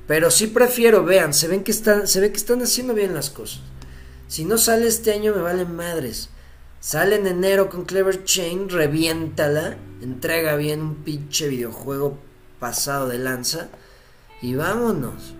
Pero 0.07 0.30
sí 0.30 0.47
prefiero, 0.47 1.05
vean, 1.05 1.34
se 1.34 1.49
ven 1.49 1.62
que 1.62 1.70
están, 1.70 2.09
se 2.09 2.20
que 2.30 2.36
están 2.36 2.62
haciendo 2.62 2.95
bien 2.95 3.12
las 3.12 3.28
cosas. 3.28 3.61
Si 4.29 4.45
no 4.45 4.59
sale 4.59 4.87
este 4.87 5.12
año 5.12 5.35
me 5.35 5.41
valen 5.41 5.74
madres. 5.74 6.29
Sale 6.81 7.16
en 7.16 7.26
enero 7.26 7.70
con 7.70 7.85
Clever 7.85 8.24
Chain, 8.24 8.68
reviéntala, 8.68 9.76
entrega 10.01 10.55
bien 10.55 10.81
un 10.81 10.95
pinche 10.97 11.49
videojuego 11.49 12.18
pasado 12.61 13.09
de 13.09 13.18
lanza 13.18 13.68
y 14.41 14.55
vámonos. 14.55 15.35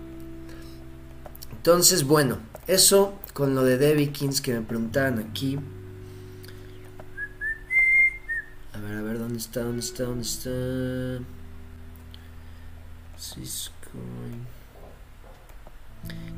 Entonces, 1.51 2.03
bueno, 2.03 2.39
eso 2.67 3.13
con 3.33 3.55
lo 3.55 3.63
de 3.63 3.77
Debbie 3.77 4.11
Kings 4.11 4.41
que 4.41 4.53
me 4.53 4.61
preguntaban 4.61 5.19
aquí. 5.19 5.57
A 8.73 8.79
ver, 8.79 8.97
a 8.97 9.01
ver, 9.01 9.19
¿dónde 9.19 9.37
está? 9.37 9.61
¿Dónde 9.61 9.81
está? 9.81 10.03
¿Dónde 10.03 10.23
está? 10.23 11.23
Cisco. 13.17 13.99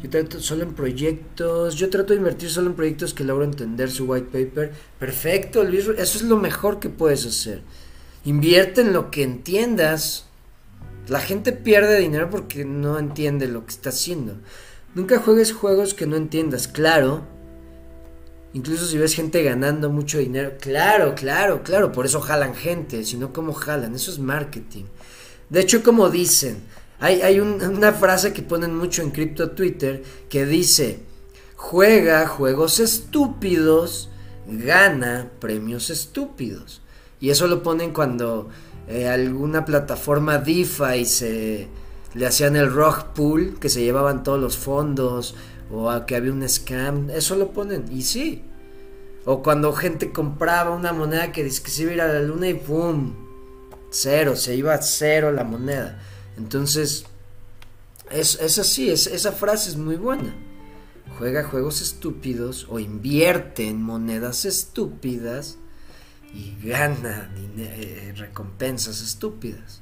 Yo 0.02 0.10
trato 0.10 0.40
solo 0.40 0.64
en 0.64 0.74
proyectos. 0.74 1.76
Yo 1.76 1.90
trato 1.90 2.14
de 2.14 2.20
invertir 2.20 2.50
solo 2.50 2.70
en 2.70 2.76
proyectos 2.76 3.14
que 3.14 3.24
logro 3.24 3.44
entender 3.44 3.92
su 3.92 4.06
white 4.06 4.28
paper. 4.32 4.72
Perfecto, 5.00 5.64
Luis. 5.64 5.88
Eso 5.88 6.18
es 6.18 6.24
lo 6.24 6.38
mejor 6.38 6.80
que 6.80 6.90
puedes 6.90 7.26
hacer. 7.26 7.62
Invierte 8.26 8.82
en 8.82 8.94
lo 8.94 9.12
que 9.12 9.24
entiendas. 9.24 10.26
La 11.08 11.20
gente 11.20 11.52
pierde 11.52 12.00
dinero 12.00 12.30
porque 12.30 12.66
no 12.66 12.98
entiende 12.98 13.48
lo 13.48 13.66
que 13.66 13.72
está 13.72 13.90
haciendo. 13.90 14.38
Nunca 14.94 15.20
juegues 15.20 15.54
juegos 15.54 15.94
que 15.94 16.06
no 16.06 16.16
entiendas, 16.16 16.68
claro. 16.68 17.26
Incluso 18.54 18.86
si 18.86 18.98
ves 18.98 19.16
gente 19.16 19.42
ganando 19.44 19.90
mucho 19.90 20.18
dinero, 20.18 20.54
claro, 20.60 21.16
claro, 21.16 21.64
claro, 21.64 21.94
por 21.94 22.06
eso 22.06 22.20
jalan 22.20 22.54
gente, 22.54 23.06
si 23.06 23.16
no, 23.16 23.32
¿cómo 23.32 23.54
jalan? 23.54 23.96
Eso 23.96 24.12
es 24.12 24.20
marketing. 24.20 24.84
De 25.50 25.62
hecho, 25.62 25.82
como 25.84 26.10
dicen, 26.10 26.58
hay, 27.02 27.22
hay 27.22 27.40
una 27.40 27.94
frase 27.94 28.32
que 28.32 28.44
ponen 28.44 28.78
mucho 28.78 29.02
en 29.02 29.10
Crypto 29.10 29.52
Twitter 29.52 30.04
que 30.30 30.46
dice, 30.46 31.00
juega 31.56 32.28
juegos 32.28 32.80
estúpidos, 32.80 34.10
gana 34.48 35.32
premios 35.40 35.90
estúpidos. 35.90 36.82
Y 37.20 37.32
eso 37.32 37.48
lo 37.48 37.64
ponen 37.64 37.92
cuando 37.92 38.50
eh, 38.88 39.10
alguna 39.10 39.66
plataforma 39.66 40.38
DeFi 40.38 41.06
se 41.06 41.68
le 42.14 42.28
hacían 42.28 42.56
el 42.56 42.72
rock 42.72 43.06
pool, 43.16 43.58
que 43.60 43.70
se 43.70 43.82
llevaban 43.82 44.22
todos 44.22 44.40
los 44.40 44.58
fondos, 44.58 45.34
o 45.72 45.90
a 45.90 46.06
que 46.06 46.16
había 46.16 46.32
un 46.32 46.48
scam, 46.48 47.10
eso 47.10 47.36
lo 47.36 47.50
ponen, 47.52 47.86
y 47.92 48.04
sí. 48.04 48.44
O 49.26 49.42
cuando 49.42 49.74
gente 49.74 50.12
compraba 50.12 50.76
una 50.76 50.94
moneda 50.94 51.32
que 51.32 51.44
dice 51.44 51.64
que 51.64 51.72
se 51.72 51.82
iba 51.82 51.92
a 51.92 51.96
ir 51.96 52.02
a 52.02 52.14
la 52.14 52.22
luna 52.22 52.48
y 52.48 52.54
¡pum! 52.54 53.16
Cero, 53.90 54.36
se 54.36 54.56
iba 54.56 54.76
a 54.76 54.82
cero 54.84 55.32
la 55.32 55.44
moneda. 55.44 56.00
Entonces, 56.38 57.06
es, 58.10 58.40
es 58.42 58.60
así, 58.60 58.90
es, 58.90 59.08
esa 59.08 59.32
frase 59.32 59.70
es 59.70 59.78
muy 59.78 59.96
buena. 59.96 60.36
Juega 61.18 61.44
juegos 61.44 61.82
estúpidos 61.82 62.68
o 62.70 62.80
invierte 62.80 63.68
en 63.68 63.82
monedas 63.82 64.46
estúpidas 64.46 65.58
y 66.34 66.56
gana 66.64 67.32
eh, 67.58 68.14
recompensas 68.16 69.02
estúpidas. 69.02 69.82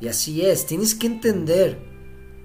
Y 0.00 0.08
así 0.08 0.42
es, 0.42 0.66
tienes 0.66 0.94
que 0.94 1.08
entender 1.08 1.78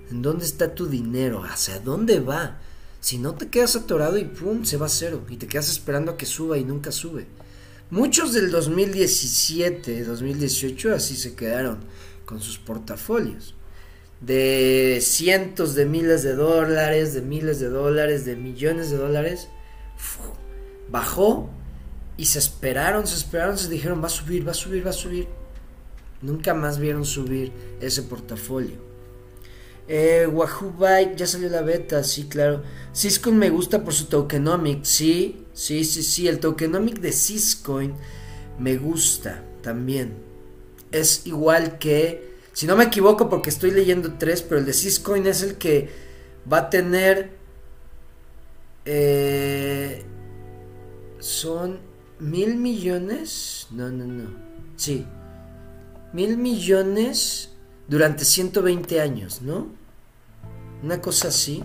en 0.10 0.22
dónde 0.22 0.46
está 0.46 0.74
tu 0.74 0.88
dinero, 0.88 1.44
hacia 1.44 1.80
dónde 1.80 2.20
va. 2.20 2.60
Si 3.00 3.18
no 3.18 3.36
te 3.36 3.50
quedas 3.50 3.76
atorado 3.76 4.18
y 4.18 4.26
pum, 4.26 4.64
se 4.64 4.78
va 4.78 4.88
a 4.88 4.90
cero 4.90 5.26
y 5.30 5.38
te 5.38 5.48
quedas 5.48 5.70
esperando 5.70 6.12
a 6.12 6.18
que 6.18 6.26
suba 6.26 6.58
y 6.58 6.64
nunca 6.64 6.92
sube. 6.92 7.28
Muchos 7.90 8.34
del 8.34 8.50
2017, 8.50 10.04
2018 10.04 10.96
así 10.96 11.16
se 11.16 11.36
quedaron 11.36 11.80
con 12.26 12.42
sus 12.42 12.58
portafolios. 12.58 13.56
De 14.22 15.00
cientos 15.02 15.76
de 15.76 15.86
miles 15.86 16.24
de 16.24 16.36
dólares, 16.36 17.14
de 17.14 17.22
miles 17.22 17.60
de 17.60 17.70
dólares, 17.70 18.26
de 18.26 18.36
millones 18.36 18.90
de 18.90 18.98
dólares. 18.98 19.50
bajó 20.90 21.50
y 22.18 22.26
se 22.26 22.40
esperaron, 22.40 23.08
se 23.08 23.16
esperaron, 23.16 23.58
se 23.58 23.70
dijeron 23.70 24.02
va 24.02 24.08
a 24.08 24.10
subir, 24.10 24.48
va 24.48 24.52
a 24.52 24.56
subir, 24.56 24.86
va 24.86 24.92
a 24.92 24.94
subir 24.94 25.28
Nunca 26.24 26.54
más 26.54 26.80
vieron 26.80 27.04
subir 27.04 27.52
ese 27.82 28.02
portafolio. 28.02 28.78
Eh, 29.90 30.26
Wahoo 30.26 30.72
Byte, 30.72 31.18
ya 31.18 31.28
salió 31.28 31.50
la 31.50 31.62
beta, 31.62 32.02
sí, 32.06 32.30
claro. 32.30 32.64
Syscoin 32.94 33.38
me 33.38 33.50
gusta 33.50 33.84
por 33.84 33.94
su 33.94 34.06
tokenomic, 34.06 34.86
sí, 34.86 35.46
sí, 35.52 35.84
sí, 35.84 36.02
sí. 36.02 36.30
El 36.30 36.40
tokenomic 36.40 37.00
de 37.00 37.12
Syscoin 37.12 37.94
me 38.58 38.78
gusta 38.78 39.44
también. 39.62 40.14
Es 40.94 41.26
igual 41.26 41.80
que, 41.80 42.38
si 42.54 42.68
no 42.68 42.78
me 42.78 42.86
equivoco, 42.86 43.30
porque 43.30 43.50
estoy 43.50 43.72
leyendo 43.72 44.14
tres, 44.20 44.44
pero 44.44 44.60
el 44.60 44.66
de 44.66 44.74
Syscoin 44.74 45.26
es 45.28 45.42
el 45.42 45.56
que 45.56 45.90
va 46.52 46.60
a 46.60 46.70
tener. 46.70 47.32
Eh, 48.86 50.04
son 51.20 51.80
mil 52.20 52.56
millones. 52.56 53.68
No, 53.72 53.90
no, 53.90 54.06
no. 54.06 54.30
Sí, 54.76 55.06
mil 56.14 56.38
millones 56.38 57.50
durante 57.88 58.24
120 58.24 59.02
años, 59.02 59.42
¿no? 59.42 59.68
Una 60.84 61.02
cosa 61.02 61.30
así. 61.30 61.64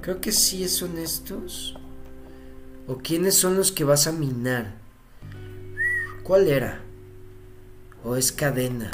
Creo 0.00 0.20
que 0.20 0.32
sí 0.32 0.68
son 0.68 0.96
estos. 0.98 1.75
¿O 2.86 2.98
quiénes 2.98 3.34
son 3.34 3.56
los 3.56 3.72
que 3.72 3.84
vas 3.84 4.06
a 4.06 4.12
minar? 4.12 4.74
¿Cuál 6.22 6.48
era? 6.48 6.80
¿O 8.04 8.16
es 8.16 8.30
cadena? 8.30 8.90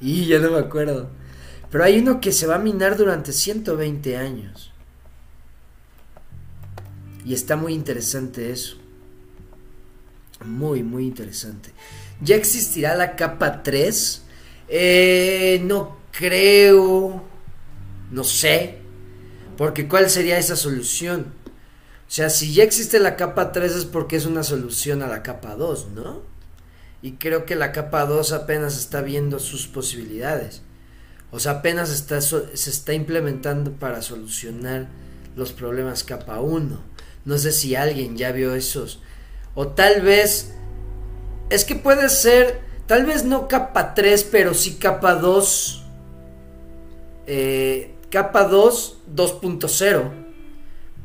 Y 0.00 0.26
ya 0.26 0.38
no 0.40 0.50
me 0.50 0.58
acuerdo. 0.58 1.10
Pero 1.70 1.84
hay 1.84 1.98
uno 1.98 2.20
que 2.20 2.32
se 2.32 2.46
va 2.46 2.56
a 2.56 2.60
minar 2.60 2.96
durante 2.96 3.32
120 3.32 4.16
años. 4.16 4.72
Y 7.24 7.34
está 7.34 7.56
muy 7.56 7.74
interesante 7.74 8.50
eso. 8.52 8.76
Muy, 10.44 10.82
muy 10.82 11.06
interesante. 11.06 11.70
¿Ya 12.20 12.36
existirá 12.36 12.94
la 12.94 13.16
capa 13.16 13.62
3? 13.62 14.22
Eh, 14.68 15.60
no 15.64 15.96
creo. 16.12 17.24
No 18.10 18.24
sé. 18.24 18.78
Porque 19.56 19.88
¿cuál 19.88 20.10
sería 20.10 20.38
esa 20.38 20.56
solución? 20.56 21.35
O 22.08 22.10
sea, 22.10 22.30
si 22.30 22.54
ya 22.54 22.62
existe 22.62 22.98
la 22.98 23.16
capa 23.16 23.52
3 23.52 23.72
es 23.72 23.84
porque 23.84 24.16
es 24.16 24.26
una 24.26 24.42
solución 24.42 25.02
a 25.02 25.08
la 25.08 25.22
capa 25.22 25.56
2, 25.56 25.88
¿no? 25.94 26.22
Y 27.02 27.12
creo 27.12 27.44
que 27.44 27.56
la 27.56 27.72
capa 27.72 28.06
2 28.06 28.32
apenas 28.32 28.76
está 28.78 29.00
viendo 29.02 29.38
sus 29.38 29.66
posibilidades. 29.66 30.62
O 31.30 31.40
sea, 31.40 31.52
apenas 31.52 31.90
está, 31.90 32.20
se 32.20 32.70
está 32.70 32.92
implementando 32.94 33.72
para 33.72 34.02
solucionar 34.02 34.88
los 35.34 35.52
problemas 35.52 36.04
capa 36.04 36.40
1. 36.40 36.80
No 37.24 37.38
sé 37.38 37.50
si 37.52 37.74
alguien 37.74 38.16
ya 38.16 38.32
vio 38.32 38.54
esos 38.54 39.00
o 39.56 39.68
tal 39.68 40.02
vez... 40.02 40.52
Es 41.50 41.64
que 41.64 41.74
puede 41.74 42.08
ser... 42.08 42.60
Tal 42.86 43.04
vez 43.04 43.24
no 43.24 43.48
capa 43.48 43.94
3, 43.94 44.28
pero 44.30 44.54
sí 44.54 44.74
capa 44.74 45.14
2. 45.16 45.82
Eh, 47.26 47.96
capa 48.10 48.44
2 48.44 48.98
2.0. 49.12 50.25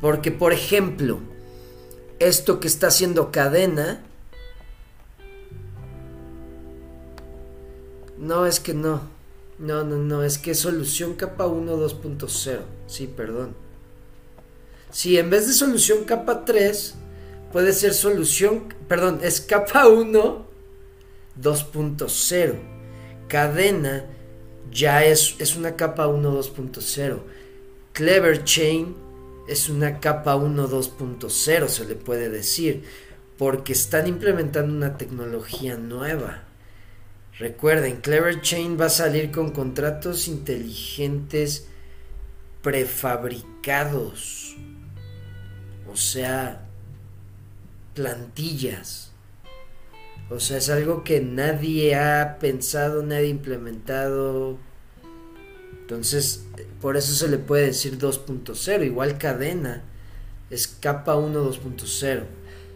Porque, 0.01 0.31
por 0.31 0.51
ejemplo, 0.51 1.19
esto 2.19 2.59
que 2.59 2.67
está 2.67 2.87
haciendo 2.87 3.31
cadena... 3.31 4.03
No, 8.17 8.45
es 8.45 8.59
que 8.59 8.73
no. 8.73 9.01
No, 9.59 9.83
no, 9.83 9.97
no, 9.97 10.23
es 10.23 10.39
que 10.39 10.55
solución 10.55 11.13
capa 11.13 11.45
1 11.45 11.77
2.0. 11.77 12.59
Sí, 12.87 13.07
perdón. 13.07 13.55
Si 14.91 15.17
en 15.17 15.29
vez 15.29 15.47
de 15.47 15.53
solución 15.53 16.03
capa 16.03 16.45
3 16.45 16.95
puede 17.51 17.73
ser 17.73 17.93
solución, 17.93 18.73
perdón, 18.87 19.19
es 19.21 19.39
capa 19.39 19.87
1 19.87 20.45
2.0. 21.39 22.55
Cadena 23.27 24.05
ya 24.71 25.03
es, 25.05 25.35
es 25.39 25.55
una 25.55 25.75
capa 25.75 26.07
1 26.07 26.39
2.0. 26.39 27.19
Clever 27.93 28.43
Chain 28.43 28.95
es 29.51 29.69
una 29.69 29.99
capa 29.99 30.35
1 30.35 30.69
2.0, 30.69 31.67
se 31.67 31.85
le 31.85 31.95
puede 31.95 32.29
decir, 32.29 32.83
porque 33.37 33.73
están 33.73 34.07
implementando 34.07 34.73
una 34.73 34.97
tecnología 34.97 35.75
nueva. 35.77 36.43
Recuerden, 37.37 38.01
Clever 38.01 38.41
Chain 38.41 38.79
va 38.79 38.85
a 38.85 38.89
salir 38.89 39.31
con 39.31 39.51
contratos 39.51 40.27
inteligentes 40.27 41.67
prefabricados. 42.61 44.55
O 45.91 45.97
sea, 45.97 46.67
plantillas. 47.93 49.11
O 50.29 50.39
sea, 50.39 50.57
es 50.57 50.69
algo 50.69 51.03
que 51.03 51.19
nadie 51.19 51.95
ha 51.95 52.37
pensado, 52.39 53.03
nadie 53.03 53.25
ha 53.25 53.29
implementado. 53.29 54.57
Entonces, 55.91 56.45
por 56.79 56.95
eso 56.95 57.13
se 57.13 57.27
le 57.27 57.37
puede 57.37 57.65
decir 57.65 57.97
2.0. 57.97 58.85
Igual 58.85 59.17
cadena 59.17 59.83
es 60.49 60.69
capa 60.69 61.17
1 61.17 61.51
2.0. 61.51 62.23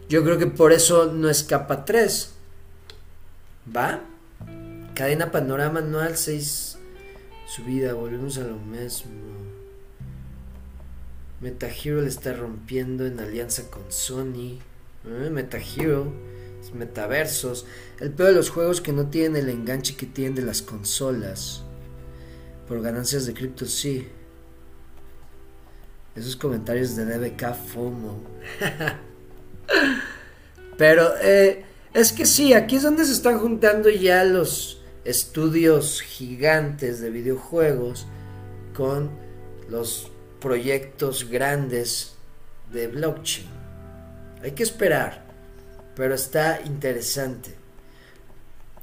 Yo 0.09 0.21
creo 0.25 0.37
que 0.37 0.47
por 0.47 0.73
eso 0.73 1.13
no 1.13 1.29
es 1.29 1.41
capa 1.43 1.85
3. 1.85 2.33
¿Va? 3.73 4.01
Cadena 4.95 5.31
panorama 5.31 5.79
anual 5.79 6.17
6 6.17 6.77
subida. 7.47 7.93
Volvemos 7.93 8.37
a 8.37 8.41
lo 8.41 8.57
mismo. 8.57 9.13
Meta 11.39 11.69
Hero 11.69 12.01
le 12.01 12.09
está 12.09 12.33
rompiendo 12.33 13.05
en 13.05 13.21
alianza 13.21 13.71
con 13.71 13.89
Sony. 13.93 14.59
Eh, 15.05 15.29
Meta 15.31 15.57
Hero 15.57 16.11
metaversos. 16.73 17.65
El 17.99 18.11
peor 18.11 18.29
de 18.29 18.35
los 18.35 18.49
juegos 18.49 18.81
que 18.81 18.91
no 18.91 19.07
tienen 19.07 19.43
el 19.43 19.49
enganche 19.49 19.95
que 19.95 20.05
tienen 20.05 20.35
de 20.35 20.41
las 20.41 20.61
consolas. 20.61 21.64
Por 22.67 22.81
ganancias 22.81 23.25
de 23.25 23.33
cripto, 23.33 23.65
sí. 23.65 24.07
Esos 26.15 26.35
comentarios 26.35 26.95
de 26.95 27.05
DBK 27.05 27.53
FOMO. 27.53 28.21
Pero 30.77 31.13
eh, 31.21 31.63
es 31.93 32.11
que 32.11 32.25
sí, 32.25 32.53
aquí 32.53 32.77
es 32.77 32.83
donde 32.83 33.05
se 33.05 33.13
están 33.13 33.39
juntando 33.39 33.89
ya 33.89 34.23
los 34.23 34.81
estudios 35.05 36.01
gigantes 36.01 36.99
de 36.99 37.09
videojuegos 37.09 38.07
con 38.73 39.11
los 39.69 40.11
proyectos 40.41 41.29
grandes 41.29 42.15
de 42.71 42.87
blockchain. 42.87 43.47
Hay 44.41 44.51
que 44.51 44.63
esperar, 44.63 45.25
pero 45.95 46.13
está 46.13 46.59
interesante. 46.65 47.54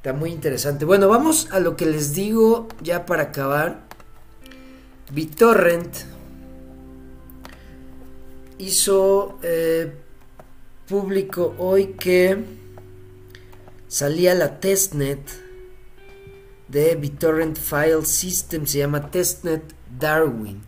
Está 0.02 0.12
muy 0.12 0.32
interesante. 0.32 0.84
Bueno, 0.84 1.06
vamos 1.06 1.46
a 1.52 1.60
lo 1.60 1.76
que 1.76 1.86
les 1.86 2.12
digo 2.12 2.66
ya 2.82 3.06
para 3.06 3.22
acabar. 3.22 3.84
BitTorrent 5.12 5.94
hizo 8.58 9.38
eh, 9.44 9.92
público 10.88 11.54
hoy 11.56 11.94
que 12.00 12.36
salía 13.86 14.34
la 14.34 14.58
testnet 14.58 15.20
de 16.66 16.96
BitTorrent 16.96 17.56
File 17.56 18.04
System, 18.04 18.66
se 18.66 18.78
llama 18.78 19.08
Testnet 19.08 19.62
Darwin. 20.00 20.62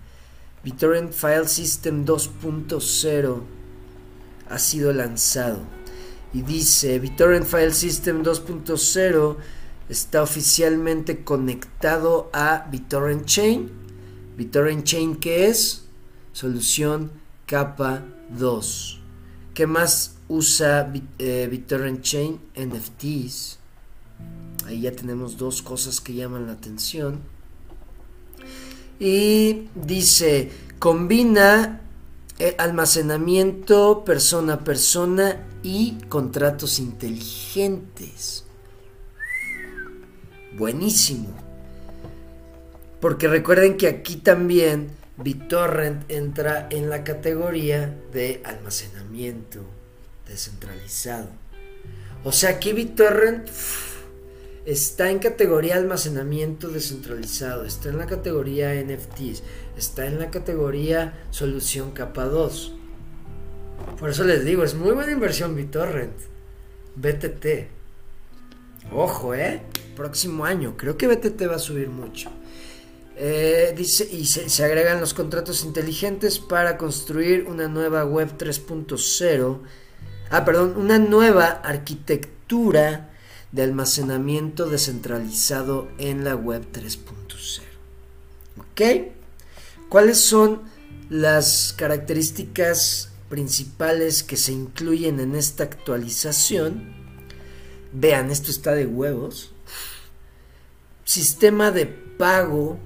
BitTorrent 0.63 1.13
File 1.13 1.49
System 1.49 2.05
2.0 2.05 3.41
ha 4.49 4.59
sido 4.61 4.93
lanzado 4.93 5.84
y 6.35 6.43
dice 6.43 6.99
BitTorrent 6.99 7.47
File 7.47 7.73
System 7.73 8.25
2.0 8.25 9.37
está 9.89 10.23
oficialmente 10.23 11.23
conectado 11.23 12.29
a 12.33 12.67
BitTorrent 12.71 13.25
Chain. 13.25 13.71
BitTorrent 14.37 14.85
Chain 14.85 15.17
que 15.17 15.47
es 15.47 15.85
solución 16.33 17.13
capa 17.47 18.03
2. 18.37 19.01
¿Qué 19.55 19.69
más 19.69 20.17
usa 20.27 20.93
eh, 21.21 21.47
BitTorrent 21.49 22.03
Chain? 22.03 22.41
NFTs. 22.57 23.61
Ahí 24.67 24.81
ya 24.81 24.93
tenemos 24.93 25.37
dos 25.37 25.63
cosas 25.63 26.01
que 26.01 26.15
llaman 26.15 26.47
la 26.47 26.55
atención. 26.55 27.21
Y 28.99 29.69
dice, 29.77 30.51
combina 30.81 31.81
almacenamiento 32.59 34.05
persona 34.05 34.55
a 34.55 34.61
persona 34.61 35.47
y 35.63 35.99
contratos 36.09 36.79
inteligentes. 36.79 38.45
Buenísimo. 40.57 41.29
Porque 43.01 43.29
recuerden 43.29 43.77
que 43.77 43.89
aquí 43.89 44.17
también 44.17 44.91
BitTorrent 45.17 46.11
entra 46.11 46.69
en 46.71 46.91
la 46.91 47.05
categoría 47.05 47.95
de 48.13 48.41
almacenamiento 48.45 49.61
descentralizado. 50.27 51.29
O 52.25 52.33
sea, 52.33 52.59
que 52.59 52.73
BitTorrent 52.73 53.49
está 54.65 55.11
en 55.11 55.19
categoría 55.19 55.77
almacenamiento 55.77 56.69
descentralizado, 56.69 57.65
está 57.65 57.91
en 57.91 57.99
la 57.99 58.07
categoría 58.07 58.73
NFTs, 58.75 59.43
está 59.77 60.07
en 60.07 60.19
la 60.19 60.31
categoría 60.31 61.27
solución 61.31 61.93
capa 61.93 62.25
2. 62.25 62.75
Por 63.99 64.11
eso 64.11 64.25
les 64.25 64.45
digo, 64.45 64.65
es 64.65 64.75
muy 64.75 64.93
buena 64.93 65.13
inversión 65.13 65.55
BitTorrent. 65.55 66.15
BTT. 66.97 67.47
Ojo, 68.93 69.35
¿eh? 69.35 69.63
Próximo 69.97 70.45
año. 70.45 70.77
Creo 70.77 70.97
que 70.97 71.09
BTT 71.09 71.49
va 71.51 71.57
a 71.57 71.59
subir 71.59 71.89
mucho. 71.89 72.31
Eh, 73.17 73.75
dice, 73.77 74.09
y 74.11 74.27
se, 74.27 74.49
se, 74.49 74.65
agregan 74.65 75.01
los 75.01 75.15
contratos 75.15 75.65
inteligentes 75.65 76.39
para 76.39 76.77
construir 76.77 77.47
una 77.47 77.69
nueva 77.69 78.05
web 78.05 78.37
3.0. 78.37 79.61
Ah, 80.31 80.45
perdón, 80.45 80.75
una 80.77 80.99
nueva 80.99 81.47
arquitectura 81.47 83.14
de 83.55 83.63
almacenamiento 83.63 84.69
descentralizado 84.69 85.89
en 85.99 86.25
la 86.25 86.35
web 86.35 86.67
3.0. 86.73 87.63
¿Ok? 88.59 89.13
¿Cuáles 89.89 90.19
son 90.19 90.63
las 91.09 91.73
características 91.79 93.13
principales 93.29 94.25
que 94.25 94.37
se 94.37 94.51
incluyen 94.51 95.21
en 95.21 95.37
esta 95.37 95.63
actualización? 95.63 96.95
Vean, 97.93 98.33
esto 98.33 98.51
está 98.51 98.73
de 98.73 98.87
huevos. 98.87 99.53
Sistema 101.05 101.71
de 101.71 101.87
pago 101.87 102.81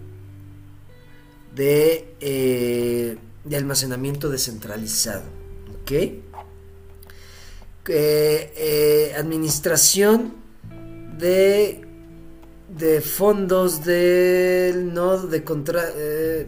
de, 1.55 2.15
eh, 2.21 3.17
de 3.43 3.57
almacenamiento 3.57 4.29
descentralizado. 4.29 5.25
¿Ok? 5.81 5.93
Eh, 5.93 6.23
eh, 7.91 9.15
administración 9.17 10.38
de, 11.19 11.85
de 12.69 13.01
fondos 13.01 13.85
del 13.85 14.93
Node 14.93 15.29
de 15.29 15.45
contra, 15.45 15.85
eh, 15.95 16.47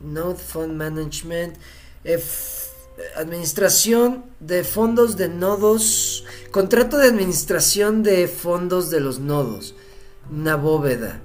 Node 0.00 0.38
Fund 0.38 0.74
Management, 0.74 1.56
eh, 2.04 2.22
administración 3.16 4.24
de 4.40 4.62
fondos 4.62 5.16
de 5.16 5.28
nodos, 5.28 6.24
contrato 6.50 6.98
de 6.98 7.08
administración 7.08 8.02
de 8.02 8.28
fondos 8.28 8.90
de 8.90 9.00
los 9.00 9.18
nodos, 9.18 9.74
una 10.30 10.56
bóveda. 10.56 11.20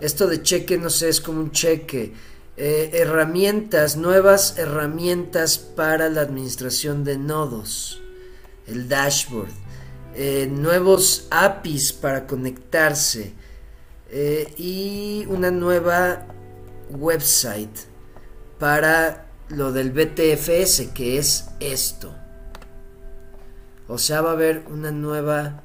Esto 0.00 0.28
de 0.28 0.42
cheque, 0.42 0.78
no 0.78 0.90
sé, 0.90 1.08
es 1.08 1.20
como 1.20 1.40
un 1.40 1.50
cheque. 1.50 2.12
Eh, 2.56 2.90
herramientas, 2.92 3.96
nuevas 3.96 4.58
herramientas 4.58 5.58
para 5.58 6.08
la 6.08 6.20
administración 6.22 7.04
de 7.04 7.18
nodos. 7.18 8.00
El 8.66 8.88
dashboard. 8.88 9.67
Eh, 10.20 10.48
nuevos 10.50 11.28
APIs 11.30 11.92
para 11.92 12.26
conectarse 12.26 13.34
eh, 14.10 14.52
y 14.56 15.24
una 15.28 15.52
nueva 15.52 16.26
website 16.90 17.70
para 18.58 19.28
lo 19.48 19.70
del 19.70 19.92
BTFS 19.92 20.88
que 20.92 21.18
es 21.18 21.50
esto. 21.60 22.12
O 23.86 23.96
sea, 23.96 24.20
va 24.20 24.30
a 24.30 24.32
haber 24.32 24.64
una 24.72 24.90
nueva 24.90 25.62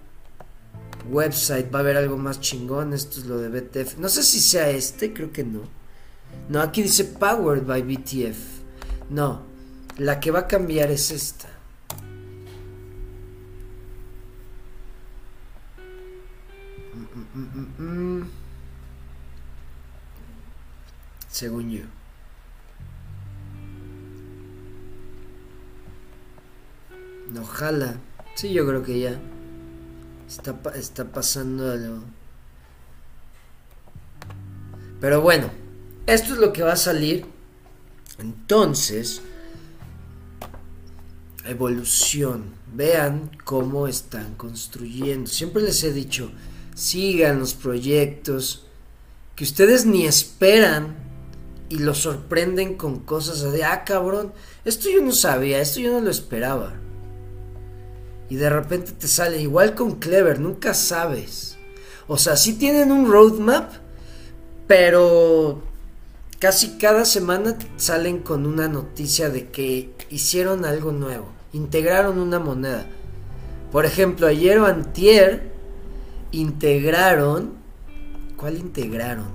website, 1.10 1.74
va 1.74 1.80
a 1.80 1.82
haber 1.82 1.98
algo 1.98 2.18
más 2.18 2.40
chingón. 2.40 2.94
Esto 2.94 3.22
es 3.22 3.26
lo 3.26 3.40
de 3.40 3.50
BTF. 3.50 3.98
No 3.98 4.08
sé 4.08 4.22
si 4.22 4.40
sea 4.40 4.70
este, 4.70 5.14
creo 5.14 5.32
que 5.32 5.44
no. 5.44 5.62
No, 6.50 6.62
aquí 6.62 6.84
dice 6.84 7.06
Powered 7.06 7.66
by 7.66 7.82
BTF. 7.82 8.38
No, 9.10 9.42
la 9.98 10.20
que 10.20 10.30
va 10.30 10.42
a 10.42 10.48
cambiar 10.48 10.92
es 10.92 11.10
esta. 11.10 11.53
Según 21.30 21.72
yo. 21.72 21.84
No 27.32 27.44
jala. 27.44 27.98
Sí, 28.36 28.54
yo 28.54 28.68
creo 28.68 28.84
que 28.84 29.00
ya. 29.00 29.20
Está, 30.28 30.56
está 30.76 31.06
pasando 31.06 31.72
algo. 31.72 32.04
Pero 35.02 35.22
bueno, 35.22 35.50
esto 36.06 36.34
es 36.34 36.40
lo 36.40 36.54
que 36.54 36.64
va 36.64 36.74
a 36.74 36.78
salir. 36.78 37.26
Entonces, 38.20 39.22
evolución. 41.46 42.54
Vean 42.74 43.32
cómo 43.44 43.88
están 43.88 44.36
construyendo. 44.36 45.28
Siempre 45.28 45.64
les 45.64 45.84
he 45.84 45.92
dicho, 45.92 46.32
sigan 46.76 47.40
los 47.40 47.54
proyectos 47.54 48.66
que 49.36 49.44
ustedes 49.44 49.86
ni 49.86 50.06
esperan 50.06 50.96
y 51.70 51.80
los 51.80 52.00
sorprenden 52.00 52.76
con 52.76 53.00
cosas 53.00 53.52
de, 53.52 53.64
ah, 53.64 53.84
cabrón, 53.84 54.32
esto 54.64 54.90
yo 54.90 55.02
no 55.02 55.12
sabía, 55.12 55.60
esto 55.60 55.80
yo 55.80 55.92
no 55.92 56.02
lo 56.02 56.12
esperaba. 56.12 56.74
Y 58.30 58.36
de 58.36 58.50
repente 58.50 58.92
te 58.92 59.08
sale 59.08 59.42
igual 59.42 59.76
con 59.76 59.96
Clever, 59.96 60.40
nunca 60.40 60.74
sabes. 60.74 61.58
O 62.08 62.18
sea, 62.18 62.36
sí 62.36 62.54
tienen 62.54 62.92
un 62.92 63.12
roadmap, 63.12 63.72
pero 64.68 65.64
casi 66.40 66.78
cada 66.78 67.06
semana 67.06 67.58
salen 67.78 68.20
con 68.20 68.46
una 68.46 68.68
noticia 68.68 69.30
de 69.30 69.50
que 69.50 69.94
hicieron 70.10 70.66
algo 70.66 70.92
nuevo, 70.92 71.32
integraron 71.54 72.20
una 72.20 72.40
moneda. 72.40 72.86
Por 73.72 73.86
ejemplo, 73.86 74.28
ayer 74.28 74.60
antier 74.60 75.53
integraron, 76.34 77.54
¿cuál 78.36 78.58
integraron? 78.58 79.28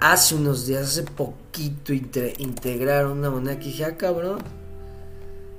Hace 0.00 0.36
unos 0.36 0.66
días, 0.66 0.84
hace 0.84 1.02
poquito 1.02 1.92
integraron 1.92 3.18
una 3.18 3.30
moneda 3.30 3.58
que 3.58 3.66
dije, 3.66 3.84
ah, 3.84 3.96
cabrón. 3.96 4.38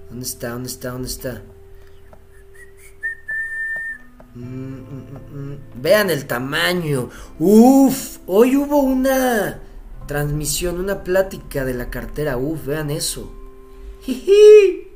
¿Dónde 0.10 0.26
está? 0.26 0.50
¿Dónde 0.50 0.70
está? 0.70 0.90
¿Dónde 0.90 1.08
está? 1.08 1.42
Mm, 4.34 4.44
mm, 4.44 5.52
mm, 5.52 5.58
Vean 5.76 6.10
el 6.10 6.26
tamaño. 6.26 7.10
Uf, 7.38 8.18
hoy 8.26 8.56
hubo 8.56 8.80
una 8.80 9.60
transmisión, 10.08 10.80
una 10.80 11.04
plática 11.04 11.64
de 11.66 11.74
la 11.74 11.90
cartera. 11.90 12.38
Uf, 12.38 12.66
vean 12.66 12.90
eso. 12.90 13.32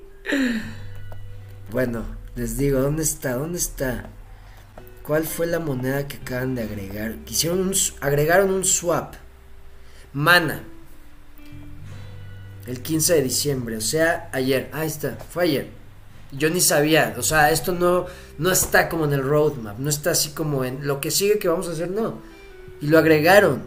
Bueno, 1.71 2.05
les 2.35 2.57
digo, 2.57 2.79
¿dónde 2.79 3.03
está? 3.03 3.33
¿Dónde 3.33 3.57
está? 3.57 4.09
¿Cuál 5.05 5.23
fue 5.23 5.45
la 5.45 5.59
moneda 5.59 6.07
que 6.07 6.17
acaban 6.17 6.55
de 6.55 6.63
agregar? 6.63 7.17
Quisieron 7.25 7.59
un, 7.59 7.73
agregaron 8.01 8.51
un 8.51 8.65
swap. 8.65 9.13
Mana. 10.13 10.63
El 12.65 12.81
15 12.81 13.13
de 13.13 13.21
diciembre, 13.21 13.77
o 13.77 13.81
sea, 13.81 14.29
ayer. 14.33 14.67
Ahí 14.73 14.87
está, 14.87 15.17
fue 15.29 15.43
ayer. 15.43 15.67
Yo 16.31 16.49
ni 16.49 16.59
sabía, 16.59 17.13
o 17.19 17.21
sea, 17.21 17.51
esto 17.51 17.71
no, 17.71 18.07
no 18.39 18.51
está 18.51 18.89
como 18.89 19.05
en 19.05 19.13
el 19.13 19.21
roadmap, 19.21 19.77
no 19.77 19.89
está 19.89 20.11
así 20.11 20.31
como 20.31 20.65
en 20.65 20.87
lo 20.87 20.99
que 20.99 21.11
sigue 21.11 21.37
que 21.37 21.47
vamos 21.47 21.67
a 21.67 21.73
hacer, 21.73 21.91
no. 21.91 22.19
Y 22.81 22.87
lo 22.87 22.97
agregaron. 22.97 23.61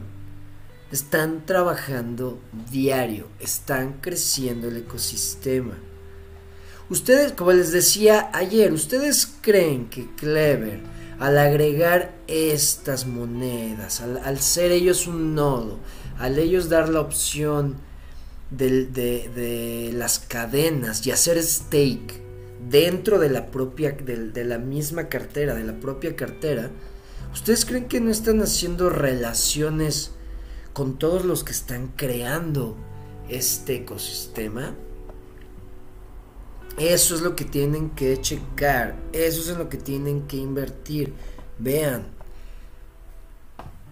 Están 0.90 1.46
trabajando 1.46 2.40
diario, 2.70 3.28
están 3.38 3.98
creciendo 4.00 4.68
el 4.68 4.78
ecosistema. 4.78 5.74
Ustedes, 6.90 7.32
como 7.32 7.52
les 7.52 7.70
decía 7.70 8.30
ayer, 8.32 8.72
¿ustedes 8.72 9.34
creen 9.40 9.88
que 9.88 10.08
Clever 10.16 10.97
al 11.18 11.38
agregar 11.38 12.14
estas 12.28 13.06
monedas, 13.06 14.00
al, 14.00 14.38
ser 14.38 14.70
ellos 14.70 15.06
un 15.06 15.34
nodo, 15.34 15.78
al 16.18 16.38
ellos 16.38 16.68
dar 16.68 16.88
la 16.88 17.00
opción 17.00 17.76
de, 18.50 19.90
las 19.94 20.20
cadenas 20.20 21.06
y 21.06 21.10
hacer 21.10 21.42
stake 21.42 22.22
dentro 22.70 23.18
de 23.18 23.30
la 23.30 23.50
propia, 23.50 23.92
de, 23.92 24.44
la 24.44 24.58
misma 24.58 25.08
cartera, 25.08 25.54
de 25.54 25.64
la 25.64 25.80
propia 25.80 26.14
cartera, 26.14 26.70
¿ustedes 27.32 27.64
creen 27.64 27.86
que 27.86 28.00
no 28.00 28.10
están 28.10 28.40
haciendo 28.40 28.88
relaciones 28.88 30.12
con 30.72 30.98
todos 30.98 31.24
los 31.24 31.42
que 31.42 31.52
están 31.52 31.88
creando 31.96 32.76
este 33.28 33.76
ecosistema? 33.76 34.74
Eso 36.78 37.16
es 37.16 37.22
lo 37.22 37.34
que 37.34 37.44
tienen 37.44 37.90
que 37.90 38.20
checar. 38.20 38.94
Eso 39.12 39.40
es 39.40 39.48
en 39.48 39.58
lo 39.58 39.68
que 39.68 39.78
tienen 39.78 40.28
que 40.28 40.36
invertir. 40.36 41.12
Vean. 41.58 42.06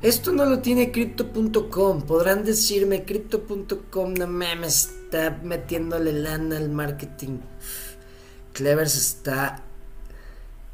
Esto 0.03 0.33
no 0.33 0.45
lo 0.45 0.61
tiene 0.61 0.93
crypto.com. 0.93 2.03
Podrán 2.03 2.45
decirme 2.45 3.05
crypto.com 3.05 4.15
no 4.15 4.27
me 4.29 4.67
está 4.67 5.41
metiéndole 5.43 6.13
lana 6.13 6.59
al 6.59 6.69
marketing. 6.69 7.39
Clever 8.53 8.89
se 8.89 8.99
está 8.99 9.63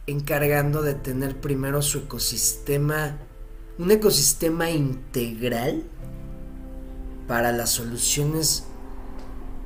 encargando 0.07 0.83
de 0.83 0.95
tener 0.95 1.41
primero 1.41 1.81
su 1.81 1.99
ecosistema, 1.99 3.17
un 3.79 3.91
ecosistema 3.91 4.71
integral 4.71 5.85
para 7.27 7.53
las 7.53 7.71
soluciones 7.71 8.65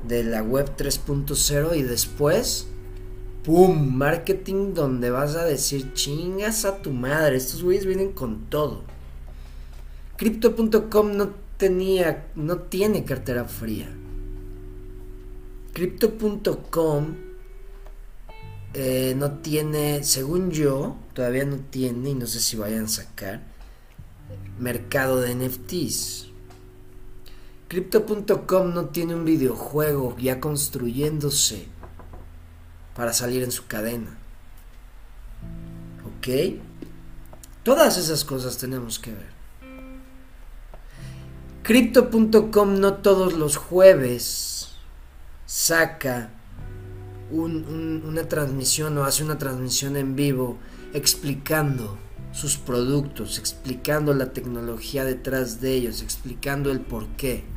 de 0.08 0.24
la 0.24 0.42
web 0.42 0.76
3.0 0.76 1.76
y 1.76 1.82
después, 1.82 2.68
¡pum! 3.44 3.94
Marketing 3.94 4.74
donde 4.74 5.10
vas 5.10 5.36
a 5.36 5.44
decir 5.44 5.92
chingas 5.94 6.64
a 6.64 6.82
tu 6.82 6.90
madre. 6.90 7.36
Estos 7.36 7.62
güeyes 7.62 7.86
vienen 7.86 8.12
con 8.12 8.46
todo. 8.50 8.82
Crypto.com 10.16 11.16
no 11.16 11.30
tenía, 11.56 12.28
no 12.34 12.58
tiene 12.58 13.04
cartera 13.04 13.44
fría. 13.44 13.88
Crypto.com 15.72 17.26
eh, 18.78 19.14
no 19.16 19.38
tiene, 19.38 20.04
según 20.04 20.50
yo, 20.50 20.96
todavía 21.14 21.44
no 21.44 21.56
tiene, 21.56 22.10
y 22.10 22.14
no 22.14 22.26
sé 22.26 22.40
si 22.40 22.56
vayan 22.56 22.84
a 22.84 22.88
sacar, 22.88 23.42
mercado 24.58 25.20
de 25.20 25.34
NFTs. 25.34 26.28
Crypto.com 27.68 28.72
no 28.72 28.86
tiene 28.86 29.14
un 29.14 29.24
videojuego 29.24 30.16
ya 30.18 30.40
construyéndose 30.40 31.66
para 32.94 33.12
salir 33.12 33.42
en 33.42 33.50
su 33.50 33.66
cadena. 33.66 34.16
¿Ok? 36.04 36.58
Todas 37.64 37.98
esas 37.98 38.24
cosas 38.24 38.56
tenemos 38.58 38.98
que 39.00 39.10
ver. 39.10 39.36
Crypto.com 41.64 42.78
no 42.78 42.94
todos 42.94 43.32
los 43.32 43.56
jueves 43.56 44.68
saca 45.46 46.30
una 47.30 48.28
transmisión 48.28 48.96
o 48.98 49.04
hace 49.04 49.24
una 49.24 49.38
transmisión 49.38 49.96
en 49.96 50.14
vivo 50.14 50.58
explicando 50.94 51.98
sus 52.32 52.56
productos, 52.56 53.38
explicando 53.38 54.14
la 54.14 54.32
tecnología 54.32 55.04
detrás 55.04 55.60
de 55.60 55.74
ellos, 55.74 56.02
explicando 56.02 56.70
el 56.70 56.80
por 56.80 57.08
qué. 57.16 57.55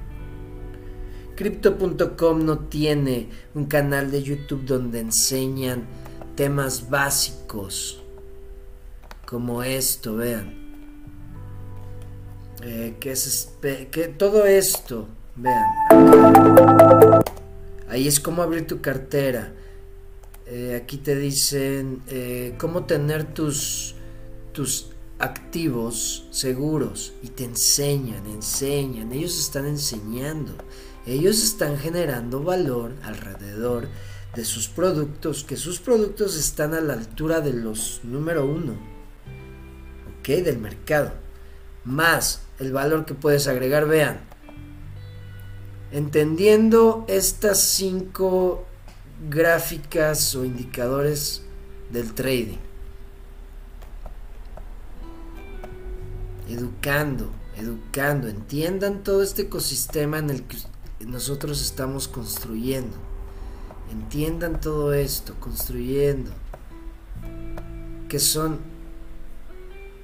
Crypto.com 1.40 2.44
no 2.44 2.60
tiene 2.60 3.30
un 3.56 3.68
canal 3.68 4.12
de 4.12 4.22
YouTube 4.22 4.66
donde 4.66 5.00
enseñan 5.00 5.86
temas 6.36 6.90
básicos 6.90 8.04
como 9.26 9.64
esto, 9.64 10.18
vean. 10.18 10.54
Eh, 12.62 12.98
que 13.00 13.12
es 13.12 13.54
que 13.62 14.14
todo 14.18 14.46
esto, 14.46 15.08
vean. 15.38 15.64
Ahí 17.88 18.06
es 18.06 18.20
como 18.20 18.42
abrir 18.42 18.68
tu 18.68 18.82
cartera. 18.82 19.54
Eh, 20.46 20.78
aquí 20.84 20.98
te 20.98 21.16
dicen 21.16 22.02
eh, 22.10 22.56
cómo 22.58 22.84
tener 22.84 23.34
tus, 23.34 23.96
tus 24.52 24.90
activos 25.20 26.28
seguros 26.32 27.14
y 27.24 27.30
te 27.30 27.46
enseñan, 27.46 28.26
enseñan. 28.26 29.14
Ellos 29.14 29.40
están 29.40 29.68
enseñando. 29.68 30.54
Ellos 31.10 31.44
están 31.44 31.80
generando 31.80 32.44
valor 32.44 32.94
alrededor 33.04 33.88
de 34.36 34.46
sus 34.46 34.68
productos, 34.68 35.44
que 35.44 35.58
sus 35.58 35.80
productos 35.80 36.36
están 36.36 36.76
a 36.76 36.82
la 36.82 36.94
altura 36.94 37.42
de 37.42 37.52
los 37.52 38.02
número 38.04 38.46
uno, 38.46 38.74
¿ok? 40.20 40.28
Del 40.28 40.60
mercado. 40.60 41.14
Más 41.84 42.44
el 42.60 42.74
valor 42.74 43.06
que 43.06 43.16
puedes 43.16 43.48
agregar, 43.48 43.88
vean. 43.88 44.20
Entendiendo 45.92 47.06
estas 47.08 47.60
cinco 47.60 48.68
gráficas 49.32 50.36
o 50.36 50.46
indicadores 50.46 51.42
del 51.92 52.14
trading. 52.14 52.60
Educando, 56.48 57.32
educando, 57.58 58.28
entiendan 58.28 59.04
todo 59.04 59.24
este 59.24 59.42
ecosistema 59.44 60.20
en 60.20 60.30
el 60.30 60.44
que 60.44 60.58
nosotros 61.06 61.62
estamos 61.62 62.08
construyendo. 62.08 62.98
Entiendan 63.92 64.60
todo 64.62 64.94
esto, 64.94 65.36
construyendo. 65.40 66.32
Que 68.08 68.20
son 68.20 68.60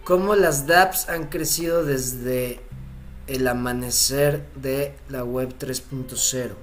cómo 0.03 0.35
las 0.35 0.67
dApps 0.67 1.09
han 1.09 1.27
crecido 1.27 1.83
desde 1.83 2.59
el 3.27 3.47
amanecer 3.47 4.45
de 4.55 4.95
la 5.09 5.23
web 5.23 5.55
3.0. 5.57 6.53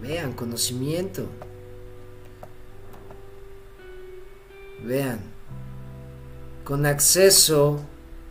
Vean, 0.00 0.32
conocimiento. 0.32 1.26
Vean, 4.84 5.20
con 6.64 6.86
acceso 6.86 7.80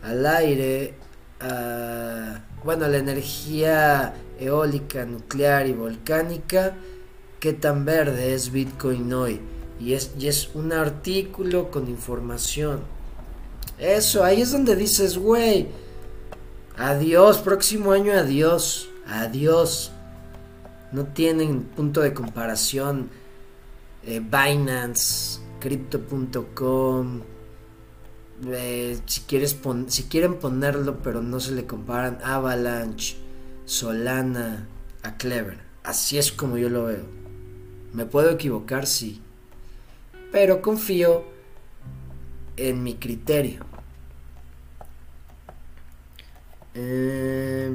al 0.02 0.26
aire, 0.26 0.94
a 1.40 2.47
bueno, 2.64 2.88
la 2.88 2.98
energía 2.98 4.14
eólica, 4.38 5.04
nuclear 5.04 5.66
y 5.66 5.72
volcánica, 5.72 6.74
qué 7.40 7.52
tan 7.52 7.84
verde 7.84 8.34
es 8.34 8.52
Bitcoin 8.52 9.12
hoy. 9.12 9.40
Y 9.80 9.92
es, 9.92 10.12
y 10.18 10.28
es 10.28 10.50
un 10.54 10.72
artículo 10.72 11.70
con 11.70 11.88
información. 11.88 12.80
Eso, 13.78 14.24
ahí 14.24 14.42
es 14.42 14.50
donde 14.50 14.74
dices, 14.74 15.16
güey, 15.16 15.68
adiós, 16.76 17.38
próximo 17.38 17.92
año 17.92 18.12
adiós, 18.12 18.88
adiós. 19.06 19.92
No 20.90 21.04
tienen 21.04 21.62
punto 21.62 22.00
de 22.00 22.12
comparación 22.12 23.10
eh, 24.04 24.20
Binance, 24.20 25.40
Crypto.com, 25.60 27.20
eh, 28.46 28.98
si, 29.06 29.22
quieren 29.22 30.38
ponerlo, 30.38 30.98
pero 31.02 31.22
no 31.22 31.40
se 31.40 31.52
le 31.52 31.66
comparan 31.66 32.18
Avalanche, 32.22 33.16
Solana 33.64 34.66
a 35.02 35.16
Clever. 35.16 35.58
Así 35.82 36.18
es 36.18 36.32
como 36.32 36.58
yo 36.58 36.68
lo 36.68 36.84
veo. 36.84 37.04
Me 37.92 38.06
puedo 38.06 38.30
equivocar, 38.30 38.86
sí. 38.86 39.20
Pero 40.30 40.60
confío 40.62 41.24
en 42.56 42.82
mi 42.82 42.94
criterio. 42.94 43.64
Eh, 46.74 47.74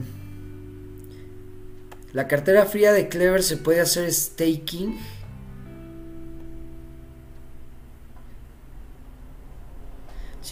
la 2.14 2.28
cartera 2.28 2.66
fría 2.66 2.93
de 2.93 3.09
Clever 3.09 3.43
se 3.43 3.57
puede 3.57 3.82
hacer 3.82 4.11
staking 4.14 4.97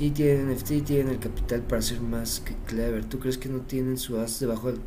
Sí, 0.01 0.09
tienen 0.09 0.51
NFT, 0.51 0.83
tienen 0.83 1.09
el 1.09 1.19
capital 1.19 1.61
para 1.61 1.79
ser 1.79 2.01
más 2.01 2.39
que 2.39 2.55
clever. 2.65 3.05
¿Tú 3.05 3.19
crees 3.19 3.37
que 3.37 3.49
no 3.49 3.59
tienen 3.59 3.99
su 3.99 4.19
as 4.19 4.39
debajo 4.39 4.71
del... 4.71 4.81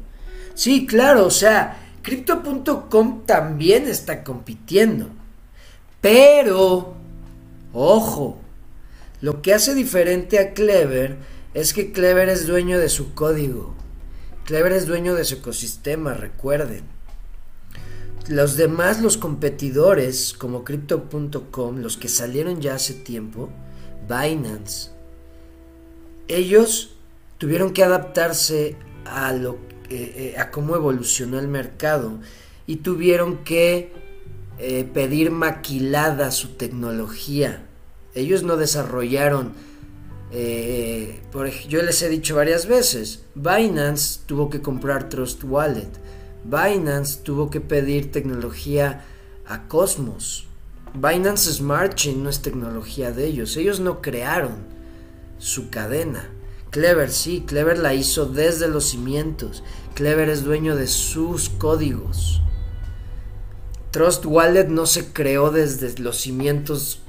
Sí, 0.54 0.86
claro, 0.86 1.26
o 1.26 1.30
sea, 1.30 1.92
Crypto.com 2.02 3.24
también 3.24 3.86
está 3.86 4.24
compitiendo. 4.24 5.10
Pero, 6.00 6.94
ojo, 7.72 8.40
lo 9.20 9.40
que 9.40 9.54
hace 9.54 9.76
diferente 9.76 10.40
a 10.40 10.52
Clever 10.52 11.16
es 11.54 11.74
que 11.74 11.92
Clever 11.92 12.28
es 12.28 12.48
dueño 12.48 12.80
de 12.80 12.88
su 12.88 13.14
código. 13.14 13.72
Clever 14.44 14.72
es 14.72 14.88
dueño 14.88 15.14
de 15.14 15.22
su 15.22 15.36
ecosistema, 15.36 16.14
recuerden. 16.14 16.82
Los 18.26 18.56
demás, 18.56 19.00
los 19.00 19.16
competidores, 19.16 20.32
como 20.32 20.64
Crypto.com, 20.64 21.76
los 21.76 21.96
que 21.98 22.08
salieron 22.08 22.60
ya 22.60 22.74
hace 22.74 22.94
tiempo, 22.94 23.50
Binance, 24.08 24.93
ellos 26.28 26.96
tuvieron 27.38 27.72
que 27.72 27.84
adaptarse 27.84 28.76
a 29.04 29.32
lo 29.32 29.58
eh, 29.90 30.34
a 30.38 30.50
cómo 30.50 30.76
evolucionó 30.76 31.38
el 31.38 31.46
mercado 31.46 32.18
y 32.66 32.76
tuvieron 32.76 33.44
que 33.44 33.92
eh, 34.58 34.88
pedir 34.92 35.30
maquilada 35.30 36.30
su 36.30 36.56
tecnología. 36.56 37.66
Ellos 38.14 38.44
no 38.44 38.56
desarrollaron, 38.56 39.52
eh, 40.32 41.20
por, 41.30 41.50
yo 41.50 41.82
les 41.82 42.00
he 42.02 42.08
dicho 42.08 42.34
varias 42.34 42.66
veces, 42.66 43.24
Binance 43.34 44.20
tuvo 44.26 44.48
que 44.48 44.62
comprar 44.62 45.08
Trust 45.08 45.44
Wallet, 45.44 45.90
Binance 46.44 47.20
tuvo 47.22 47.50
que 47.50 47.60
pedir 47.60 48.10
tecnología 48.10 49.04
a 49.46 49.68
Cosmos. 49.68 50.46
Binance 50.94 51.52
Smart 51.52 51.94
Chain 51.94 52.22
no 52.22 52.30
es 52.30 52.40
tecnología 52.40 53.12
de 53.12 53.26
ellos, 53.26 53.56
ellos 53.56 53.80
no 53.80 54.00
crearon 54.00 54.73
su 55.38 55.70
cadena. 55.70 56.30
Clever, 56.70 57.10
sí, 57.10 57.44
Clever 57.46 57.78
la 57.78 57.94
hizo 57.94 58.26
desde 58.26 58.68
los 58.68 58.86
cimientos. 58.90 59.62
Clever 59.94 60.28
es 60.28 60.42
dueño 60.44 60.74
de 60.76 60.86
sus 60.86 61.48
códigos. 61.48 62.42
Trust 63.92 64.26
Wallet 64.26 64.66
no 64.66 64.86
se 64.86 65.12
creó 65.12 65.52
desde 65.52 65.96
los 66.02 66.20
cimientos, 66.20 67.02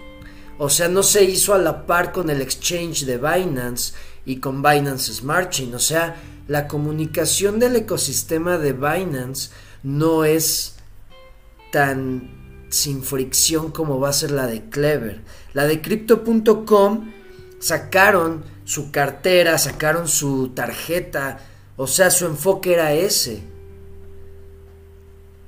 o 0.60 0.70
sea, 0.70 0.88
no 0.88 1.02
se 1.02 1.24
hizo 1.24 1.56
a 1.56 1.58
la 1.58 1.88
par 1.88 2.12
con 2.12 2.30
el 2.30 2.42
exchange 2.42 3.06
de 3.06 3.18
Binance 3.18 3.94
y 4.24 4.36
con 4.36 4.62
Binance 4.62 5.12
Smart 5.12 5.50
Chain, 5.50 5.74
o 5.74 5.80
sea, 5.80 6.16
la 6.48 6.68
comunicación 6.68 7.58
del 7.58 7.76
ecosistema 7.76 8.60
de 8.60 8.74
Binance 8.74 9.50
no 9.82 10.26
es 10.26 10.76
tan 11.72 12.30
sin 12.70 13.02
fricción 13.02 13.72
como 13.72 14.00
va 14.00 14.10
a 14.10 14.14
ser 14.14 14.30
la 14.30 14.46
de 14.46 14.70
Clever. 14.70 15.22
La 15.54 15.66
de 15.66 15.82
crypto.com 15.82 17.12
sacaron 17.66 18.43
su 18.63 18.91
cartera, 18.91 19.57
sacaron 19.57 20.07
su 20.07 20.49
tarjeta, 20.49 21.39
o 21.78 21.88
sea, 21.88 22.11
su 22.11 22.28
enfoque 22.28 22.74
era 22.74 22.93
ese. 22.93 23.41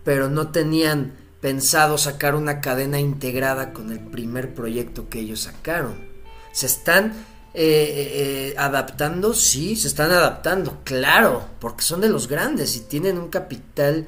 Pero 0.04 0.28
no 0.28 0.50
tenían 0.50 1.14
pensado 1.42 2.00
sacar 2.00 2.34
una 2.34 2.60
cadena 2.60 3.00
integrada 3.00 3.72
con 3.72 3.92
el 3.92 4.00
primer 4.00 4.56
proyecto 4.56 5.10
que 5.10 5.20
ellos 5.20 5.42
sacaron. 5.42 6.08
Se 6.54 6.66
están 6.66 7.12
eh, 7.54 7.54
eh, 7.54 8.12
eh, 8.16 8.56
adaptando, 8.58 9.36
sí, 9.36 9.76
se 9.76 9.88
están 9.88 10.10
adaptando, 10.10 10.82
claro, 10.84 11.48
porque 11.60 11.84
son 11.84 12.02
de 12.02 12.10
los 12.10 12.28
grandes 12.28 12.76
y 12.78 12.80
tienen 12.80 13.20
un 13.20 13.30
capital 13.30 14.08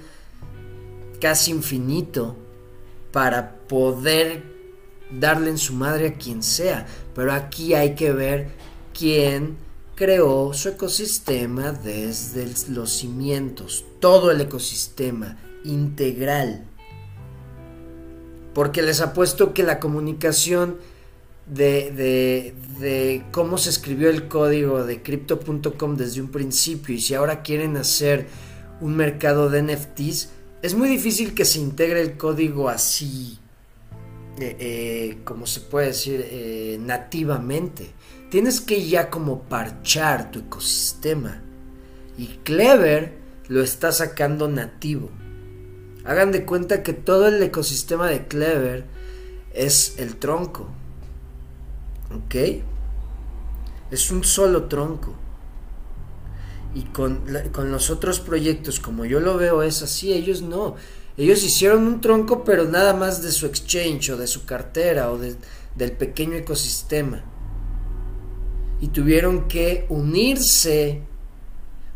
casi 1.21 1.51
infinito 1.51 2.35
para 3.11 3.59
poder 3.67 4.58
darle 5.11 5.49
en 5.49 5.57
su 5.57 5.73
madre 5.73 6.07
a 6.07 6.13
quien 6.13 6.43
sea. 6.43 6.85
Pero 7.15 7.33
aquí 7.33 7.73
hay 7.73 7.95
que 7.95 8.11
ver 8.11 8.49
quien 8.97 9.57
creó 9.95 10.53
su 10.53 10.69
ecosistema 10.69 11.71
desde 11.71 12.47
los 12.69 12.91
cimientos, 12.91 13.85
todo 13.99 14.31
el 14.31 14.41
ecosistema 14.41 15.37
integral. 15.65 16.63
Porque 18.53 18.81
les 18.81 19.01
apuesto 19.01 19.53
que 19.53 19.63
la 19.63 19.79
comunicación 19.79 20.77
de, 21.45 22.53
de, 22.79 23.23
cómo 23.31 23.57
se 23.57 23.69
escribió 23.69 24.09
el 24.09 24.27
código 24.27 24.85
de 24.85 25.01
crypto.com 25.01 25.97
desde 25.97 26.21
un 26.21 26.29
principio 26.29 26.95
y 26.95 27.01
si 27.01 27.15
ahora 27.15 27.41
quieren 27.41 27.75
hacer 27.77 28.27
un 28.81 28.95
mercado 28.95 29.49
de 29.49 29.63
NFTs, 29.63 30.29
es 30.61 30.75
muy 30.75 30.87
difícil 30.87 31.33
que 31.33 31.45
se 31.45 31.59
integre 31.59 32.01
el 32.01 32.17
código 32.17 32.69
así, 32.69 33.39
eh, 34.41 34.57
eh, 34.59 35.17
como 35.23 35.45
se 35.45 35.61
puede 35.61 35.87
decir, 35.87 36.25
eh, 36.29 36.77
nativamente. 36.79 37.91
Tienes 38.29 38.61
que 38.61 38.87
ya 38.87 39.09
como 39.09 39.43
parchar 39.43 40.31
tu 40.31 40.39
ecosistema. 40.39 41.41
Y 42.17 42.27
Clever 42.43 43.17
lo 43.47 43.61
está 43.61 43.91
sacando 43.91 44.47
nativo. 44.47 45.09
Hagan 46.05 46.31
de 46.31 46.45
cuenta 46.45 46.83
que 46.83 46.93
todo 46.93 47.27
el 47.27 47.41
ecosistema 47.41 48.07
de 48.07 48.27
Clever 48.27 48.85
es 49.53 49.95
el 49.97 50.15
tronco. 50.15 50.67
¿Ok? 52.15 52.35
Es 53.91 54.11
un 54.11 54.23
solo 54.23 54.65
tronco. 54.65 55.13
Y 56.75 56.83
con, 56.83 57.23
con, 57.51 57.71
los 57.71 57.89
otros 57.89 58.19
proyectos, 58.19 58.79
como 58.79 59.05
yo 59.05 59.19
lo 59.19 59.37
veo, 59.37 59.63
es 59.63 59.81
así. 59.81 60.13
Ellos 60.13 60.41
no. 60.41 60.75
Ellos 61.19 61.43
hicieron 61.43 61.85
un 61.85 61.99
tronco, 61.99 62.45
pero 62.45 62.63
nada 62.63 62.93
más 62.93 63.21
de 63.21 63.33
su 63.33 63.45
exchange 63.45 64.11
o 64.11 64.17
de 64.17 64.25
su 64.25 64.45
cartera 64.45 65.11
o 65.11 65.17
del 65.19 65.91
pequeño 65.91 66.35
ecosistema 66.35 67.23
y 68.79 68.87
tuvieron 68.87 69.49
que 69.49 69.85
unirse 69.89 71.01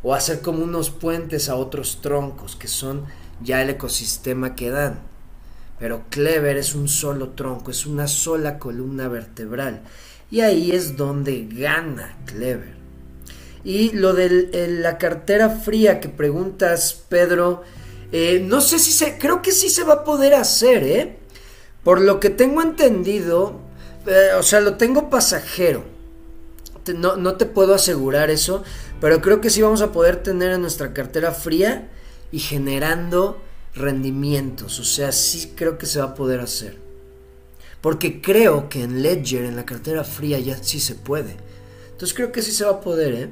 o 0.02 0.14
hacer 0.14 0.42
como 0.42 0.64
unos 0.64 0.90
puentes 0.90 1.48
a 1.48 1.56
otros 1.56 2.02
troncos 2.02 2.58
que 2.58 2.68
son 2.68 3.06
ya 3.42 3.62
el 3.62 3.70
ecosistema 3.70 4.56
que 4.56 4.70
dan. 4.70 5.00
Pero 5.80 6.04
Clever 6.10 6.58
es 6.58 6.76
un 6.76 6.90
solo 6.90 7.30
tronco, 7.30 7.72
es 7.72 7.86
una 7.86 8.08
sola 8.08 8.60
columna 8.60 9.08
vertebral. 9.08 9.84
Y 10.30 10.42
ahí 10.42 10.72
es 10.72 10.98
donde 10.98 11.48
gana 11.50 12.18
Clever. 12.26 12.74
Y 13.64 13.92
lo 13.92 14.14
de 14.14 14.68
la 14.82 14.98
cartera 14.98 15.50
fría 15.50 16.02
que 16.02 16.10
preguntas, 16.10 17.06
Pedro, 17.08 17.64
eh, 18.14 18.42
no 18.46 18.62
sé 18.62 18.80
si 18.80 18.92
se, 18.92 19.18
creo 19.18 19.42
que 19.42 19.52
sí 19.52 19.70
se 19.70 19.84
va 19.84 19.94
a 19.96 20.04
poder 20.06 20.34
hacer, 20.34 20.84
¿eh? 20.84 21.18
Por 21.84 22.00
lo 22.00 22.22
que 22.22 22.30
tengo 22.30 22.62
entendido, 22.62 23.60
eh, 24.08 24.30
o 24.38 24.44
sea, 24.44 24.62
lo 24.62 24.78
tengo 24.78 25.10
pasajero 25.10 25.92
no, 26.92 27.36
te 27.36 27.46
puedo 27.46 27.74
asegurar 27.74 28.30
eso, 28.30 28.64
pero 29.00 29.22
creo 29.22 29.40
que 29.40 29.50
sí 29.50 29.62
vamos 29.62 29.82
a 29.82 29.92
poder 29.92 30.22
tener 30.22 30.52
en 30.52 30.62
nuestra 30.62 30.94
cartera 30.94 31.32
fría 31.32 31.90
y 32.32 32.40
generando 32.40 33.42
rendimientos. 33.74 34.80
O 34.80 34.84
sea, 34.84 35.12
sí 35.12 35.54
creo 35.56 35.78
que 35.78 35.86
se 35.86 36.00
va 36.00 36.08
a 36.08 36.16
poder 36.16 36.42
hacer. 36.42 36.78
Porque 37.80 38.22
creo 38.22 38.70
que 38.70 38.84
en 38.84 39.02
Ledger, 39.02 39.46
en 39.46 39.56
la 39.56 39.66
cartera 39.66 40.04
fría, 40.04 40.40
ya 40.40 40.62
sí 40.62 40.80
se 40.80 40.96
puede. 40.96 41.38
Entonces 41.92 42.14
creo 42.14 42.32
que 42.32 42.42
sí 42.42 42.52
se 42.52 42.66
va 42.66 42.72
a 42.72 42.82
poder, 42.82 43.14
¿eh? 43.14 43.30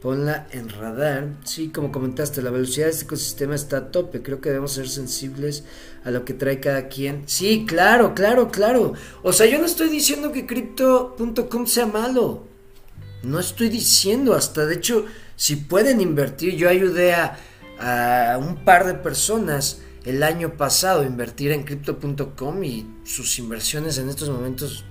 Ponla 0.00 0.46
en 0.52 0.68
radar. 0.68 1.28
Sí, 1.44 1.70
como 1.70 1.90
comentaste, 1.90 2.40
la 2.40 2.50
velocidad 2.50 2.86
de 2.86 2.92
este 2.92 3.04
ecosistema 3.04 3.56
está 3.56 3.78
a 3.78 3.90
tope. 3.90 4.22
Creo 4.22 4.40
que 4.40 4.50
debemos 4.50 4.72
ser 4.72 4.88
sensibles 4.88 5.64
a 6.04 6.10
lo 6.10 6.24
que 6.24 6.34
trae 6.34 6.60
cada 6.60 6.88
quien. 6.88 7.24
Sí, 7.26 7.64
claro, 7.66 8.14
claro, 8.14 8.48
claro. 8.48 8.92
O 9.22 9.32
sea, 9.32 9.46
yo 9.46 9.58
no 9.58 9.64
estoy 9.64 9.88
diciendo 9.88 10.30
que 10.30 10.46
crypto.com 10.46 11.66
sea 11.66 11.86
malo. 11.86 12.46
No 13.24 13.40
estoy 13.40 13.68
diciendo, 13.68 14.34
hasta 14.34 14.66
de 14.66 14.76
hecho, 14.76 15.06
si 15.34 15.56
pueden 15.56 16.00
invertir, 16.00 16.54
yo 16.54 16.68
ayudé 16.68 17.14
a, 17.14 17.36
a 17.80 18.38
un 18.38 18.64
par 18.64 18.86
de 18.86 18.94
personas 18.94 19.80
el 20.04 20.22
año 20.22 20.56
pasado 20.56 21.02
a 21.02 21.06
invertir 21.06 21.50
en 21.50 21.64
crypto.com 21.64 22.62
y 22.62 22.86
sus 23.04 23.38
inversiones 23.40 23.98
en 23.98 24.08
estos 24.08 24.30
momentos 24.30 24.84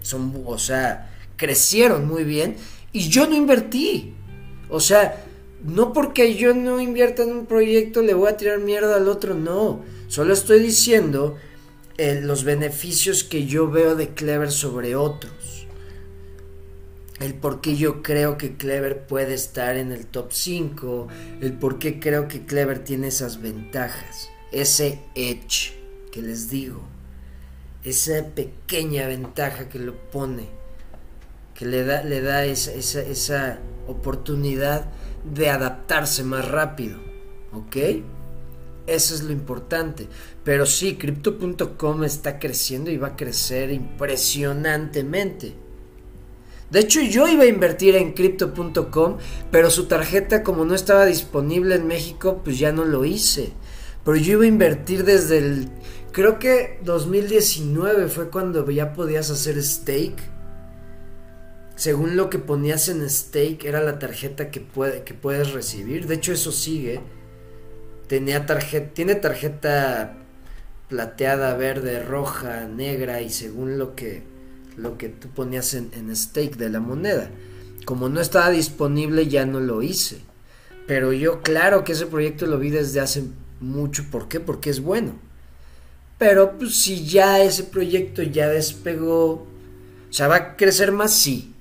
son, 0.00 0.42
o 0.46 0.58
sea, 0.58 1.10
crecieron 1.36 2.06
muy 2.06 2.22
bien 2.22 2.56
y 2.92 3.08
yo 3.08 3.26
no 3.26 3.34
invertí. 3.34 4.13
O 4.74 4.80
sea, 4.80 5.24
no 5.62 5.92
porque 5.92 6.34
yo 6.34 6.52
no 6.52 6.80
invierta 6.80 7.22
en 7.22 7.30
un 7.30 7.46
proyecto 7.46 8.02
le 8.02 8.12
voy 8.12 8.28
a 8.28 8.36
tirar 8.36 8.58
mierda 8.58 8.96
al 8.96 9.06
otro, 9.06 9.34
no. 9.34 9.84
Solo 10.08 10.34
estoy 10.34 10.58
diciendo 10.58 11.36
eh, 11.96 12.20
los 12.20 12.42
beneficios 12.42 13.22
que 13.22 13.46
yo 13.46 13.70
veo 13.70 13.94
de 13.94 14.08
Clever 14.14 14.50
sobre 14.50 14.96
otros. 14.96 15.68
El 17.20 17.34
por 17.34 17.60
qué 17.60 17.76
yo 17.76 18.02
creo 18.02 18.36
que 18.36 18.56
Clever 18.56 19.06
puede 19.06 19.34
estar 19.34 19.76
en 19.76 19.92
el 19.92 20.06
top 20.06 20.32
5. 20.32 21.06
El 21.40 21.52
por 21.52 21.78
qué 21.78 22.00
creo 22.00 22.26
que 22.26 22.44
Clever 22.44 22.80
tiene 22.80 23.06
esas 23.06 23.40
ventajas. 23.40 24.28
Ese 24.50 24.98
edge 25.14 25.72
que 26.10 26.20
les 26.20 26.50
digo. 26.50 26.80
Esa 27.84 28.26
pequeña 28.34 29.06
ventaja 29.06 29.68
que 29.68 29.78
lo 29.78 29.94
pone. 30.10 30.63
Que 31.54 31.66
le 31.66 31.84
da, 31.84 32.02
le 32.02 32.20
da 32.20 32.44
esa, 32.44 32.72
esa, 32.72 33.58
oportunidad 33.86 34.86
de 35.24 35.50
adaptarse 35.50 36.24
más 36.24 36.48
rápido. 36.48 36.98
¿Ok? 37.52 37.76
Eso 38.86 39.14
es 39.14 39.22
lo 39.22 39.32
importante. 39.32 40.08
Pero 40.42 40.66
sí, 40.66 40.96
crypto.com 40.96 42.04
está 42.04 42.38
creciendo 42.38 42.90
y 42.90 42.96
va 42.96 43.08
a 43.08 43.16
crecer 43.16 43.70
impresionantemente. 43.70 45.54
De 46.70 46.80
hecho, 46.80 47.00
yo 47.00 47.28
iba 47.28 47.44
a 47.44 47.46
invertir 47.46 47.94
en 47.94 48.14
crypto.com, 48.14 49.18
pero 49.50 49.70
su 49.70 49.86
tarjeta 49.86 50.42
como 50.42 50.64
no 50.64 50.74
estaba 50.74 51.06
disponible 51.06 51.76
en 51.76 51.86
México, 51.86 52.40
pues 52.42 52.58
ya 52.58 52.72
no 52.72 52.84
lo 52.84 53.04
hice. 53.04 53.52
Pero 54.04 54.16
yo 54.16 54.32
iba 54.34 54.44
a 54.44 54.48
invertir 54.48 55.04
desde 55.04 55.38
el... 55.38 55.68
Creo 56.12 56.38
que 56.38 56.78
2019 56.82 58.08
fue 58.08 58.28
cuando 58.28 58.68
ya 58.70 58.92
podías 58.92 59.30
hacer 59.30 59.62
stake. 59.62 60.33
Según 61.76 62.16
lo 62.16 62.30
que 62.30 62.38
ponías 62.38 62.88
en 62.88 63.08
stake 63.08 63.64
era 63.64 63.82
la 63.82 63.98
tarjeta 63.98 64.50
que, 64.50 64.60
puede, 64.60 65.02
que 65.02 65.14
puedes 65.14 65.52
recibir. 65.52 66.06
De 66.06 66.14
hecho, 66.14 66.32
eso 66.32 66.52
sigue. 66.52 67.00
Tenía 68.06 68.46
tarjeta, 68.46 68.94
tiene 68.94 69.14
tarjeta 69.16 70.16
plateada, 70.88 71.54
verde, 71.56 72.02
roja, 72.02 72.66
negra 72.66 73.22
y 73.22 73.30
según 73.30 73.78
lo 73.78 73.96
que, 73.96 74.22
lo 74.76 74.96
que 74.98 75.08
tú 75.08 75.28
ponías 75.28 75.74
en, 75.74 75.90
en 75.94 76.14
stake 76.14 76.56
de 76.56 76.68
la 76.68 76.80
moneda. 76.80 77.30
Como 77.84 78.08
no 78.08 78.20
estaba 78.20 78.50
disponible 78.50 79.26
ya 79.26 79.44
no 79.44 79.60
lo 79.60 79.82
hice. 79.82 80.18
Pero 80.86 81.12
yo 81.12 81.42
claro 81.42 81.82
que 81.82 81.92
ese 81.92 82.06
proyecto 82.06 82.46
lo 82.46 82.58
vi 82.58 82.70
desde 82.70 83.00
hace 83.00 83.24
mucho. 83.60 84.04
¿Por 84.10 84.28
qué? 84.28 84.38
Porque 84.38 84.70
es 84.70 84.80
bueno. 84.80 85.14
Pero 86.18 86.58
pues 86.58 86.76
si 86.76 87.04
ya 87.04 87.42
ese 87.42 87.64
proyecto 87.64 88.22
ya 88.22 88.48
despegó, 88.48 89.30
o 89.32 89.46
sea, 90.10 90.28
va 90.28 90.36
a 90.36 90.56
crecer 90.56 90.92
más, 90.92 91.14
sí. 91.14 91.53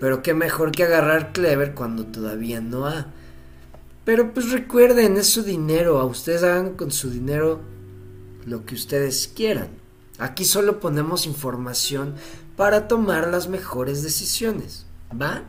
Pero 0.00 0.22
qué 0.22 0.34
mejor 0.34 0.72
que 0.72 0.82
agarrar 0.82 1.32
Clever 1.32 1.74
cuando 1.74 2.06
todavía 2.06 2.60
no 2.60 2.86
ha. 2.86 3.06
Pero 4.04 4.32
pues 4.32 4.50
recuerden, 4.50 5.18
es 5.18 5.28
su 5.28 5.42
dinero, 5.42 6.00
a 6.00 6.04
ustedes 6.06 6.42
hagan 6.42 6.74
con 6.74 6.90
su 6.90 7.10
dinero 7.10 7.60
lo 8.46 8.64
que 8.64 8.74
ustedes 8.74 9.28
quieran. 9.28 9.68
Aquí 10.18 10.44
solo 10.44 10.80
ponemos 10.80 11.26
información 11.26 12.14
para 12.56 12.88
tomar 12.88 13.28
las 13.28 13.48
mejores 13.48 14.02
decisiones, 14.02 14.86
¿va? 15.12 15.42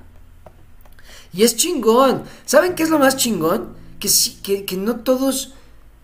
Y 1.34 1.43
es 1.43 1.56
chingón. 1.56 2.24
¿Saben 2.45 2.76
qué 2.76 2.84
es 2.84 2.89
lo 2.89 2.99
más 2.99 3.16
chingón? 3.16 3.70
Que, 3.99 4.10
que, 4.43 4.66
que 4.66 4.78
no 4.78 4.97
todos 4.97 5.54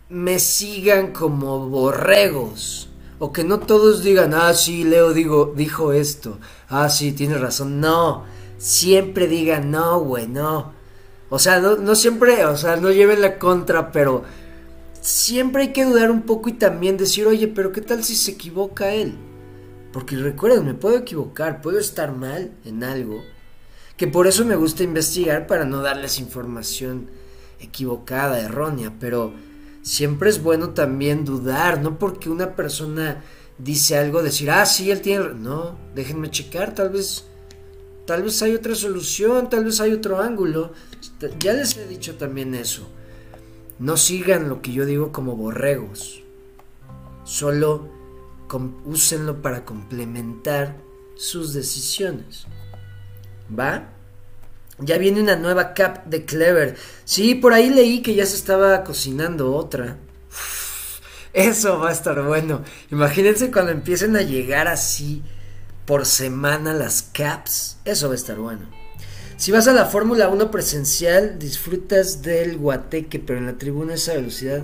me 0.09 0.39
sigan 0.39 1.11
como 1.11 1.67
borregos. 1.67 2.89
O 3.19 3.33
que 3.33 3.43
no 3.43 3.59
todos 3.59 4.03
digan, 4.03 4.33
ah, 4.33 4.53
sí, 4.53 4.83
Leo 4.83 5.11
digo, 5.11 5.53
dijo 5.55 5.91
esto. 5.91 6.37
Ah, 6.69 6.87
sí, 6.89 7.11
tiene 7.11 7.37
razón. 7.37 7.79
No, 7.79 8.25
siempre 8.57 9.27
digan, 9.27 9.71
no, 9.71 9.99
güey, 9.99 10.27
no. 10.27 10.73
O 11.29 11.39
sea, 11.39 11.59
no, 11.59 11.75
no 11.75 11.95
siempre, 11.95 12.45
o 12.45 12.55
sea, 12.55 12.77
no 12.77 12.91
lleven 12.91 13.21
la 13.21 13.37
contra, 13.37 13.91
pero 13.91 14.23
siempre 15.01 15.63
hay 15.63 15.73
que 15.73 15.85
dudar 15.85 16.11
un 16.11 16.23
poco 16.23 16.49
y 16.49 16.53
también 16.53 16.97
decir, 16.97 17.27
oye, 17.27 17.47
pero 17.47 17.71
¿qué 17.71 17.81
tal 17.81 18.03
si 18.03 18.15
se 18.15 18.31
equivoca 18.31 18.93
él? 18.93 19.15
Porque 19.91 20.15
recuerden, 20.15 20.65
me 20.65 20.73
puedo 20.73 20.97
equivocar, 20.97 21.61
puedo 21.61 21.79
estar 21.79 22.13
mal 22.13 22.51
en 22.65 22.83
algo. 22.83 23.23
Que 23.95 24.07
por 24.07 24.27
eso 24.27 24.45
me 24.45 24.55
gusta 24.55 24.83
investigar 24.83 25.47
para 25.47 25.65
no 25.65 25.81
darles 25.81 26.19
información 26.19 27.09
equivocada, 27.59 28.39
errónea, 28.39 28.93
pero 28.99 29.33
siempre 29.81 30.29
es 30.29 30.43
bueno 30.43 30.69
también 30.69 31.25
dudar, 31.25 31.81
no 31.81 31.97
porque 31.97 32.29
una 32.29 32.55
persona 32.55 33.23
dice 33.57 33.97
algo, 33.97 34.21
decir, 34.21 34.51
ah, 34.51 34.65
sí, 34.65 34.91
él 34.91 35.01
tiene... 35.01 35.29
No, 35.33 35.77
déjenme 35.95 36.29
checar, 36.29 36.75
tal 36.75 36.89
vez, 36.89 37.25
tal 38.07 38.23
vez 38.23 38.41
hay 38.41 38.55
otra 38.55 38.73
solución, 38.73 39.49
tal 39.49 39.65
vez 39.65 39.79
hay 39.81 39.91
otro 39.91 40.19
ángulo. 40.19 40.71
Ya 41.39 41.53
les 41.53 41.75
he 41.77 41.85
dicho 41.87 42.15
también 42.15 42.55
eso. 42.55 42.87
No 43.79 43.97
sigan 43.97 44.49
lo 44.49 44.61
que 44.61 44.71
yo 44.71 44.85
digo 44.85 45.11
como 45.11 45.35
borregos. 45.35 46.23
Solo 47.25 47.89
úsenlo 48.85 49.41
para 49.41 49.65
complementar 49.65 50.77
sus 51.15 51.53
decisiones. 51.53 52.47
¿Va? 53.57 53.89
Ya 54.79 54.97
viene 54.97 55.21
una 55.21 55.35
nueva 55.35 55.73
cap 55.73 56.05
de 56.05 56.23
Clever. 56.23 56.77
Sí, 57.03 57.35
por 57.35 57.53
ahí 57.53 57.69
leí 57.69 58.01
que 58.01 58.15
ya 58.15 58.25
se 58.25 58.37
estaba 58.37 58.85
cocinando 58.85 59.53
otra. 59.53 59.97
eso 61.33 61.79
va 61.79 61.89
a 61.89 61.93
estar 61.93 62.23
bueno. 62.23 62.63
Imagínense 62.89 63.51
cuando 63.51 63.71
empiecen 63.71 64.15
a 64.15 64.21
llegar 64.21 64.69
así 64.69 65.23
por 65.87 66.05
semana 66.05 66.73
las 66.73 67.01
caps. 67.01 67.77
Eso 67.85 68.07
va 68.07 68.13
a 68.13 68.17
estar 68.17 68.37
bueno. 68.37 68.67
Si 69.37 69.51
vas 69.51 69.67
a 69.67 69.73
la 69.73 69.85
Fórmula 69.85 70.29
1 70.29 70.51
presencial, 70.51 71.39
disfrutas 71.39 72.21
del 72.21 72.57
guateque, 72.57 73.17
pero 73.19 73.39
en 73.39 73.47
la 73.47 73.57
tribuna 73.57 73.95
esa 73.95 74.13
velocidad 74.13 74.63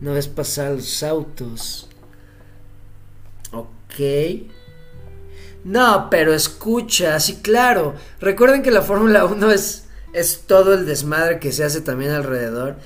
no 0.00 0.14
ves 0.14 0.28
pasar 0.28 0.72
los 0.72 1.02
autos. 1.02 1.88
Ok. 3.52 4.00
No, 5.64 6.08
pero 6.10 6.34
escucha, 6.34 7.18
sí, 7.20 7.36
claro. 7.36 7.94
Recuerden 8.20 8.62
que 8.62 8.70
la 8.70 8.82
Fórmula 8.82 9.24
1 9.24 9.50
es, 9.50 9.86
es 10.12 10.42
todo 10.46 10.74
el 10.74 10.84
desmadre 10.84 11.38
que 11.38 11.52
se 11.52 11.64
hace 11.64 11.80
también 11.80 12.10
alrededor. 12.10 12.76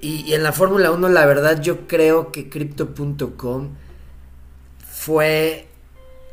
Y, 0.00 0.34
en 0.34 0.42
la 0.42 0.52
Fórmula 0.52 0.90
1, 0.90 1.08
la 1.08 1.24
verdad, 1.24 1.60
yo 1.60 1.86
creo 1.86 2.30
que 2.30 2.50
Crypto.com 2.50 3.70
fue. 4.90 5.67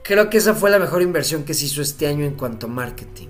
Creo 0.08 0.30
que 0.30 0.38
esa 0.38 0.54
fue 0.54 0.70
la 0.70 0.78
mejor 0.78 1.02
inversión 1.02 1.46
que 1.46 1.56
se 1.56 1.66
hizo 1.66 1.82
este 1.82 2.06
año 2.06 2.26
en 2.26 2.36
cuanto 2.36 2.68
a 2.68 2.70
marketing. 2.70 3.28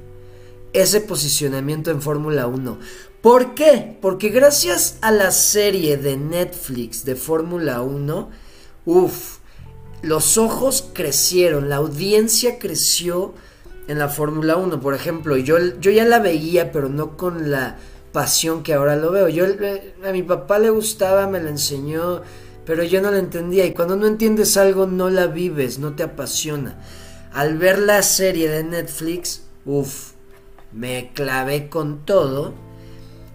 Ese 0.73 0.99
posicionamiento 0.99 1.89
en 1.89 2.01
Fórmula 2.01 2.47
1. 2.47 2.77
¿Por 3.21 3.55
qué? 3.55 3.97
Porque 4.01 4.27
gracias 4.27 4.97
a 4.99 5.11
la 5.11 5.31
serie 5.31 5.95
de 5.95 6.17
Netflix 6.17 7.05
de 7.05 7.15
Fórmula 7.15 7.81
1, 7.81 8.29
uff, 8.87 9.37
los 10.01 10.37
ojos 10.37 10.89
crecieron, 10.93 11.69
la 11.69 11.77
audiencia 11.77 12.59
creció 12.59 13.33
en 13.87 13.97
la 13.97 14.09
Fórmula 14.09 14.57
1. 14.57 14.81
Por 14.81 14.95
ejemplo, 14.95 15.37
yo, 15.37 15.57
yo 15.79 15.91
ya 15.91 16.03
la 16.03 16.19
veía, 16.19 16.73
pero 16.73 16.89
no 16.89 17.15
con 17.15 17.51
la 17.51 17.77
pasión 18.11 18.63
que 18.63 18.73
ahora 18.73 18.97
lo 18.97 19.11
veo. 19.11 19.29
Yo 19.29 19.45
a 20.05 20.11
mi 20.11 20.23
papá 20.23 20.59
le 20.59 20.71
gustaba, 20.71 21.25
me 21.27 21.41
la 21.41 21.51
enseñó, 21.51 22.21
pero 22.65 22.83
yo 22.83 23.01
no 23.01 23.11
la 23.11 23.19
entendía. 23.19 23.65
Y 23.65 23.73
cuando 23.73 23.95
no 23.95 24.07
entiendes 24.07 24.57
algo, 24.57 24.87
no 24.87 25.09
la 25.09 25.27
vives, 25.27 25.79
no 25.79 25.95
te 25.95 26.03
apasiona. 26.03 26.79
Al 27.33 27.57
ver 27.57 27.79
la 27.79 28.01
serie 28.01 28.49
de 28.49 28.63
Netflix, 28.63 29.43
uff, 29.65 30.11
me 30.71 31.11
clavé 31.13 31.69
con 31.69 32.05
todo. 32.05 32.53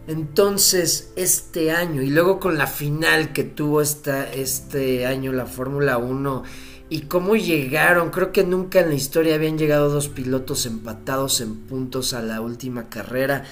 Entonces, 0.07 1.13
este 1.17 1.71
año, 1.71 2.03
y 2.03 2.11
luego 2.11 2.41
con 2.41 2.59
la 2.59 2.67
final 2.67 3.33
que 3.33 3.45
tuvo 3.45 3.81
esta, 3.81 4.31
este 4.33 5.07
año 5.07 5.33
la 5.33 5.47
Fórmula 5.47 5.99
1, 5.99 6.43
y 6.89 7.03
cómo 7.03 7.37
llegaron, 7.37 8.11
creo 8.11 8.33
que 8.33 8.43
nunca 8.43 8.81
en 8.81 8.89
la 8.89 8.97
historia 8.97 9.37
habían 9.37 9.57
llegado 9.57 9.91
dos 9.91 10.09
pilotos 10.09 10.67
empatados 10.67 11.41
en 11.41 11.61
puntos 11.61 12.13
a 12.15 12.23
la 12.23 12.41
última 12.41 12.89
carrera. 12.89 13.45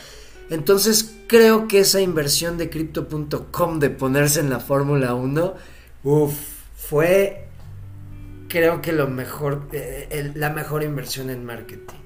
Entonces, 0.51 1.17
creo 1.27 1.69
que 1.69 1.81
esa 1.81 2.01
inversión 2.01 2.59
de 2.59 2.71
crypto.com 2.71 3.79
de 3.79 3.91
ponerse 3.91 4.41
en 4.41 4.51
la 4.51 4.61
Fórmula 4.61 5.15
1, 5.15 5.55
uff, 6.05 6.35
fue, 6.75 7.47
creo 8.49 8.81
que 8.81 8.93
lo 8.93 9.09
mejor, 9.09 9.69
eh, 9.73 10.33
la 10.35 10.51
mejor 10.51 10.83
inversión 10.83 11.31
en 11.31 11.45
marketing 11.45 11.99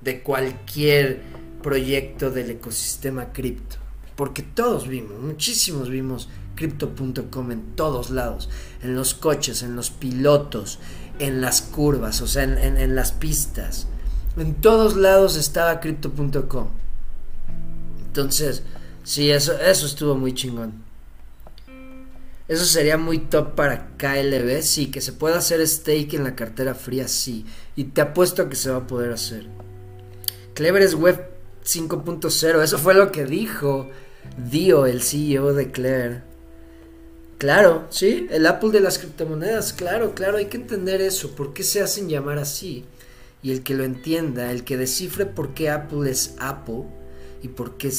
de 0.00 0.22
cualquier 0.22 1.20
proyecto 1.62 2.30
del 2.30 2.50
ecosistema 2.50 3.32
cripto 3.32 3.76
porque 4.20 4.42
todos 4.42 4.86
vimos, 4.86 5.18
muchísimos 5.18 5.88
vimos 5.88 6.28
crypto.com 6.54 7.52
en 7.52 7.74
todos 7.74 8.10
lados, 8.10 8.50
en 8.82 8.94
los 8.94 9.14
coches, 9.14 9.62
en 9.62 9.76
los 9.76 9.88
pilotos, 9.88 10.78
en 11.18 11.40
las 11.40 11.62
curvas, 11.62 12.20
o 12.20 12.26
sea, 12.26 12.42
en, 12.42 12.94
las 12.94 13.12
pistas. 13.12 13.86
En 14.36 14.56
todos 14.56 14.94
lados 14.94 15.38
estaba 15.38 15.80
crypto.com. 15.80 16.68
Entonces, 18.20 18.62
sí, 19.02 19.30
eso, 19.30 19.58
eso 19.58 19.86
estuvo 19.86 20.14
muy 20.14 20.34
chingón. 20.34 20.84
Eso 22.48 22.66
sería 22.66 22.98
muy 22.98 23.18
top 23.18 23.54
para 23.54 23.96
KLB, 23.96 24.60
sí, 24.60 24.90
que 24.90 25.00
se 25.00 25.14
pueda 25.14 25.38
hacer 25.38 25.66
stake 25.66 26.14
en 26.14 26.24
la 26.24 26.36
cartera 26.36 26.74
fría, 26.74 27.08
sí. 27.08 27.46
Y 27.76 27.84
te 27.84 28.02
apuesto 28.02 28.42
a 28.42 28.48
que 28.50 28.56
se 28.56 28.70
va 28.70 28.78
a 28.78 28.86
poder 28.86 29.12
hacer. 29.12 29.46
Clever 30.52 30.82
es 30.82 30.94
web 30.94 31.30
5.0, 31.64 32.62
eso 32.62 32.78
fue 32.78 32.92
lo 32.92 33.10
que 33.10 33.24
dijo 33.24 33.88
Dio, 34.36 34.84
el 34.84 35.00
CEO 35.00 35.54
de 35.54 35.70
Claire. 35.70 36.22
Claro, 37.38 37.86
sí, 37.88 38.26
el 38.30 38.46
Apple 38.46 38.70
de 38.70 38.80
las 38.80 38.98
criptomonedas, 38.98 39.72
claro, 39.72 40.14
claro, 40.14 40.36
hay 40.36 40.46
que 40.46 40.58
entender 40.58 41.00
eso, 41.00 41.34
por 41.34 41.54
qué 41.54 41.62
se 41.62 41.80
hacen 41.80 42.10
llamar 42.10 42.36
así. 42.36 42.84
Y 43.42 43.52
el 43.52 43.62
que 43.62 43.74
lo 43.74 43.84
entienda, 43.84 44.50
el 44.50 44.64
que 44.64 44.76
descifre 44.76 45.24
por 45.24 45.54
qué 45.54 45.70
Apple 45.70 46.10
es 46.10 46.34
Apple 46.38 46.99
y 47.42 47.48
por 47.48 47.76
qué 47.76 47.92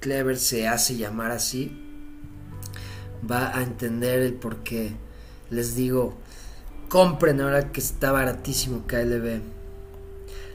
Clever 0.00 0.38
se 0.38 0.68
hace 0.68 0.96
llamar 0.96 1.30
así, 1.30 1.72
va 3.30 3.56
a 3.56 3.62
entender 3.62 4.20
el 4.20 4.34
por 4.34 4.58
qué. 4.58 4.92
Les 5.50 5.74
digo, 5.76 6.14
compren 6.88 7.40
ahora 7.40 7.72
que 7.72 7.80
está 7.80 8.12
baratísimo 8.12 8.86
KLB. 8.86 9.40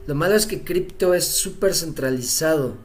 Lo 0.06 0.14
malo 0.14 0.34
es 0.34 0.46
que 0.46 0.62
cripto 0.62 1.14
es 1.14 1.26
súper 1.26 1.74
centralizado 1.74 2.76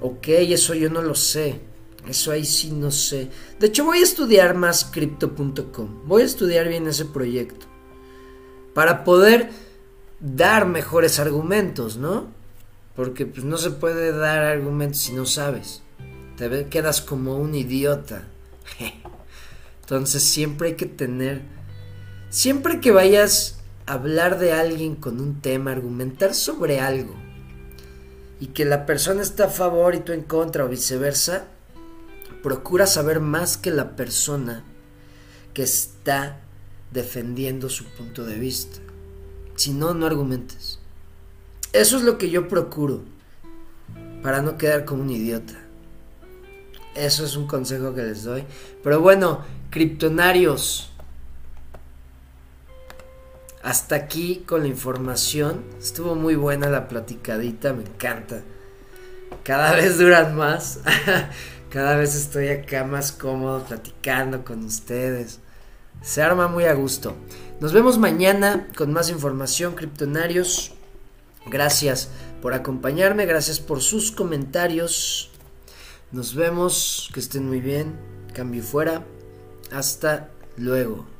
Ok, 0.00 0.28
eso 0.28 0.74
yo 0.74 0.88
no 0.88 1.02
lo 1.02 1.14
sé. 1.14 1.60
Eso 2.08 2.32
ahí 2.32 2.44
sí 2.44 2.72
no 2.72 2.90
sé. 2.90 3.28
De 3.58 3.66
hecho 3.66 3.84
voy 3.84 3.98
a 3.98 4.02
estudiar 4.02 4.54
más 4.54 4.86
crypto.com. 4.86 6.06
Voy 6.06 6.22
a 6.22 6.24
estudiar 6.24 6.68
bien 6.68 6.86
ese 6.86 7.04
proyecto. 7.04 7.66
Para 8.74 9.04
poder 9.04 9.50
dar 10.20 10.66
mejores 10.66 11.18
argumentos, 11.18 11.98
¿no? 11.98 12.28
Porque 12.94 13.26
pues, 13.26 13.44
no 13.44 13.56
se 13.56 13.70
puede 13.70 14.12
dar 14.12 14.40
argumentos 14.40 15.00
si 15.00 15.12
no 15.12 15.26
sabes. 15.26 15.82
Te 16.36 16.66
quedas 16.66 17.00
como 17.00 17.36
un 17.36 17.54
idiota. 17.54 18.24
Entonces 19.82 20.22
siempre 20.22 20.68
hay 20.68 20.74
que 20.74 20.86
tener... 20.86 21.42
Siempre 22.30 22.80
que 22.80 22.92
vayas 22.92 23.58
a 23.86 23.94
hablar 23.94 24.38
de 24.38 24.52
alguien 24.52 24.94
con 24.94 25.20
un 25.20 25.40
tema, 25.40 25.72
argumentar 25.72 26.34
sobre 26.34 26.80
algo, 26.80 27.14
y 28.38 28.46
que 28.46 28.64
la 28.64 28.86
persona 28.86 29.20
está 29.22 29.46
a 29.46 29.50
favor 29.50 29.94
y 29.94 30.00
tú 30.00 30.12
en 30.12 30.22
contra 30.22 30.64
o 30.64 30.68
viceversa, 30.68 31.48
procura 32.42 32.86
saber 32.86 33.20
más 33.20 33.56
que 33.56 33.70
la 33.70 33.96
persona 33.96 34.64
que 35.52 35.62
está 35.62 36.40
defendiendo 36.90 37.68
su 37.68 37.84
punto 37.84 38.24
de 38.24 38.38
vista. 38.38 38.78
Si 39.56 39.72
no, 39.72 39.94
no 39.94 40.06
argumentes. 40.06 40.79
Eso 41.72 41.96
es 41.96 42.02
lo 42.02 42.18
que 42.18 42.30
yo 42.30 42.48
procuro 42.48 43.02
para 44.22 44.42
no 44.42 44.58
quedar 44.58 44.84
como 44.84 45.02
un 45.02 45.10
idiota. 45.10 45.54
Eso 46.94 47.24
es 47.24 47.36
un 47.36 47.46
consejo 47.46 47.94
que 47.94 48.02
les 48.02 48.24
doy. 48.24 48.44
Pero 48.82 49.00
bueno, 49.00 49.44
criptonarios. 49.70 50.92
Hasta 53.62 53.94
aquí 53.94 54.42
con 54.46 54.62
la 54.62 54.68
información. 54.68 55.62
Estuvo 55.78 56.14
muy 56.14 56.34
buena 56.34 56.68
la 56.68 56.88
platicadita, 56.88 57.72
me 57.72 57.84
encanta. 57.84 58.42
Cada 59.44 59.72
vez 59.76 59.98
duran 59.98 60.34
más. 60.34 60.80
Cada 61.70 61.94
vez 61.94 62.16
estoy 62.16 62.48
acá 62.48 62.82
más 62.82 63.12
cómodo 63.12 63.64
platicando 63.64 64.44
con 64.44 64.64
ustedes. 64.64 65.38
Se 66.02 66.20
arma 66.20 66.48
muy 66.48 66.64
a 66.64 66.74
gusto. 66.74 67.14
Nos 67.60 67.72
vemos 67.72 67.96
mañana 67.96 68.66
con 68.76 68.92
más 68.92 69.08
información, 69.08 69.74
criptonarios. 69.76 70.72
Gracias 71.46 72.10
por 72.42 72.54
acompañarme, 72.54 73.26
gracias 73.26 73.60
por 73.60 73.80
sus 73.80 74.12
comentarios. 74.12 75.30
Nos 76.12 76.34
vemos, 76.34 77.10
que 77.14 77.20
estén 77.20 77.46
muy 77.46 77.60
bien. 77.60 77.94
Cambio 78.34 78.62
fuera. 78.62 79.04
Hasta 79.72 80.30
luego. 80.56 81.19